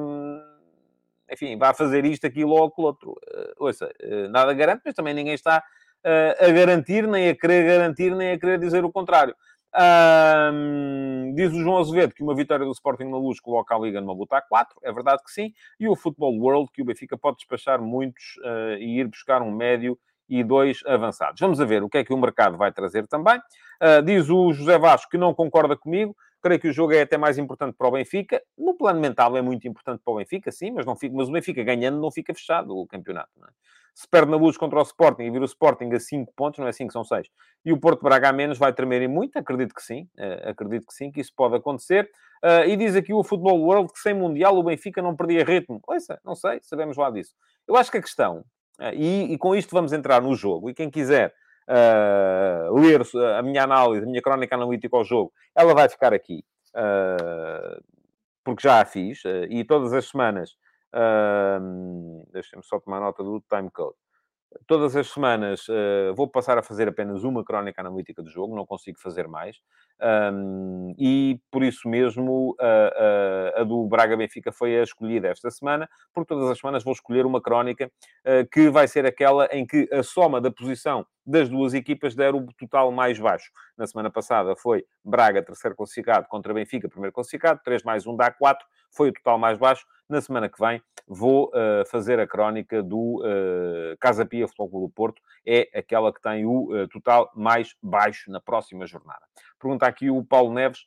enfim, 1.34 1.58
vá 1.58 1.74
fazer 1.74 2.04
isto, 2.04 2.26
aquilo 2.26 2.52
ou 2.52 2.64
aquilo 2.64 2.86
outro. 2.86 3.10
Uh, 3.12 3.64
ouça, 3.64 3.90
uh, 4.02 4.28
nada 4.28 4.54
garante, 4.54 4.82
mas 4.84 4.94
também 4.94 5.14
ninguém 5.14 5.34
está 5.34 5.62
a 6.06 6.52
garantir, 6.52 7.08
nem 7.08 7.30
a 7.30 7.34
querer 7.34 7.64
garantir, 7.64 8.14
nem 8.14 8.32
a 8.32 8.38
querer 8.38 8.58
dizer 8.58 8.84
o 8.84 8.92
contrário. 8.92 9.34
Diz 11.34 11.50
o 11.50 11.62
João 11.62 11.78
Azevedo 11.78 12.14
que 12.14 12.22
uma 12.22 12.34
vitória 12.34 12.64
do 12.64 12.72
Sporting 12.72 13.04
na 13.04 13.16
luz 13.16 13.40
coloca 13.40 13.74
a 13.74 13.78
Liga 13.78 14.02
numa 14.02 14.12
luta 14.12 14.36
a 14.36 14.42
4, 14.42 14.80
é 14.82 14.92
verdade 14.92 15.22
que 15.24 15.32
sim, 15.32 15.52
e 15.80 15.88
o 15.88 15.96
Football 15.96 16.38
World 16.38 16.70
que 16.72 16.82
o 16.82 16.84
Benfica 16.84 17.16
pode 17.16 17.38
despachar 17.38 17.80
muitos 17.80 18.36
uh, 18.44 18.76
e 18.78 19.00
ir 19.00 19.08
buscar 19.08 19.40
um 19.40 19.50
médio 19.50 19.98
e 20.28 20.42
dois 20.42 20.80
avançados. 20.86 21.40
Vamos 21.40 21.58
ver 21.58 21.82
o 21.82 21.88
que 21.88 21.98
é 21.98 22.04
que 22.04 22.12
o 22.12 22.18
mercado 22.18 22.56
vai 22.56 22.72
trazer 22.72 23.06
também. 23.06 23.38
Uh, 23.82 24.02
diz 24.04 24.28
o 24.30 24.52
José 24.52 24.78
Vasco 24.78 25.10
que 25.10 25.18
não 25.18 25.34
concorda 25.34 25.76
comigo, 25.76 26.16
creio 26.44 26.60
que 26.60 26.68
o 26.68 26.72
jogo 26.72 26.92
é 26.92 27.00
até 27.00 27.16
mais 27.16 27.38
importante 27.38 27.74
para 27.74 27.88
o 27.88 27.90
Benfica. 27.90 28.42
No 28.58 28.74
plano 28.74 29.00
mental 29.00 29.34
é 29.34 29.40
muito 29.40 29.66
importante 29.66 30.02
para 30.04 30.12
o 30.12 30.16
Benfica, 30.18 30.52
sim, 30.52 30.72
mas, 30.72 30.84
não 30.84 30.94
fica, 30.94 31.16
mas 31.16 31.26
o 31.26 31.32
Benfica 31.32 31.64
ganhando 31.64 31.98
não 31.98 32.10
fica 32.10 32.34
fechado 32.34 32.76
o 32.76 32.86
campeonato. 32.86 33.30
É? 33.42 33.48
Se 33.94 34.06
perde 34.06 34.30
na 34.30 34.36
luz 34.36 34.58
contra 34.58 34.78
o 34.78 34.82
Sporting 34.82 35.22
e 35.22 35.30
vir 35.30 35.40
o 35.40 35.46
Sporting 35.46 35.90
a 35.94 35.98
5 35.98 36.34
pontos, 36.36 36.60
não 36.60 36.66
é 36.66 36.72
5, 36.72 36.92
são 36.92 37.02
6, 37.02 37.28
e 37.64 37.72
o 37.72 37.78
Porto 37.78 38.02
Braga 38.02 38.28
a 38.28 38.32
menos 38.32 38.58
vai 38.58 38.74
tremer 38.74 39.00
em 39.00 39.08
muito, 39.08 39.38
acredito 39.38 39.74
que 39.74 39.82
sim, 39.82 40.06
uh, 40.18 40.50
acredito 40.50 40.86
que 40.86 40.92
sim, 40.92 41.10
que 41.10 41.20
isso 41.20 41.32
pode 41.34 41.56
acontecer. 41.56 42.10
Uh, 42.44 42.68
e 42.68 42.76
diz 42.76 42.94
aqui 42.94 43.14
o 43.14 43.24
Futebol 43.24 43.58
World 43.62 43.90
que 43.90 43.98
sem 44.00 44.12
Mundial 44.12 44.54
o 44.58 44.62
Benfica 44.62 45.00
não 45.00 45.16
perdia 45.16 45.44
ritmo. 45.44 45.80
Ouça, 45.86 46.20
não 46.22 46.34
sei, 46.34 46.58
sabemos 46.60 46.98
lá 46.98 47.10
disso. 47.10 47.34
Eu 47.66 47.74
acho 47.74 47.90
que 47.90 47.96
a 47.96 48.02
questão, 48.02 48.44
uh, 48.80 48.92
e, 48.92 49.32
e, 49.32 49.38
com 49.38 49.56
isto 49.56 49.70
vamos 49.70 49.94
entrar 49.94 50.20
no 50.20 50.34
jogo, 50.34 50.68
e 50.68 50.74
quem 50.74 50.90
quiser 50.90 51.32
ler 52.72 53.02
a 53.36 53.42
minha 53.42 53.62
análise, 53.62 54.04
a 54.04 54.08
minha 54.08 54.22
crónica 54.22 54.54
analítica 54.54 54.96
ao 54.96 55.04
jogo, 55.04 55.32
ela 55.54 55.74
vai 55.74 55.88
ficar 55.88 56.12
aqui. 56.12 56.44
porque 58.44 58.62
já 58.62 58.80
a 58.80 58.84
fiz, 58.84 59.22
e 59.48 59.64
todas 59.64 59.92
as 59.92 60.06
semanas 60.06 60.56
Uh, 60.94 62.24
Deixem-me 62.32 62.64
só 62.64 62.78
tomar 62.78 63.00
nota 63.00 63.22
do 63.24 63.42
timecode. 63.50 63.96
Todas 64.68 64.94
as 64.94 65.08
semanas 65.08 65.66
uh, 65.68 66.14
vou 66.14 66.28
passar 66.28 66.56
a 66.56 66.62
fazer 66.62 66.86
apenas 66.86 67.24
uma 67.24 67.44
crónica 67.44 67.80
analítica 67.80 68.22
do 68.22 68.30
jogo, 68.30 68.54
não 68.54 68.64
consigo 68.64 69.00
fazer 69.00 69.26
mais. 69.26 69.56
Um, 70.32 70.94
e 70.96 71.40
por 71.50 71.64
isso 71.64 71.88
mesmo 71.88 72.54
a, 72.60 73.56
a, 73.58 73.60
a, 73.62 73.64
do 73.64 73.84
Braga 73.88 74.16
Benfica 74.16 74.52
foi 74.52 74.78
a 74.78 74.84
escolhida 74.84 75.26
esta 75.26 75.50
semana, 75.50 75.88
porque 76.12 76.32
todas 76.32 76.48
as 76.48 76.58
semanas 76.58 76.84
vou 76.84 76.92
escolher 76.92 77.26
uma 77.26 77.42
crónica 77.42 77.90
uh, 78.24 78.48
que 78.48 78.70
vai 78.70 78.86
ser 78.86 79.04
aquela 79.04 79.46
em 79.46 79.66
que 79.66 79.88
a 79.92 80.04
soma 80.04 80.40
da 80.40 80.52
posição 80.52 81.04
das 81.26 81.48
duas 81.48 81.74
equipas 81.74 82.14
der 82.14 82.34
o 82.34 82.46
total 82.58 82.90
mais 82.90 83.18
baixo. 83.18 83.50
Na 83.76 83.86
semana 83.86 84.10
passada 84.10 84.54
foi 84.56 84.84
Braga, 85.04 85.42
terceiro 85.42 85.76
classificado, 85.76 86.26
contra 86.28 86.52
Benfica, 86.52 86.88
primeiro 86.88 87.12
classificado, 87.12 87.60
3 87.64 87.82
mais 87.82 88.06
1 88.06 88.16
dá 88.16 88.30
4, 88.30 88.66
foi 88.90 89.08
o 89.08 89.12
total 89.12 89.38
mais 89.38 89.58
baixo. 89.58 89.86
Na 90.08 90.20
semana 90.20 90.48
que 90.48 90.58
vem 90.58 90.82
vou 91.06 91.48
uh, 91.48 91.86
fazer 91.90 92.20
a 92.20 92.26
crónica 92.26 92.82
do 92.82 93.22
uh, 93.22 93.96
Casa 93.98 94.24
Pia 94.24 94.46
Futebol 94.46 94.70
Clube 94.70 94.86
do 94.86 94.92
Porto, 94.92 95.22
é 95.46 95.68
aquela 95.74 96.12
que 96.12 96.20
tem 96.20 96.44
o 96.44 96.72
uh, 96.72 96.88
total 96.88 97.30
mais 97.34 97.74
baixo 97.82 98.30
na 98.30 98.40
próxima 98.40 98.86
jornada. 98.86 99.22
Pergunta 99.58 99.86
aqui 99.86 100.10
o 100.10 100.24
Paulo 100.24 100.52
Neves, 100.52 100.86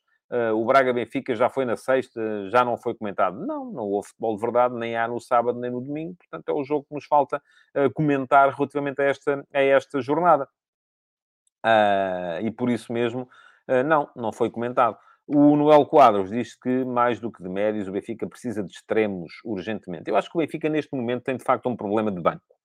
o 0.55 0.65
Braga 0.65 0.93
Benfica 0.93 1.35
já 1.35 1.49
foi 1.49 1.65
na 1.65 1.77
sexta, 1.77 2.49
já 2.49 2.65
não 2.65 2.77
foi 2.77 2.93
comentado. 2.95 3.39
Não, 3.45 3.71
não 3.71 3.83
houve 3.83 4.09
futebol 4.09 4.35
de 4.35 4.41
verdade, 4.41 4.75
nem 4.75 4.95
há 4.97 5.07
no 5.07 5.19
sábado 5.19 5.59
nem 5.59 5.71
no 5.71 5.81
domingo, 5.81 6.15
portanto 6.15 6.49
é 6.49 6.53
o 6.53 6.63
jogo 6.63 6.85
que 6.87 6.95
nos 6.95 7.05
falta 7.05 7.41
comentar 7.93 8.53
relativamente 8.53 9.01
a 9.01 9.05
esta, 9.05 9.45
a 9.53 9.61
esta 9.61 10.01
jornada. 10.01 10.47
e 12.43 12.51
por 12.51 12.69
isso 12.69 12.91
mesmo, 12.91 13.27
não, 13.85 14.09
não 14.15 14.31
foi 14.31 14.49
comentado. 14.49 14.97
O 15.27 15.57
Noel 15.57 15.85
Quadros 15.85 16.29
diz 16.29 16.55
que, 16.55 16.85
mais 16.85 17.19
do 17.19 17.29
que 17.29 17.43
de 17.43 17.49
médios, 17.49 17.89
o 17.89 17.91
Benfica 17.91 18.25
precisa 18.27 18.63
de 18.63 18.71
extremos 18.71 19.41
urgentemente. 19.43 20.09
Eu 20.09 20.15
acho 20.15 20.31
que 20.31 20.37
o 20.37 20.39
Benfica, 20.39 20.69
neste 20.69 20.95
momento, 20.95 21.23
tem 21.23 21.35
de 21.35 21.43
facto 21.43 21.67
um 21.67 21.75
problema 21.75 22.09
de 22.09 22.21
banco. 22.21 22.56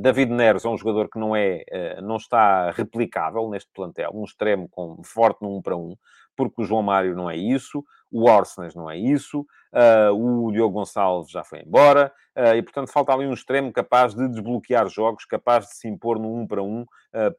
David 0.00 0.32
Neres 0.32 0.64
é 0.64 0.68
um 0.68 0.78
jogador 0.78 1.08
que 1.08 1.18
não, 1.18 1.36
é, 1.36 1.64
uh, 1.98 2.02
não 2.02 2.16
está 2.16 2.70
replicável 2.70 3.48
neste 3.50 3.70
plantel, 3.72 4.10
um 4.14 4.24
extremo 4.24 4.68
com, 4.68 5.02
forte 5.02 5.42
no 5.42 5.50
1 5.50 5.56
um 5.56 5.62
para 5.62 5.76
1, 5.76 5.80
um, 5.80 5.96
porque 6.36 6.62
o 6.62 6.64
João 6.64 6.82
Mário 6.82 7.14
não 7.14 7.30
é 7.30 7.36
isso, 7.36 7.84
o 8.10 8.28
Orsnes 8.28 8.74
não 8.74 8.90
é 8.90 8.96
isso, 8.96 9.40
uh, 9.72 10.12
o 10.12 10.52
Diogo 10.52 10.74
Gonçalves 10.78 11.30
já 11.30 11.42
foi 11.44 11.60
embora, 11.60 12.12
uh, 12.36 12.54
e 12.54 12.62
portanto 12.62 12.90
falta 12.90 13.12
ali 13.12 13.26
um 13.26 13.32
extremo 13.32 13.72
capaz 13.72 14.14
de 14.14 14.28
desbloquear 14.28 14.88
jogos, 14.88 15.24
capaz 15.24 15.66
de 15.66 15.74
se 15.74 15.88
impor 15.88 16.18
no 16.18 16.34
1 16.42 16.46
para 16.46 16.62
1 16.62 16.82
uh, 16.82 16.86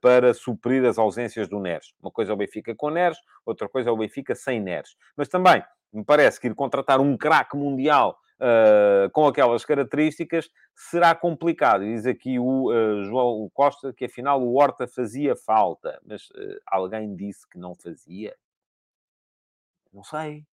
para 0.02 0.34
suprir 0.34 0.86
as 0.86 0.98
ausências 0.98 1.48
do 1.48 1.60
Neres. 1.60 1.94
Uma 2.02 2.12
coisa 2.12 2.32
é 2.32 2.34
o 2.34 2.38
Benfica 2.38 2.76
com 2.76 2.90
Neres, 2.90 3.18
outra 3.46 3.70
coisa 3.70 3.90
é 3.90 3.94
o 3.94 3.98
Benfica 3.98 4.36
sem 4.36 4.60
Neres. 4.60 4.96
Mas 5.16 5.28
também 5.28 5.64
me 5.92 6.04
parece 6.04 6.40
que 6.40 6.48
ir 6.48 6.56
contratar 6.56 7.00
um 7.00 7.16
craque 7.16 7.56
mundial 7.56 8.18
Uh, 8.40 9.10
com 9.12 9.28
aquelas 9.28 9.64
características, 9.64 10.50
será 10.76 11.16
complicado. 11.16 11.86
Diz 11.86 12.06
aqui 12.06 12.40
o 12.40 12.72
uh, 12.72 13.04
João 13.06 13.50
Costa 13.54 13.94
que 13.94 14.06
afinal 14.06 14.42
o 14.42 14.56
Horta 14.56 14.88
fazia 14.88 15.36
falta, 15.36 16.00
mas 16.06 16.30
uh, 16.32 16.60
alguém 16.66 17.16
disse 17.16 17.48
que 17.48 17.58
não 17.58 17.74
fazia. 17.76 18.36
Não 19.94 20.04
sei. 20.04 20.46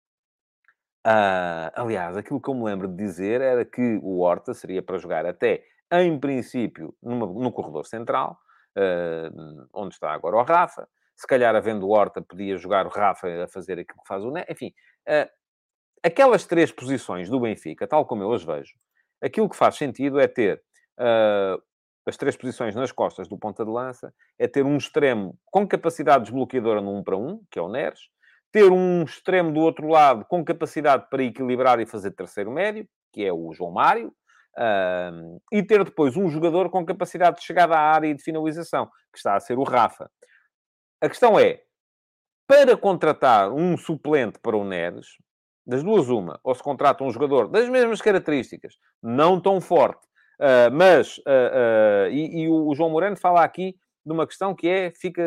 Uh, 1.08 1.72
aliás, 1.74 2.18
aquilo 2.18 2.42
que 2.42 2.50
eu 2.50 2.54
me 2.54 2.64
lembro 2.64 2.88
de 2.88 2.96
dizer 2.96 3.42
era 3.42 3.64
que 3.64 4.00
o 4.04 4.20
Horta 4.20 4.54
seria 4.54 4.84
para 4.84 4.98
jogar 4.98 5.26
até, 5.26 5.64
em 5.92 6.20
princípio, 6.20 6.94
numa, 7.02 7.26
no 7.26 7.52
corredor 7.52 7.86
central, 7.86 8.38
uh, 8.78 9.68
onde 9.74 9.94
está 9.94 10.12
agora 10.12 10.36
o 10.36 10.44
Rafa. 10.44 10.88
Se 11.16 11.26
calhar, 11.26 11.56
havendo 11.56 11.90
Horta, 11.90 12.22
podia 12.22 12.58
jogar 12.58 12.86
o 12.86 12.90
Rafa 12.90 13.44
a 13.44 13.48
fazer 13.48 13.80
aquilo 13.80 14.02
que 14.02 14.08
faz 14.08 14.24
o 14.24 14.32
Né. 14.32 14.46
Enfim, 14.50 14.74
uh, 15.08 15.30
aquelas 16.04 16.46
três 16.46 16.72
posições 16.72 17.30
do 17.30 17.40
Benfica, 17.40 17.88
tal 17.88 18.06
como 18.06 18.24
eu 18.24 18.34
as 18.34 18.44
vejo, 18.44 18.74
aquilo 19.22 19.50
que 19.50 19.56
faz 19.56 19.76
sentido 19.76 20.20
é 20.20 20.28
ter 20.28 20.62
as 22.06 22.18
três 22.18 22.36
posições 22.36 22.76
nas 22.76 22.92
costas 22.92 23.28
do 23.28 23.38
ponta 23.38 23.64
de 23.64 23.72
lança, 23.72 24.14
é 24.38 24.48
ter 24.48 24.66
um 24.66 24.78
extremo 24.78 25.38
com 25.46 25.68
capacidade 25.68 26.26
desbloqueadora 26.26 26.82
no 26.82 26.98
1 26.98 27.04
para 27.04 27.18
1, 27.18 27.42
que 27.50 27.60
é 27.60 27.62
o 27.62 27.70
Neres, 27.70 28.00
ter 28.52 28.72
um 28.72 29.04
extremo 29.04 29.54
do 29.54 29.60
outro 29.60 29.88
lado 29.88 30.26
com 30.26 30.44
capacidade 30.44 31.08
para 31.10 31.24
equilibrar 31.24 31.80
e 31.80 31.86
fazer 31.86 32.12
terceiro 32.12 32.52
médio, 32.52 32.88
que 33.14 33.24
é 33.24 33.32
o 33.32 33.54
João 33.54 33.72
Mário, 33.72 34.08
uh, 34.58 35.42
e 35.52 35.64
ter 35.64 35.84
depois 35.84 36.18
um 36.18 36.28
jogador 36.30 36.70
com 36.70 36.86
capacidade 36.86 37.38
de 37.38 37.44
chegada 37.46 37.76
à 37.76 37.80
área 37.80 38.08
e 38.08 38.14
de 38.14 38.24
finalização, 38.24 38.88
que 39.12 39.18
está 39.18 39.36
a 39.36 39.40
ser 39.40 39.58
o 39.58 39.64
Rafa. 39.64 40.10
A 41.02 41.08
questão 41.08 41.40
é, 41.40 41.62
para 42.48 42.76
contratar 42.76 43.52
um 43.52 43.78
suplente 43.78 44.40
para 44.40 44.58
o 44.58 44.66
Neres, 44.66 45.08
das 45.70 45.84
duas 45.84 46.10
uma, 46.10 46.40
ou 46.44 46.56
se 46.56 46.64
contrata 46.64 47.04
um 47.04 47.12
jogador 47.12 47.48
das 47.48 47.70
mesmas 47.70 48.02
características, 48.02 48.78
não 49.02 49.40
tão 49.40 49.62
forte, 49.62 50.04
uh, 50.40 50.74
mas, 50.74 51.20
uh, 51.20 52.10
e, 52.10 52.42
e, 52.42 52.50
o 52.50 52.74
João 52.74 52.90
Moreno 52.90 53.16
fala 53.16 53.44
aqui 53.44 53.76
de 54.04 54.12
uma 54.12 54.26
questão 54.26 54.56
que 54.56 54.68
é, 54.68 54.92
fica 54.92 55.22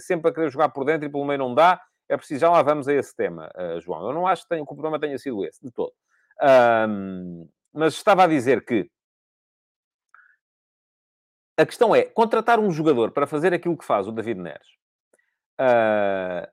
sempre 0.00 0.30
a 0.30 0.34
querer 0.34 0.50
jogar 0.50 0.70
por 0.70 0.84
dentro 0.84 1.06
e 1.06 1.12
pelo 1.12 1.24
meio 1.24 1.38
não 1.38 1.54
dá, 1.54 1.80
é 2.08 2.16
preciso, 2.16 2.40
já 2.40 2.50
lá 2.50 2.60
vamos 2.62 2.88
a 2.88 2.94
esse 2.94 3.14
tema, 3.14 3.48
uh, 3.54 3.80
João. 3.80 4.04
Eu 4.04 4.12
não 4.12 4.26
acho 4.26 4.42
que, 4.42 4.48
tenha, 4.48 4.64
que, 4.64 4.72
o 4.72 4.74
problema 4.74 4.98
tenha 4.98 5.16
sido 5.18 5.44
esse, 5.44 5.64
de 5.64 5.70
todo. 5.70 5.92
Mas 7.72 7.94
estava 7.94 8.24
a 8.24 8.26
dizer 8.26 8.64
que 8.64 8.90
a 11.56 11.66
questão 11.66 11.94
é, 11.94 12.02
contratar 12.02 12.58
um 12.58 12.70
jogador 12.70 13.12
para 13.12 13.26
fazer 13.26 13.52
aquilo 13.52 13.76
que 13.76 13.84
faz 13.84 14.08
o 14.08 14.12
David 14.12 14.40
Neres, 14.40 14.68
uh, 15.60 16.48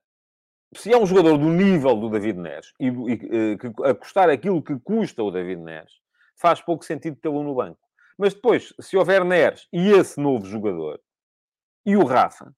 se 0.76 0.94
é 0.94 0.98
um 0.98 1.06
jogador 1.06 1.38
do 1.38 1.50
nível 1.50 1.96
do 1.96 2.10
David 2.10 2.40
Neres 2.40 2.74
e, 2.80 2.88
e 2.88 2.90
uh, 2.90 3.58
que, 3.58 3.84
a 3.84 3.94
custar 3.94 4.30
aquilo 4.30 4.62
que 4.62 4.78
custa 4.80 5.24
o 5.24 5.32
David 5.32 5.62
Neres, 5.62 5.94
faz 6.36 6.62
pouco 6.62 6.86
sentido 6.86 7.18
tê-lo 7.18 7.44
no 7.44 7.56
banco. 7.56 7.80
Mas 8.18 8.34
depois, 8.34 8.74
se 8.80 8.96
houver 8.96 9.24
Neres 9.26 9.68
e 9.72 9.92
esse 9.92 10.20
novo 10.20 10.46
jogador, 10.46 11.00
e 11.86 11.96
o 11.96 12.04
Rafa, 12.06 12.54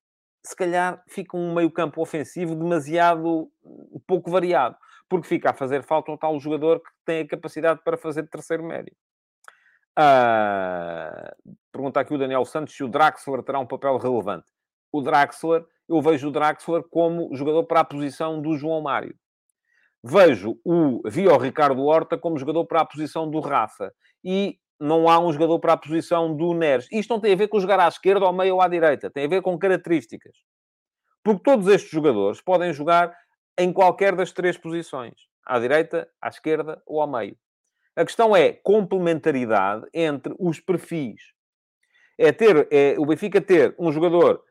se 0.46 0.56
calhar 0.56 1.04
fica 1.08 1.36
um 1.36 1.54
meio-campo 1.54 2.02
ofensivo 2.02 2.56
demasiado 2.56 3.52
pouco 4.08 4.32
variado, 4.32 4.78
porque 5.10 5.28
fica 5.28 5.50
a 5.50 5.54
fazer 5.54 5.84
falta 5.84 6.12
um 6.12 6.18
tal 6.18 6.40
jogador 6.40 6.80
que 6.80 6.90
tem 7.06 7.22
a 7.22 7.28
capacidade 7.28 7.82
para 7.84 7.98
fazer 7.98 8.28
terceiro 8.30 8.64
médio. 8.64 8.96
Uh, 10.00 11.54
pergunta 11.72 12.00
aqui 12.00 12.14
o 12.14 12.18
Daniel 12.18 12.46
Santos 12.46 12.76
se 12.76 12.84
o 12.84 12.88
Draxler 12.88 13.42
terá 13.44 13.60
um 13.60 13.66
papel 13.66 13.98
relevante. 13.98 14.48
O 14.92 15.02
Draxler, 15.02 15.66
eu 15.88 16.02
vejo 16.02 16.28
o 16.28 16.32
Draxler 16.32 16.84
como 16.90 17.34
jogador 17.36 17.64
para 17.64 17.82
a 17.82 17.86
posição 17.86 18.42
do 18.42 18.58
João 18.58 18.82
Mário. 18.82 19.16
Vejo 20.04 20.60
o, 20.64 21.02
vi 21.10 21.28
o 21.28 21.38
Ricardo 21.38 21.84
Horta 21.84 22.18
como 22.18 22.38
jogador 22.38 22.66
para 22.66 22.82
a 22.82 22.86
posição 22.86 23.30
do 23.30 23.40
Rafa. 23.40 23.92
E 24.24 24.58
não 24.80 25.10
há 25.10 25.20
um 25.20 25.32
jogador 25.32 25.60
para 25.60 25.74
a 25.74 25.78
posição 25.78 26.36
do 26.36 26.54
Neres. 26.54 26.88
Isto 26.92 27.10
não 27.10 27.20
tem 27.20 27.34
a 27.34 27.36
ver 27.36 27.48
com 27.48 27.60
jogar 27.60 27.80
à 27.80 27.88
esquerda, 27.88 28.26
ao 28.26 28.34
meio 28.34 28.56
ou 28.56 28.62
à 28.62 28.68
direita. 28.68 29.10
Tem 29.10 29.26
a 29.26 29.30
ver 29.30 29.42
com 29.42 29.58
características. 29.58 30.38
Porque 31.24 31.44
todos 31.44 31.68
estes 31.68 31.92
jogadores 31.92 32.42
podem 32.42 32.72
jogar 32.72 33.14
em 33.58 33.74
qualquer 33.74 34.16
das 34.16 34.32
três 34.32 34.58
posições. 34.58 35.16
À 35.46 35.60
direita, 35.60 36.08
à 36.22 36.28
esquerda 36.28 36.82
ou 36.86 37.02
ao 37.02 37.08
meio. 37.08 37.36
A 37.96 38.06
questão 38.06 38.36
é 38.36 38.54
complementaridade 38.54 39.88
entre 39.94 40.36
os 40.40 40.60
perfis. 40.60 41.34
É 42.18 42.32
ter, 42.32 42.68
é 42.72 42.96
o 42.98 43.06
Benfica 43.06 43.42
ter 43.42 43.76
um 43.80 43.92
jogador 43.92 44.44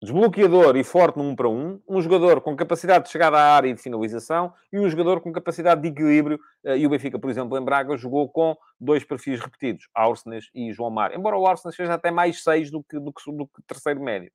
desbloqueador 0.00 0.76
e 0.76 0.84
forte 0.84 1.18
no 1.18 1.24
1 1.24 1.36
para 1.36 1.48
1, 1.48 1.80
um 1.88 2.00
jogador 2.00 2.40
com 2.40 2.54
capacidade 2.54 3.04
de 3.04 3.10
chegada 3.10 3.36
à 3.36 3.56
área 3.56 3.68
e 3.68 3.74
de 3.74 3.82
finalização 3.82 4.52
e 4.72 4.78
um 4.78 4.88
jogador 4.88 5.20
com 5.20 5.32
capacidade 5.32 5.82
de 5.82 5.88
equilíbrio. 5.88 6.38
Eh, 6.64 6.78
e 6.78 6.86
o 6.86 6.90
Benfica, 6.90 7.18
por 7.18 7.28
exemplo, 7.28 7.58
em 7.58 7.64
Braga, 7.64 7.96
jogou 7.96 8.28
com 8.28 8.56
dois 8.80 9.04
perfis 9.04 9.40
repetidos, 9.40 9.88
Arsenes 9.92 10.48
e 10.54 10.72
João 10.72 10.90
Mar. 10.90 11.12
Embora 11.14 11.36
o 11.36 11.46
Arsenes 11.46 11.74
seja 11.74 11.94
até 11.94 12.10
mais 12.10 12.42
6 12.44 12.70
do 12.70 12.82
que, 12.82 12.98
do 12.98 13.12
que, 13.12 13.32
do 13.32 13.46
que 13.46 13.62
terceiro 13.66 14.00
médio. 14.00 14.30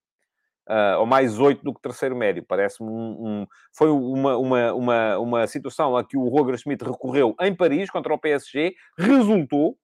Uh, 0.70 1.00
ou 1.00 1.06
mais 1.06 1.40
8 1.40 1.62
do 1.62 1.74
que 1.74 1.82
terceiro 1.82 2.16
médio. 2.16 2.44
Parece-me 2.48 2.90
um, 2.90 2.94
um, 2.94 3.48
Foi 3.74 3.90
uma, 3.90 4.38
uma, 4.38 4.74
uma, 4.74 5.18
uma 5.20 5.48
situação 5.48 5.96
a 5.96 6.06
que 6.06 6.18
o 6.18 6.30
Roger 6.30 6.58
Schmidt 6.58 6.86
recorreu 6.86 7.36
em 7.42 7.54
Paris 7.54 7.90
contra 7.90 8.14
o 8.14 8.18
PSG, 8.18 8.74
resultou, 8.98 9.78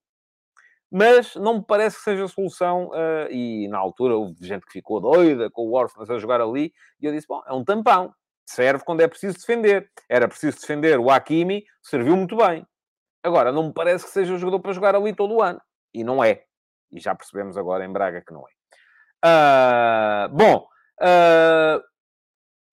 mas 0.92 1.36
não 1.36 1.56
me 1.56 1.64
parece 1.64 1.98
que 1.98 2.04
seja 2.04 2.26
a 2.26 2.28
solução. 2.28 2.88
Uh, 2.88 3.32
e 3.32 3.68
na 3.68 3.78
altura 3.78 4.16
houve 4.16 4.36
gente 4.42 4.66
que 4.66 4.72
ficou 4.72 5.00
doida 5.00 5.50
com 5.50 5.64
o 5.64 5.74
Orphans 5.74 6.10
a 6.10 6.18
jogar 6.18 6.42
ali, 6.42 6.74
e 7.00 7.06
eu 7.06 7.12
disse: 7.12 7.28
bom, 7.28 7.42
é 7.48 7.54
um 7.54 7.64
tampão, 7.64 8.14
serve 8.46 8.84
quando 8.84 9.02
é 9.02 9.08
preciso 9.08 9.38
defender. 9.38 9.90
Era 10.10 10.28
preciso 10.28 10.60
defender 10.60 11.00
o 11.00 11.10
Hakimi, 11.10 11.64
serviu 11.82 12.16
muito 12.16 12.36
bem. 12.36 12.66
Agora, 13.24 13.52
não 13.52 13.68
me 13.68 13.74
parece 13.74 14.06
que 14.06 14.12
seja 14.12 14.34
o 14.34 14.38
jogador 14.38 14.60
para 14.60 14.74
jogar 14.74 14.96
ali 14.96 15.14
todo 15.14 15.36
o 15.36 15.42
ano, 15.42 15.62
e 15.94 16.04
não 16.04 16.24
é. 16.24 16.44
E 16.92 17.00
já 17.00 17.14
percebemos 17.14 17.58
agora 17.58 17.86
em 17.86 17.92
Braga 17.92 18.24
que 18.26 18.34
não 18.34 18.44
é. 18.48 18.52
Uh, 19.26 20.30
bom, 20.30 20.68
uh, 21.02 21.84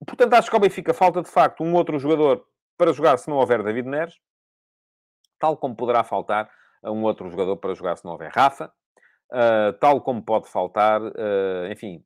portanto, 0.06 0.34
acho 0.34 0.48
que 0.48 0.56
ao 0.56 0.60
Benfica 0.60 0.94
falta 0.94 1.20
de 1.20 1.28
facto 1.28 1.62
um 1.62 1.74
outro 1.74 1.98
jogador 1.98 2.46
para 2.78 2.92
jogar 2.92 3.18
se 3.18 3.28
não 3.28 3.36
houver 3.36 3.62
David 3.62 3.88
Neres, 3.88 4.14
tal 5.38 5.56
como 5.56 5.74
poderá 5.74 6.04
faltar 6.04 6.48
um 6.90 7.02
outro 7.02 7.28
jogador 7.30 7.56
para 7.56 7.74
jogar 7.74 7.96
se 7.96 8.04
não 8.04 8.12
houver 8.12 8.30
Rafa, 8.34 8.72
uh, 9.32 9.72
tal 9.80 10.00
como 10.00 10.22
pode 10.22 10.48
faltar, 10.48 11.00
uh, 11.02 11.70
enfim, 11.70 12.02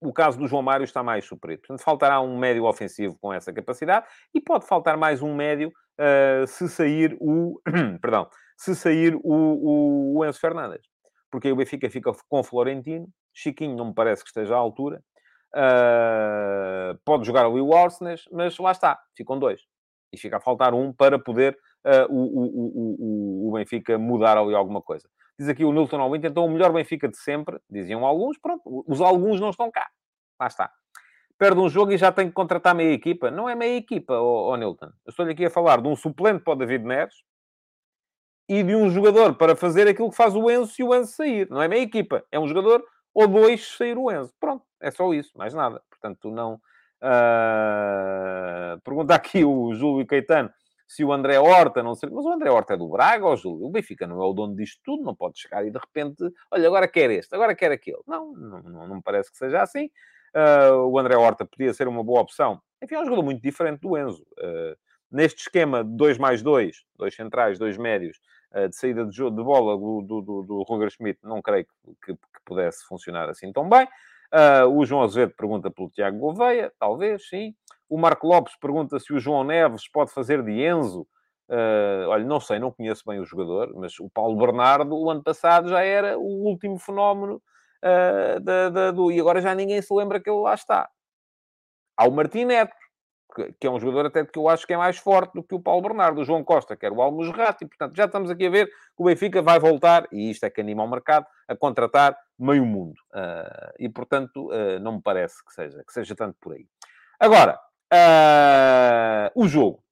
o 0.00 0.12
caso 0.12 0.38
do 0.38 0.46
João 0.46 0.62
Mário 0.62 0.84
está 0.84 1.02
mais 1.02 1.24
suprido. 1.24 1.60
Portanto, 1.60 1.82
faltará 1.82 2.20
um 2.20 2.38
médio 2.38 2.64
ofensivo 2.64 3.16
com 3.20 3.32
essa 3.32 3.52
capacidade 3.52 4.06
e 4.34 4.40
pode 4.40 4.66
faltar 4.66 4.96
mais 4.96 5.22
um 5.22 5.34
médio 5.34 5.68
uh, 5.68 6.46
se 6.46 6.68
sair 6.68 7.16
o... 7.20 7.60
perdão, 8.00 8.28
se 8.56 8.74
sair 8.74 9.14
o, 9.16 9.20
o, 9.22 10.18
o 10.18 10.24
Enzo 10.24 10.40
Fernandes. 10.40 10.86
Porque 11.30 11.48
aí 11.48 11.52
o 11.52 11.56
Benfica 11.56 11.90
fica 11.90 12.10
com 12.28 12.42
Florentino, 12.42 13.06
Chiquinho 13.34 13.76
não 13.76 13.88
me 13.88 13.94
parece 13.94 14.22
que 14.22 14.28
esteja 14.28 14.54
à 14.54 14.58
altura, 14.58 15.02
pode 17.04 17.26
jogar 17.26 17.44
ali 17.44 17.60
o 17.60 17.74
Arsenes, 17.74 18.24
mas 18.32 18.56
lá 18.58 18.72
está, 18.72 18.98
ficam 19.14 19.38
dois. 19.38 19.60
E 20.10 20.18
fica 20.18 20.38
a 20.38 20.40
faltar 20.40 20.72
um 20.72 20.90
para 20.90 21.18
poder 21.18 21.56
uh, 21.84 22.12
o, 22.12 22.22
o, 22.22 23.46
o, 23.46 23.48
o, 23.48 23.52
Benfica 23.52 23.98
mudar 23.98 24.36
ali 24.36 24.54
alguma 24.54 24.82
coisa. 24.82 25.08
Diz 25.38 25.48
aqui 25.48 25.64
o 25.64 25.72
Nilton 25.72 26.00
Alwint, 26.00 26.24
então 26.24 26.44
o 26.44 26.50
melhor 26.50 26.72
Benfica 26.72 27.08
de 27.08 27.16
sempre, 27.16 27.58
diziam 27.70 28.04
alguns, 28.04 28.38
pronto, 28.38 28.84
os 28.86 29.00
alguns 29.00 29.40
não 29.40 29.50
estão 29.50 29.70
cá. 29.70 29.88
Lá 30.40 30.46
está. 30.46 30.70
Perde 31.38 31.60
um 31.60 31.68
jogo 31.68 31.92
e 31.92 31.96
já 31.96 32.10
tem 32.10 32.26
que 32.26 32.32
contratar 32.32 32.74
meia 32.74 32.92
equipa. 32.92 33.30
Não 33.30 33.48
é 33.48 33.54
meia 33.54 33.76
equipa, 33.76 34.14
oh, 34.14 34.50
oh 34.50 34.56
Nilton. 34.56 34.90
Eu 35.06 35.10
estou 35.10 35.24
aqui 35.26 35.44
a 35.46 35.50
falar 35.50 35.80
de 35.80 35.86
um 35.86 35.94
suplente 35.94 36.42
para 36.42 36.52
o 36.52 36.56
David 36.56 36.84
Neres 36.84 37.14
e 38.48 38.62
de 38.62 38.74
um 38.74 38.90
jogador 38.90 39.34
para 39.34 39.54
fazer 39.54 39.86
aquilo 39.86 40.10
que 40.10 40.16
faz 40.16 40.34
o 40.34 40.50
Enzo 40.50 40.74
e 40.78 40.82
o 40.82 40.94
Enzo 40.94 41.12
sair. 41.12 41.48
Não 41.48 41.62
é 41.62 41.68
meia 41.68 41.82
equipa. 41.82 42.24
É 42.32 42.40
um 42.40 42.48
jogador 42.48 42.82
ou 43.14 43.28
dois 43.28 43.76
sair 43.76 43.96
o 43.96 44.10
Enzo. 44.10 44.32
Pronto, 44.40 44.64
é 44.80 44.90
só 44.90 45.12
isso, 45.14 45.30
mais 45.36 45.54
nada. 45.54 45.80
Portanto, 45.88 46.30
não. 46.30 46.54
Uh... 47.00 48.80
Pergunta 48.82 49.14
aqui 49.14 49.44
o 49.44 49.72
Júlio 49.74 50.04
Caetano 50.06 50.50
se 50.88 51.04
o 51.04 51.12
André 51.12 51.38
Horta 51.38 51.82
não 51.82 51.94
sei, 51.94 52.08
Mas 52.10 52.24
o 52.24 52.32
André 52.32 52.50
Horta 52.50 52.72
é 52.72 52.76
do 52.76 52.88
Braga, 52.88 53.26
ou 53.26 53.36
Júlio? 53.36 53.66
O 53.66 53.70
Benfica 53.70 54.06
não 54.06 54.22
é 54.22 54.24
o 54.24 54.32
dono 54.32 54.56
disto 54.56 54.80
tudo, 54.82 55.04
não 55.04 55.14
pode 55.14 55.38
chegar 55.38 55.64
e 55.64 55.70
de 55.70 55.78
repente, 55.78 56.24
olha, 56.50 56.66
agora 56.66 56.88
quer 56.88 57.10
este, 57.10 57.34
agora 57.34 57.54
quer 57.54 57.70
aquele. 57.70 58.00
Não, 58.06 58.32
não, 58.32 58.62
não 58.62 58.96
me 58.96 59.02
parece 59.02 59.30
que 59.30 59.36
seja 59.36 59.62
assim. 59.62 59.90
Uh, 60.34 60.86
o 60.86 60.98
André 60.98 61.14
Horta 61.14 61.44
podia 61.44 61.74
ser 61.74 61.88
uma 61.88 62.02
boa 62.02 62.22
opção. 62.22 62.60
Enfim, 62.82 62.94
é 62.94 63.00
um 63.00 63.04
jogador 63.04 63.22
muito 63.22 63.42
diferente 63.42 63.80
do 63.80 63.98
Enzo. 63.98 64.26
Uh, 64.38 64.76
neste 65.10 65.42
esquema 65.42 65.84
de 65.84 65.94
2 65.94 66.16
mais 66.16 66.42
2, 66.42 66.84
dois 66.96 67.14
centrais, 67.14 67.58
dois 67.58 67.76
médios, 67.76 68.18
uh, 68.54 68.68
de 68.68 68.76
saída 68.76 69.04
de, 69.04 69.14
jogo, 69.14 69.36
de 69.36 69.44
bola 69.44 69.76
do, 69.76 70.02
do, 70.02 70.22
do, 70.22 70.42
do 70.42 70.62
Roger 70.62 70.90
Schmidt, 70.90 71.18
não 71.22 71.42
creio 71.42 71.66
que, 71.66 71.72
que, 72.06 72.14
que, 72.14 72.40
pudesse 72.46 72.82
funcionar 72.86 73.28
assim 73.28 73.52
tão 73.52 73.68
bem. 73.68 73.86
o 74.72 74.86
João 74.86 75.02
Azevedo 75.02 75.34
pergunta 75.36 75.70
pelo 75.70 75.90
Tiago 75.90 76.18
Gouveia, 76.18 76.72
talvez, 76.78 77.28
sim. 77.28 77.54
O 77.88 77.96
Marco 77.96 78.26
Lopes 78.26 78.54
pergunta 78.60 78.98
se 78.98 79.12
o 79.12 79.18
João 79.18 79.44
Neves 79.44 79.88
pode 79.88 80.12
fazer 80.12 80.42
de 80.42 80.52
Enzo. 80.52 81.06
Uh, 81.48 82.06
olha, 82.08 82.24
não 82.24 82.38
sei, 82.38 82.58
não 82.58 82.70
conheço 82.70 83.02
bem 83.06 83.18
o 83.18 83.24
jogador, 83.24 83.72
mas 83.74 83.98
o 83.98 84.10
Paulo 84.10 84.36
Bernardo, 84.36 84.94
o 84.94 85.10
ano 85.10 85.22
passado, 85.22 85.70
já 85.70 85.82
era 85.82 86.18
o 86.18 86.44
último 86.44 86.78
fenómeno 86.78 87.42
uh, 87.82 88.40
da, 88.40 88.68
da, 88.68 88.90
do... 88.90 89.10
E 89.10 89.18
agora 89.18 89.40
já 89.40 89.54
ninguém 89.54 89.80
se 89.80 89.92
lembra 89.94 90.20
que 90.20 90.28
ele 90.28 90.40
lá 90.40 90.52
está. 90.52 90.90
Há 91.96 92.06
o 92.06 92.12
Martim 92.12 92.44
Neto, 92.44 92.76
que, 93.34 93.52
que, 93.58 93.66
é 93.66 93.70
um 93.70 93.80
jogador 93.80 94.06
até 94.06 94.26
que 94.26 94.38
eu 94.38 94.46
acho 94.46 94.66
que 94.66 94.74
é 94.74 94.76
mais 94.76 94.98
forte 94.98 95.32
do 95.32 95.42
que 95.42 95.54
o 95.54 95.60
Paulo 95.60 95.80
Bernardo. 95.80 96.20
O 96.20 96.24
João 96.24 96.44
Costa, 96.44 96.76
que 96.76 96.84
era 96.84 96.94
o 96.94 97.24
e 97.24 97.66
portanto, 97.66 97.96
já 97.96 98.04
estamos 98.04 98.30
aqui 98.30 98.46
a 98.46 98.50
ver 98.50 98.66
que 98.66 98.72
o 98.98 99.04
Benfica 99.04 99.40
vai 99.40 99.58
voltar, 99.58 100.06
e 100.12 100.30
isto 100.30 100.44
é 100.44 100.50
que 100.50 100.60
anima 100.60 100.84
o 100.84 100.90
mercado, 100.90 101.26
a 101.48 101.56
contratar 101.56 102.14
meio 102.38 102.66
mundo. 102.66 103.00
Uh, 103.10 103.72
e, 103.78 103.88
portanto, 103.88 104.50
não 104.82 104.96
me 104.96 105.02
parece 105.02 105.42
que 105.42 105.54
seja, 105.54 105.82
que 105.82 105.92
seja 105.94 106.14
tanto 106.14 106.36
por 106.38 106.52
aí. 106.52 106.66
Agora, 107.18 107.58
Uh, 107.92 109.30
o 109.34 109.48
jogo. 109.48 109.82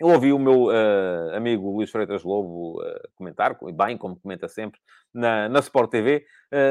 Eu 0.00 0.08
ouvi 0.08 0.32
o 0.32 0.38
meu 0.38 0.64
uh, 0.64 1.36
amigo 1.36 1.70
Luís 1.70 1.88
Freitas 1.88 2.24
Lobo 2.24 2.80
uh, 2.80 3.08
comentar, 3.14 3.56
bem, 3.72 3.96
como 3.96 4.18
comenta 4.18 4.48
sempre, 4.48 4.80
na, 5.14 5.48
na 5.48 5.60
Sport 5.60 5.90
TV. 5.90 6.24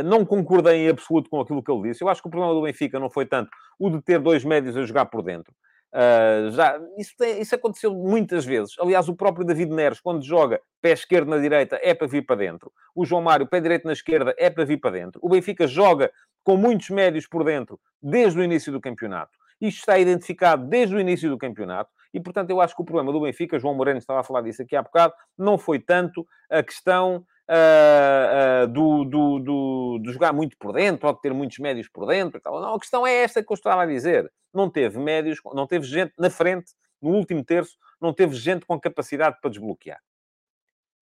não 0.03 0.25
concordei 0.25 0.85
em 0.85 0.89
absoluto 0.89 1.29
com 1.29 1.39
aquilo 1.39 1.63
que 1.63 1.71
ele 1.71 1.83
disse. 1.83 2.03
Eu 2.03 2.09
acho 2.09 2.21
que 2.21 2.27
o 2.27 2.31
problema 2.31 2.53
do 2.53 2.63
Benfica 2.63 2.99
não 2.99 3.09
foi 3.09 3.25
tanto 3.25 3.49
o 3.79 3.89
de 3.89 4.01
ter 4.01 4.19
dois 4.19 4.43
médios 4.43 4.75
a 4.75 4.83
jogar 4.83 5.05
por 5.05 5.21
dentro. 5.21 5.53
já, 6.51 6.77
isso, 6.97 7.13
tem, 7.17 7.39
isso 7.39 7.55
aconteceu 7.55 7.93
muitas 7.93 8.43
vezes. 8.43 8.75
Aliás, 8.79 9.07
o 9.07 9.15
próprio 9.15 9.45
David 9.45 9.71
Neres, 9.71 10.01
quando 10.01 10.25
joga 10.25 10.59
pé 10.81 10.91
esquerdo 10.91 11.29
na 11.29 11.37
direita, 11.37 11.79
é 11.81 11.93
para 11.93 12.07
vir 12.07 12.25
para 12.25 12.35
dentro. 12.35 12.69
O 12.93 13.05
João 13.05 13.21
Mário, 13.21 13.47
pé 13.47 13.61
direito 13.61 13.85
na 13.85 13.93
esquerda, 13.93 14.35
é 14.37 14.49
para 14.49 14.65
vir 14.65 14.81
para 14.81 14.91
dentro. 14.91 15.21
O 15.23 15.29
Benfica 15.29 15.67
joga 15.67 16.11
com 16.43 16.57
muitos 16.57 16.89
médios 16.89 17.25
por 17.27 17.45
dentro 17.45 17.79
desde 18.01 18.37
o 18.39 18.43
início 18.43 18.73
do 18.73 18.81
campeonato. 18.81 19.39
Isto 19.61 19.79
está 19.79 19.99
identificado 19.99 20.67
desde 20.67 20.95
o 20.95 20.99
início 20.99 21.29
do 21.29 21.37
campeonato 21.37 21.91
e, 22.13 22.19
portanto, 22.19 22.49
eu 22.49 22.59
acho 22.59 22.75
que 22.75 22.81
o 22.81 22.85
problema 22.85 23.13
do 23.13 23.21
Benfica, 23.21 23.59
João 23.59 23.75
Moreno 23.75 23.99
estava 23.99 24.19
a 24.19 24.23
falar 24.23 24.41
disso 24.41 24.61
aqui 24.61 24.75
há 24.75 24.81
bocado, 24.81 25.13
não 25.37 25.57
foi 25.57 25.79
tanto 25.79 26.27
a 26.49 26.61
questão 26.63 27.25
Uh, 27.49 28.63
uh, 28.63 28.67
do, 28.67 29.03
do, 29.03 29.39
do, 29.39 29.99
de 30.01 30.13
jogar 30.13 30.31
muito 30.31 30.55
por 30.57 30.71
dentro, 30.71 31.05
ou 31.05 31.13
de 31.13 31.19
ter 31.19 31.33
muitos 31.33 31.57
médios 31.57 31.89
por 31.89 32.07
dentro. 32.07 32.39
Tal. 32.39 32.61
Não, 32.61 32.75
a 32.75 32.79
questão 32.79 33.05
é 33.05 33.13
esta 33.13 33.43
que 33.43 33.51
eu 33.51 33.55
estava 33.55 33.83
a 33.83 33.85
dizer. 33.85 34.31
Não 34.53 34.69
teve 34.69 34.97
médios, 34.97 35.39
não 35.53 35.67
teve 35.67 35.85
gente 35.85 36.13
na 36.17 36.29
frente, 36.29 36.71
no 37.01 37.09
último 37.09 37.43
terço, 37.43 37.75
não 37.99 38.13
teve 38.13 38.35
gente 38.35 38.65
com 38.65 38.79
capacidade 38.79 39.37
para 39.41 39.49
desbloquear. 39.49 39.99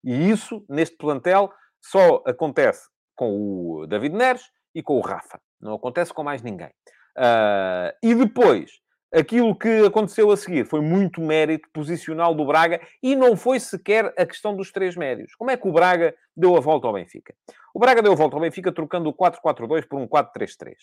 E 0.03 0.31
isso, 0.31 0.65
neste 0.67 0.97
plantel, 0.97 1.51
só 1.79 2.23
acontece 2.25 2.89
com 3.15 3.81
o 3.81 3.85
David 3.85 4.15
Neres 4.15 4.49
e 4.73 4.81
com 4.81 4.97
o 4.97 5.01
Rafa. 5.01 5.39
Não 5.59 5.75
acontece 5.75 6.13
com 6.13 6.23
mais 6.23 6.41
ninguém. 6.41 6.71
Uh, 7.17 7.91
e 8.01 8.15
depois, 8.15 8.71
Aquilo 9.11 9.57
que 9.57 9.87
aconteceu 9.87 10.29
a 10.29 10.37
seguir 10.37 10.67
foi 10.67 10.81
muito 10.81 11.19
mérito 11.19 11.67
posicional 11.73 12.35
do 12.35 12.45
Braga 12.45 12.79
e 13.01 13.15
não 13.15 13.35
foi 13.35 13.59
sequer 13.59 14.13
a 14.15 14.23
questão 14.23 14.55
dos 14.55 14.71
três 14.71 14.95
médios. 14.95 15.33
Como 15.33 15.49
é 15.49 15.57
que 15.57 15.67
o 15.67 15.71
Braga 15.71 16.13
deu 16.37 16.55
a 16.55 16.59
volta 16.59 16.85
ao 16.85 16.93
Benfica? 16.93 17.33
O 17.73 17.79
Braga 17.79 18.03
deu 18.03 18.11
a 18.11 18.15
volta 18.15 18.35
ao 18.35 18.41
Benfica 18.41 18.71
trocando 18.71 19.09
o 19.09 19.13
4-4-2 19.13 19.87
por 19.87 19.99
um 19.99 20.07
4-3-3. 20.07 20.75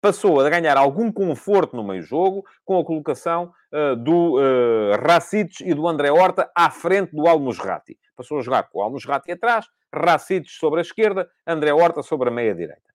Passou 0.00 0.40
a 0.40 0.50
ganhar 0.50 0.76
algum 0.76 1.12
conforto 1.12 1.76
no 1.76 1.84
meio-jogo 1.84 2.44
com 2.64 2.80
a 2.80 2.84
colocação 2.84 3.52
uh, 3.72 3.94
do 3.94 4.40
uh, 4.40 5.00
Racic 5.00 5.60
e 5.60 5.72
do 5.72 5.86
André 5.86 6.10
Horta 6.10 6.50
à 6.56 6.68
frente 6.68 7.14
do 7.14 7.28
Almusrati. 7.28 7.96
Passou 8.16 8.40
a 8.40 8.42
jogar 8.42 8.64
com 8.64 8.80
o 8.80 8.82
Almusrati 8.82 9.30
atrás, 9.30 9.66
Racic 9.94 10.50
sobre 10.50 10.80
a 10.80 10.82
esquerda, 10.82 11.30
André 11.46 11.72
Horta 11.72 12.02
sobre 12.02 12.28
a 12.28 12.32
meia-direita. 12.32 12.91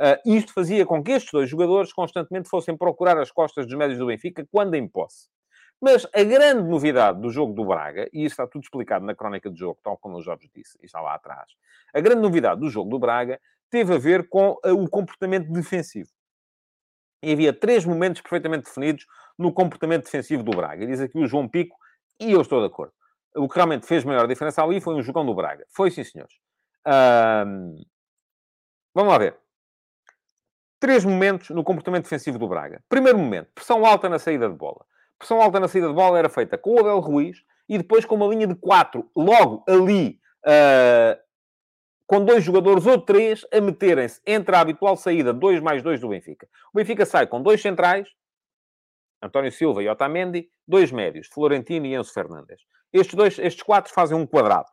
Uh, 0.00 0.16
isto 0.34 0.54
fazia 0.54 0.86
com 0.86 1.04
que 1.04 1.12
estes 1.12 1.30
dois 1.30 1.50
jogadores 1.50 1.92
constantemente 1.92 2.48
fossem 2.48 2.74
procurar 2.74 3.18
as 3.18 3.30
costas 3.30 3.66
dos 3.66 3.76
médios 3.76 3.98
do 3.98 4.06
Benfica 4.06 4.46
quando 4.50 4.74
em 4.74 4.88
posse. 4.88 5.28
Mas 5.78 6.06
a 6.14 6.22
grande 6.22 6.62
novidade 6.66 7.20
do 7.20 7.28
jogo 7.28 7.52
do 7.52 7.66
Braga, 7.66 8.08
e 8.10 8.24
isso 8.24 8.32
está 8.32 8.46
tudo 8.46 8.62
explicado 8.62 9.04
na 9.04 9.14
crónica 9.14 9.50
do 9.50 9.56
jogo, 9.56 9.78
tal 9.82 9.98
como 9.98 10.16
o 10.16 10.22
Jorge 10.22 10.50
disse, 10.54 10.78
e 10.82 10.86
está 10.86 11.02
lá 11.02 11.14
atrás, 11.14 11.52
a 11.92 12.00
grande 12.00 12.22
novidade 12.22 12.60
do 12.60 12.70
jogo 12.70 12.88
do 12.88 12.98
Braga 12.98 13.38
teve 13.70 13.94
a 13.94 13.98
ver 13.98 14.26
com 14.26 14.52
uh, 14.64 14.72
o 14.72 14.88
comportamento 14.88 15.52
defensivo. 15.52 16.08
E 17.22 17.32
havia 17.32 17.52
três 17.52 17.84
momentos 17.84 18.22
perfeitamente 18.22 18.64
definidos 18.64 19.06
no 19.38 19.52
comportamento 19.52 20.04
defensivo 20.04 20.42
do 20.42 20.52
Braga. 20.52 20.86
Diz 20.86 21.00
aqui 21.02 21.18
o 21.18 21.26
João 21.26 21.46
Pico, 21.46 21.76
e 22.18 22.32
eu 22.32 22.40
estou 22.40 22.60
de 22.60 22.66
acordo. 22.66 22.94
O 23.36 23.46
que 23.46 23.56
realmente 23.56 23.86
fez 23.86 24.02
maior 24.02 24.26
diferença 24.26 24.62
ali 24.62 24.80
foi 24.80 24.94
um 24.94 25.02
jogão 25.02 25.26
do 25.26 25.34
Braga. 25.34 25.66
Foi 25.68 25.90
sim, 25.90 26.04
senhores. 26.04 26.34
vamos 28.94 29.12
lá 29.12 29.18
ver. 29.18 29.36
Três 30.80 31.04
momentos 31.04 31.50
no 31.50 31.62
comportamento 31.62 32.04
defensivo 32.04 32.38
do 32.38 32.48
Braga. 32.48 32.82
Primeiro 32.88 33.18
momento, 33.18 33.50
pressão 33.54 33.84
alta 33.84 34.08
na 34.08 34.18
saída 34.18 34.48
de 34.48 34.56
bola. 34.56 34.86
Pressão 35.18 35.40
alta 35.40 35.60
na 35.60 35.68
saída 35.68 35.88
de 35.88 35.94
bola 35.94 36.18
era 36.18 36.30
feita 36.30 36.56
com 36.56 36.74
o 36.74 36.80
Abel 36.80 36.98
Ruiz 37.00 37.44
e 37.68 37.76
depois 37.76 38.06
com 38.06 38.14
uma 38.14 38.26
linha 38.26 38.46
de 38.46 38.54
quatro, 38.54 39.08
logo 39.14 39.62
ali, 39.68 40.18
uh, 40.46 41.20
com 42.06 42.24
dois 42.24 42.42
jogadores 42.42 42.86
ou 42.86 42.98
três 42.98 43.46
a 43.52 43.60
meterem-se 43.60 44.22
entre 44.26 44.56
a 44.56 44.60
habitual 44.60 44.96
saída 44.96 45.34
2 45.34 45.60
mais 45.60 45.82
2 45.82 46.00
do 46.00 46.08
Benfica. 46.08 46.48
O 46.72 46.78
Benfica 46.78 47.04
sai 47.04 47.26
com 47.26 47.42
dois 47.42 47.60
centrais, 47.60 48.08
António 49.22 49.52
Silva 49.52 49.82
e 49.82 49.88
Otamendi, 49.88 50.50
dois 50.66 50.90
médios, 50.90 51.28
Florentino 51.28 51.84
e 51.84 51.94
Enzo 51.94 52.12
Fernandes. 52.12 52.62
Estes, 52.90 53.14
dois, 53.14 53.38
estes 53.38 53.62
quatro 53.62 53.92
fazem 53.92 54.16
um 54.16 54.26
quadrado. 54.26 54.66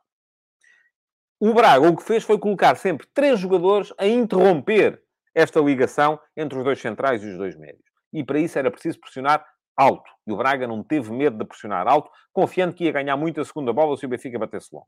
O 1.38 1.54
Braga 1.54 1.88
o 1.88 1.98
que 1.98 2.04
fez 2.04 2.24
foi 2.24 2.40
colocar 2.40 2.76
sempre 2.76 3.06
três 3.14 3.40
jogadores 3.40 3.94
a 3.98 4.08
interromper 4.08 5.04
esta 5.38 5.60
ligação 5.60 6.20
entre 6.36 6.58
os 6.58 6.64
dois 6.64 6.82
centrais 6.82 7.24
e 7.24 7.28
os 7.28 7.38
dois 7.38 7.56
médios. 7.56 7.86
E 8.12 8.24
para 8.24 8.40
isso 8.40 8.58
era 8.58 8.72
preciso 8.72 9.00
pressionar 9.00 9.46
alto. 9.76 10.10
E 10.26 10.34
o 10.34 10.36
Braga 10.36 10.66
não 10.66 10.84
teve 10.84 11.14
medo 11.14 11.38
de 11.38 11.46
pressionar 11.46 11.88
alto, 11.88 12.10
confiando 12.34 12.74
que 12.74 12.86
ia 12.86 12.92
ganhar 12.92 13.16
muito 13.16 13.40
a 13.40 13.46
segunda 13.46 13.72
bola 13.72 13.96
se 13.96 14.06
o 14.08 14.10
Benfica 14.10 14.40
batesse 14.40 14.70
longo. 14.74 14.88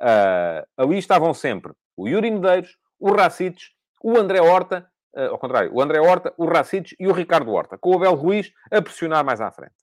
Uh, 0.00 0.64
ali 0.78 0.96
estavam 0.96 1.34
sempre 1.34 1.74
o 1.94 2.08
Yuri 2.08 2.30
Medeiros, 2.30 2.74
o 2.98 3.12
Racites, 3.12 3.70
o 4.02 4.16
André 4.16 4.40
Horta, 4.40 4.88
uh, 5.14 5.32
ao 5.32 5.38
contrário, 5.38 5.70
o 5.74 5.82
André 5.82 6.00
Horta, 6.00 6.32
o 6.38 6.46
Racites 6.46 6.96
e 6.98 7.06
o 7.06 7.12
Ricardo 7.12 7.52
Horta, 7.52 7.76
com 7.76 7.90
o 7.90 7.96
Abel 7.96 8.14
Ruiz 8.14 8.50
a 8.70 8.80
pressionar 8.80 9.22
mais 9.22 9.42
à 9.42 9.52
frente. 9.52 9.74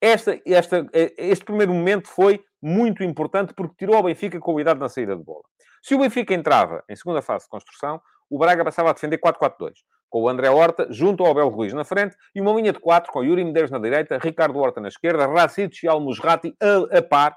Esta, 0.00 0.40
esta, 0.46 0.86
este 0.92 1.44
primeiro 1.44 1.74
momento 1.74 2.06
foi 2.06 2.44
muito 2.60 3.02
importante 3.02 3.52
porque 3.54 3.74
tirou 3.76 3.96
ao 3.96 4.04
Benfica 4.04 4.38
qualidade 4.38 4.78
na 4.78 4.88
saída 4.88 5.16
de 5.16 5.22
bola. 5.24 5.42
Se 5.82 5.96
o 5.96 5.98
Benfica 5.98 6.32
entrava 6.32 6.84
em 6.88 6.94
segunda 6.94 7.20
fase 7.20 7.44
de 7.44 7.50
construção, 7.50 8.00
o 8.32 8.38
Braga 8.38 8.64
passava 8.64 8.88
a 8.88 8.92
defender 8.94 9.18
4-4-2, 9.18 9.74
com 10.08 10.22
o 10.22 10.28
André 10.28 10.48
Horta 10.48 10.86
junto 10.90 11.22
ao 11.22 11.32
Abel 11.32 11.50
Ruiz 11.50 11.74
na 11.74 11.84
frente 11.84 12.16
e 12.34 12.40
uma 12.40 12.52
linha 12.54 12.72
de 12.72 12.80
4 12.80 13.12
com 13.12 13.22
Yuri 13.22 13.44
Medeiros 13.44 13.70
na 13.70 13.78
direita, 13.78 14.16
Ricardo 14.16 14.58
Horta 14.58 14.80
na 14.80 14.88
esquerda, 14.88 15.26
Racic 15.26 15.82
e 15.84 15.88
Almusrati 15.88 16.56
a, 16.58 16.98
a 16.98 17.02
par 17.02 17.36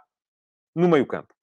no 0.74 0.88
meio 0.88 1.06
campo. 1.06 1.34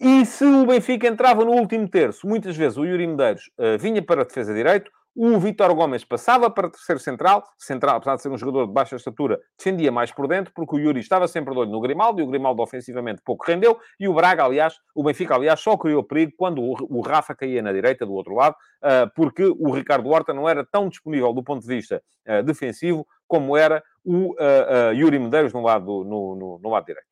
E 0.00 0.26
se 0.26 0.44
o 0.44 0.66
Benfica 0.66 1.06
entrava 1.06 1.44
no 1.44 1.52
último 1.52 1.88
terço, 1.88 2.26
muitas 2.26 2.56
vezes 2.56 2.76
o 2.76 2.84
Yuri 2.84 3.06
Medeiros 3.06 3.48
uh, 3.58 3.78
vinha 3.78 4.02
para 4.02 4.22
a 4.22 4.24
defesa 4.24 4.52
direito, 4.52 4.90
o 5.16 5.38
Vitor 5.40 5.74
Gomes 5.74 6.04
passava 6.04 6.50
para 6.50 6.68
terceiro 6.68 7.00
central. 7.00 7.42
Central, 7.56 7.96
apesar 7.96 8.16
de 8.16 8.22
ser 8.22 8.28
um 8.28 8.36
jogador 8.36 8.66
de 8.66 8.72
baixa 8.74 8.96
estatura, 8.96 9.40
defendia 9.56 9.90
mais 9.90 10.12
por 10.12 10.28
dentro, 10.28 10.52
porque 10.54 10.76
o 10.76 10.78
Yuri 10.78 11.00
estava 11.00 11.26
sempre 11.26 11.54
de 11.54 11.60
olho 11.60 11.70
no 11.70 11.80
Grimaldo, 11.80 12.20
e 12.20 12.22
o 12.22 12.26
Grimaldo 12.26 12.62
ofensivamente 12.62 13.22
pouco 13.24 13.46
rendeu. 13.46 13.80
E 13.98 14.06
o 14.06 14.12
Braga, 14.12 14.44
aliás, 14.44 14.76
o 14.94 15.02
Benfica, 15.02 15.34
aliás, 15.34 15.58
só 15.58 15.74
criou 15.78 16.04
perigo 16.04 16.32
quando 16.36 16.60
o 16.60 17.00
Rafa 17.00 17.34
caía 17.34 17.62
na 17.62 17.72
direita 17.72 18.04
do 18.04 18.12
outro 18.12 18.34
lado, 18.34 18.54
ah, 18.82 19.10
porque 19.16 19.42
o 19.44 19.70
Ricardo 19.70 20.10
Horta 20.10 20.34
não 20.34 20.46
era 20.46 20.62
tão 20.66 20.86
disponível 20.86 21.32
do 21.32 21.42
ponto 21.42 21.62
de 21.62 21.68
vista 21.68 22.02
ah, 22.26 22.42
defensivo 22.42 23.06
como 23.26 23.56
era 23.56 23.82
o 24.04 24.36
ah, 24.38 24.92
Yuri 24.92 25.18
Medeiros 25.18 25.54
no 25.54 25.62
lado, 25.62 26.04
no, 26.04 26.36
no, 26.36 26.58
no 26.58 26.68
lado 26.68 26.84
direito. 26.84 27.06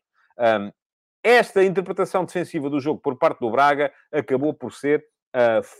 Esta 1.22 1.64
interpretação 1.64 2.26
defensiva 2.26 2.68
do 2.68 2.78
jogo 2.78 3.00
por 3.00 3.16
parte 3.16 3.40
do 3.40 3.50
Braga 3.50 3.90
acabou 4.12 4.52
por 4.52 4.74
ser 4.74 5.02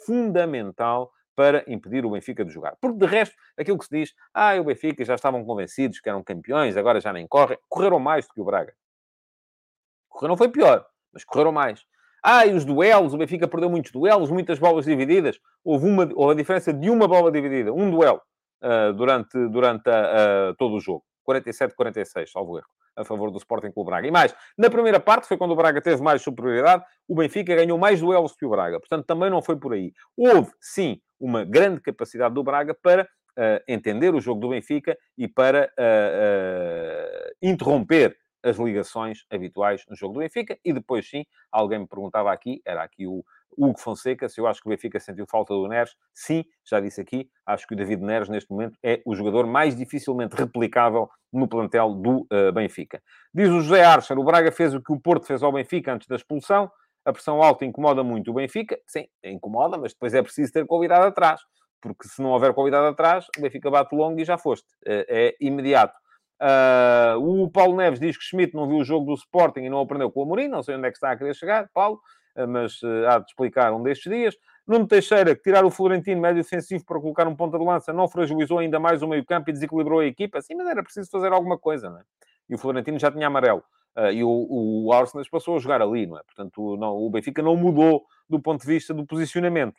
fundamental 0.07 1.13
para 1.35 1.65
impedir 1.67 2.05
o 2.05 2.11
Benfica 2.11 2.45
de 2.45 2.53
jogar. 2.53 2.77
Porque, 2.81 2.99
de 2.99 3.07
resto, 3.07 3.35
aquilo 3.57 3.79
que 3.79 3.87
se 3.87 3.99
diz, 3.99 4.15
ah, 4.33 4.55
o 4.61 4.65
Benfica 4.65 5.05
já 5.05 5.15
estavam 5.15 5.45
convencidos 5.45 6.01
que 6.01 6.09
eram 6.09 6.23
campeões, 6.23 6.77
agora 6.77 7.01
já 7.01 7.13
nem 7.13 7.27
correm, 7.27 7.59
correram 7.69 7.99
mais 7.99 8.27
do 8.27 8.35
que 8.35 8.41
o 8.41 8.45
Braga. 8.45 8.75
Correram 10.09 10.37
foi 10.37 10.49
pior, 10.49 10.87
mas 11.13 11.25
correram 11.25 11.53
mais. 11.53 11.85
Ah, 12.23 12.47
e 12.47 12.55
os 12.55 12.65
duelos, 12.65 13.13
o 13.13 13.19
Benfica 13.19 13.47
perdeu 13.47 13.69
muitos 13.69 13.93
duelos, 13.93 14.31
muitas 14.31 14.59
bolas 14.59 14.87
divididas. 14.87 15.39
Houve, 15.63 15.87
uma, 15.87 16.09
houve 16.15 16.33
a 16.33 16.37
diferença 16.37 16.73
de 16.73 16.89
uma 16.89 17.07
bola 17.07 17.31
dividida, 17.31 17.73
um 17.73 17.91
duelo, 17.91 18.23
uh, 18.63 18.93
durante, 18.95 19.49
durante 19.49 19.91
uh, 19.91 20.55
todo 20.57 20.77
o 20.77 20.81
jogo. 20.81 21.05
47-46, 21.29 22.31
salvo 22.31 22.59
erro 22.59 22.67
a 22.97 23.05
favor 23.05 23.31
do 23.31 23.39
Sporting 23.39 23.73
Clube 23.73 23.91
Braga. 23.91 24.07
E 24.07 24.11
mais, 24.11 24.35
na 24.57 24.71
primeira 24.71 25.01
parte, 25.01 25.27
foi 25.27 25.37
quando 25.37 25.51
o 25.53 25.57
Braga 25.57 25.81
teve 25.81 26.03
mais 26.03 26.23
superioridade, 26.23 26.85
o 27.09 27.15
Benfica 27.15 27.55
ganhou 27.55 27.79
mais 27.79 28.01
duelos 28.01 28.35
que 28.35 28.47
o 28.47 28.51
Braga. 28.51 28.79
Portanto, 28.79 29.05
também 29.05 29.31
não 29.31 29.43
foi 29.43 29.57
por 29.57 29.73
aí. 29.73 29.93
Houve, 30.17 30.51
sim, 30.61 31.01
uma 31.25 31.43
grande 31.43 31.81
capacidade 31.81 32.35
do 32.35 32.45
Braga 32.45 32.75
para 32.75 33.05
uh, 33.05 33.65
entender 33.67 34.15
o 34.15 34.21
jogo 34.21 34.43
do 34.43 34.51
Benfica 34.51 34.97
e 35.17 35.27
para 35.27 35.73
uh, 35.79 37.31
uh, 37.31 37.37
interromper 37.41 38.15
as 38.43 38.59
ligações 38.59 39.25
habituais 39.31 39.87
no 39.89 39.97
jogo 39.97 40.13
do 40.13 40.21
Benfica. 40.21 40.59
E 40.63 40.71
depois, 40.71 41.09
sim, 41.09 41.25
alguém 41.51 41.79
me 41.79 41.87
perguntava 41.87 42.31
aqui, 42.31 42.61
era 42.67 42.83
aqui 42.83 43.07
o 43.07 43.25
Hugo 43.57 43.81
Fonseca, 43.81 44.29
se 44.29 44.39
eu 44.39 44.47
acho 44.47 44.61
que 44.61 44.67
o 44.67 44.71
Benfica 44.71 45.01
sentiu 45.01 45.25
falta 45.27 45.55
do 45.55 45.67
Neres. 45.67 45.97
Sim, 46.13 46.45
já 46.63 46.79
disse 46.79 47.01
aqui, 47.01 47.31
acho 47.47 47.67
que 47.67 47.73
o 47.73 47.77
David 47.77 48.03
Neres, 48.03 48.29
neste 48.29 48.51
momento, 48.51 48.77
é 48.83 49.01
o 49.07 49.15
jogador 49.15 49.47
mais 49.47 49.75
dificilmente 49.75 50.37
replicável 50.37 51.09
no 51.33 51.49
plantel 51.49 51.95
do 51.95 52.27
uh, 52.31 52.53
Benfica. 52.53 53.03
Diz 53.33 53.49
o 53.49 53.63
José 53.63 53.83
Archer, 53.83 54.19
o 54.19 54.25
Braga 54.25 54.53
fez 54.53 54.75
o 54.75 54.83
que 54.83 54.93
o 54.93 55.01
Porto 55.01 55.27
fez 55.27 55.43
ao 55.43 55.53
Benfica 55.53 55.95
antes 55.95 56.07
da 56.07 56.17
expulsão. 56.17 56.71
A 57.05 57.13
pressão 57.13 57.43
alta 57.43 57.65
incomoda 57.65 58.03
muito 58.03 58.31
o 58.31 58.35
Benfica. 58.35 58.79
Sim, 58.87 59.07
incomoda, 59.23 59.77
mas 59.77 59.93
depois 59.93 60.15
é 60.15 60.23
preciso 60.23 60.53
ter 60.53 60.67
qualidade 60.67 61.07
atrás. 61.07 61.41
Porque 61.81 62.09
se 62.09 62.23
não 62.23 62.31
houver 62.31 62.55
qualidade 62.55 62.87
atrás, 62.87 63.27
o 63.37 63.43
Benfica 63.43 63.71
bate 63.71 63.95
longo 63.95 64.19
e 64.19 64.25
já 64.25 64.39
foste. 64.39 64.67
É, 64.87 65.07
é 65.09 65.37
imediato. 65.41 65.95
Uh, 66.41 67.43
o 67.43 67.51
Paulo 67.51 67.77
Neves 67.77 68.01
diz 68.01 68.17
que 68.17 68.25
Schmidt 68.25 68.55
não 68.55 68.67
viu 68.67 68.79
o 68.79 68.85
jogo 68.85 69.07
do 69.07 69.15
Sporting 69.15 69.61
e 69.61 69.71
não 69.71 69.81
aprendeu 69.81 70.11
com 70.11 70.21
o 70.21 70.23
Amorim. 70.25 70.49
Não 70.49 70.63
sei 70.63 70.77
onde 70.77 70.89
é 70.89 70.91
que 70.91 70.97
está 70.97 71.11
a 71.11 71.17
querer 71.17 71.35
chegar, 71.35 71.69
Paulo. 71.75 72.01
Eh, 72.37 72.47
mas 72.47 72.83
uh, 72.83 73.07
há 73.09 73.19
de 73.19 73.27
explicar 73.27 73.73
um 73.73 73.83
destes 73.83 74.11
dias. 74.11 74.37
Nuno 74.67 74.87
Teixeira, 74.87 75.37
que 75.37 75.43
tirar 75.43 75.65
o 75.65 75.71
Florentino 75.71 76.21
médio 76.21 76.43
defensivo 76.43 76.85
para 76.85 77.01
colocar 77.01 77.29
um 77.29 77.37
ponta 77.37 77.59
de 77.59 77.65
lança, 77.65 77.93
não 77.93 78.09
fragilizou 78.09 78.59
ainda 78.59 78.81
mais 78.81 79.03
o 79.03 79.09
meio-campo 79.09 79.51
e 79.51 79.53
desequilibrou 79.53 80.01
a 80.01 80.07
equipa. 80.07 80.41
Sim, 80.41 80.55
mas 80.57 80.67
era 80.69 80.83
preciso 80.83 81.11
fazer 81.11 81.33
alguma 81.33 81.59
coisa, 81.59 81.91
não 81.91 81.99
é? 81.99 82.03
E 82.49 82.55
o 82.55 82.59
Florentino 82.59 82.99
já 82.99 83.11
tinha 83.11 83.27
amarelo. 83.27 83.63
Uh, 83.97 84.11
e 84.11 84.25
o, 84.25 84.87
o 84.87 84.93
Arsenal 84.93 85.25
passou 85.31 85.57
a 85.57 85.59
jogar 85.61 85.81
ali, 85.81 86.07
não 86.07 86.19
é? 86.19 86.23
Portanto, 86.25 86.77
não, 86.77 86.97
o 86.97 87.11
Benfica 87.11 87.43
não 87.43 87.57
mudou 87.57 88.05
do 88.29 88.41
ponto 88.41 88.61
de 88.61 88.67
vista 88.67 88.93
do 88.93 89.07
posicionamento. 89.07 89.77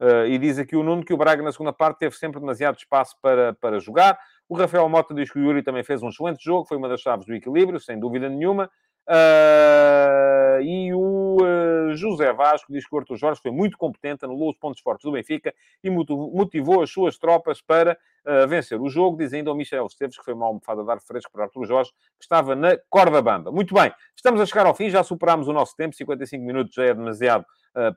Uh, 0.00 0.26
e 0.26 0.38
diz 0.38 0.58
aqui 0.58 0.76
o 0.76 0.82
Nuno 0.82 1.04
que 1.04 1.12
o 1.12 1.16
Braga, 1.16 1.42
na 1.42 1.52
segunda 1.52 1.72
parte, 1.72 1.98
teve 1.98 2.14
sempre 2.16 2.40
demasiado 2.40 2.76
espaço 2.76 3.16
para, 3.20 3.52
para 3.54 3.80
jogar. 3.80 4.18
O 4.48 4.56
Rafael 4.56 4.88
Mota 4.88 5.12
diz 5.12 5.30
que 5.30 5.38
o 5.38 5.42
Yuri 5.42 5.62
também 5.62 5.82
fez 5.82 6.02
um 6.02 6.08
excelente 6.08 6.42
jogo, 6.42 6.66
foi 6.66 6.76
uma 6.76 6.88
das 6.88 7.00
chaves 7.00 7.26
do 7.26 7.34
equilíbrio, 7.34 7.78
sem 7.80 7.98
dúvida 7.98 8.28
nenhuma. 8.28 8.70
Uh, 9.08 10.60
e 10.60 10.92
o 10.92 11.38
uh, 11.40 11.96
José 11.96 12.30
Vasco 12.30 12.70
diz 12.70 12.86
que 12.86 12.94
o 12.94 12.98
Arthur 12.98 13.16
Jorge 13.16 13.40
foi 13.40 13.50
muito 13.50 13.78
competente, 13.78 14.22
anulou 14.26 14.50
os 14.50 14.56
pontos 14.58 14.82
fortes 14.82 15.02
do 15.02 15.12
Benfica 15.12 15.54
e 15.82 15.88
motivou 15.88 16.82
as 16.82 16.90
suas 16.90 17.16
tropas 17.16 17.62
para 17.62 17.96
uh, 18.26 18.46
vencer 18.46 18.78
o 18.78 18.90
jogo, 18.90 19.16
diz 19.16 19.32
ainda 19.32 19.50
o 19.50 19.54
Michel 19.54 19.86
Esteves, 19.86 20.18
que 20.18 20.22
foi 20.22 20.34
uma 20.34 20.44
almofada 20.44 20.82
a 20.82 20.84
dar 20.84 21.00
fresco 21.00 21.32
para 21.32 21.44
Arthur 21.44 21.64
Jorge, 21.64 21.90
que 21.90 22.24
estava 22.24 22.54
na 22.54 22.76
corda 22.90 23.22
bamba. 23.22 23.50
Muito 23.50 23.72
bem, 23.72 23.90
estamos 24.14 24.42
a 24.42 24.46
chegar 24.46 24.66
ao 24.66 24.74
fim, 24.74 24.90
já 24.90 25.02
superámos 25.02 25.48
o 25.48 25.54
nosso 25.54 25.74
tempo, 25.74 25.96
55 25.96 26.44
minutos 26.44 26.74
já 26.74 26.84
é 26.84 26.92
demasiado 26.92 27.46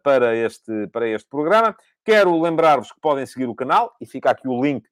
para, 0.04 0.34
este, 0.36 0.88
para 0.94 1.10
este 1.10 1.28
programa. 1.28 1.76
Quero 2.06 2.40
lembrar-vos 2.40 2.92
que 2.92 3.02
podem 3.02 3.26
seguir 3.26 3.48
o 3.48 3.56
canal 3.56 3.94
e 4.00 4.06
fica 4.06 4.30
aqui 4.30 4.48
o 4.48 4.64
link 4.64 4.88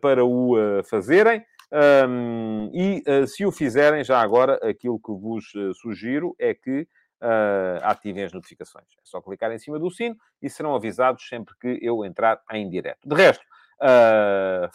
para 0.00 0.24
o 0.24 0.56
fazerem. 0.84 1.42
Um, 1.74 2.70
e 2.72 3.02
uh, 3.08 3.26
se 3.26 3.44
o 3.44 3.50
fizerem, 3.50 4.04
já 4.04 4.20
agora, 4.20 4.54
aquilo 4.62 5.00
que 5.00 5.10
vos 5.12 5.52
uh, 5.56 5.74
sugiro 5.74 6.36
é 6.38 6.54
que 6.54 6.82
uh, 7.20 7.82
ativem 7.82 8.22
as 8.22 8.32
notificações. 8.32 8.86
É 8.96 9.00
só 9.02 9.20
clicar 9.20 9.50
em 9.50 9.58
cima 9.58 9.76
do 9.76 9.90
sino 9.90 10.16
e 10.40 10.48
serão 10.48 10.76
avisados 10.76 11.26
sempre 11.28 11.52
que 11.60 11.80
eu 11.82 12.04
entrar 12.04 12.40
em 12.52 12.68
direto. 12.70 13.08
De 13.08 13.16
resto, 13.16 13.44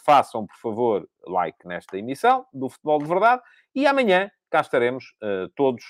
façam, 0.04 0.46
por 0.46 0.56
favor, 0.58 1.08
like 1.26 1.66
nesta 1.66 1.96
emissão 1.96 2.46
do 2.52 2.68
Futebol 2.68 2.98
de 2.98 3.06
Verdade 3.06 3.42
e 3.74 3.86
amanhã 3.86 4.30
cá 4.50 4.60
estaremos 4.60 5.16
todos 5.56 5.82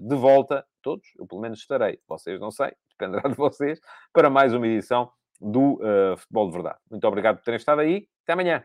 de 0.00 0.14
volta. 0.14 0.64
Todos, 0.80 1.06
eu 1.18 1.26
pelo 1.26 1.40
menos 1.40 1.58
estarei. 1.58 1.98
Vocês 2.06 2.40
não 2.40 2.50
sei, 2.50 2.72
dependerá 2.96 3.28
de 3.28 3.34
vocês, 3.34 3.80
para 4.12 4.30
mais 4.30 4.54
uma 4.54 4.66
edição 4.66 5.10
do 5.40 5.78
Futebol 6.16 6.46
de 6.46 6.52
Verdade. 6.52 6.78
Muito 6.90 7.06
obrigado 7.06 7.36
por 7.36 7.44
terem 7.44 7.58
estado 7.58 7.80
aí. 7.80 8.08
Até 8.22 8.32
amanhã. 8.32 8.64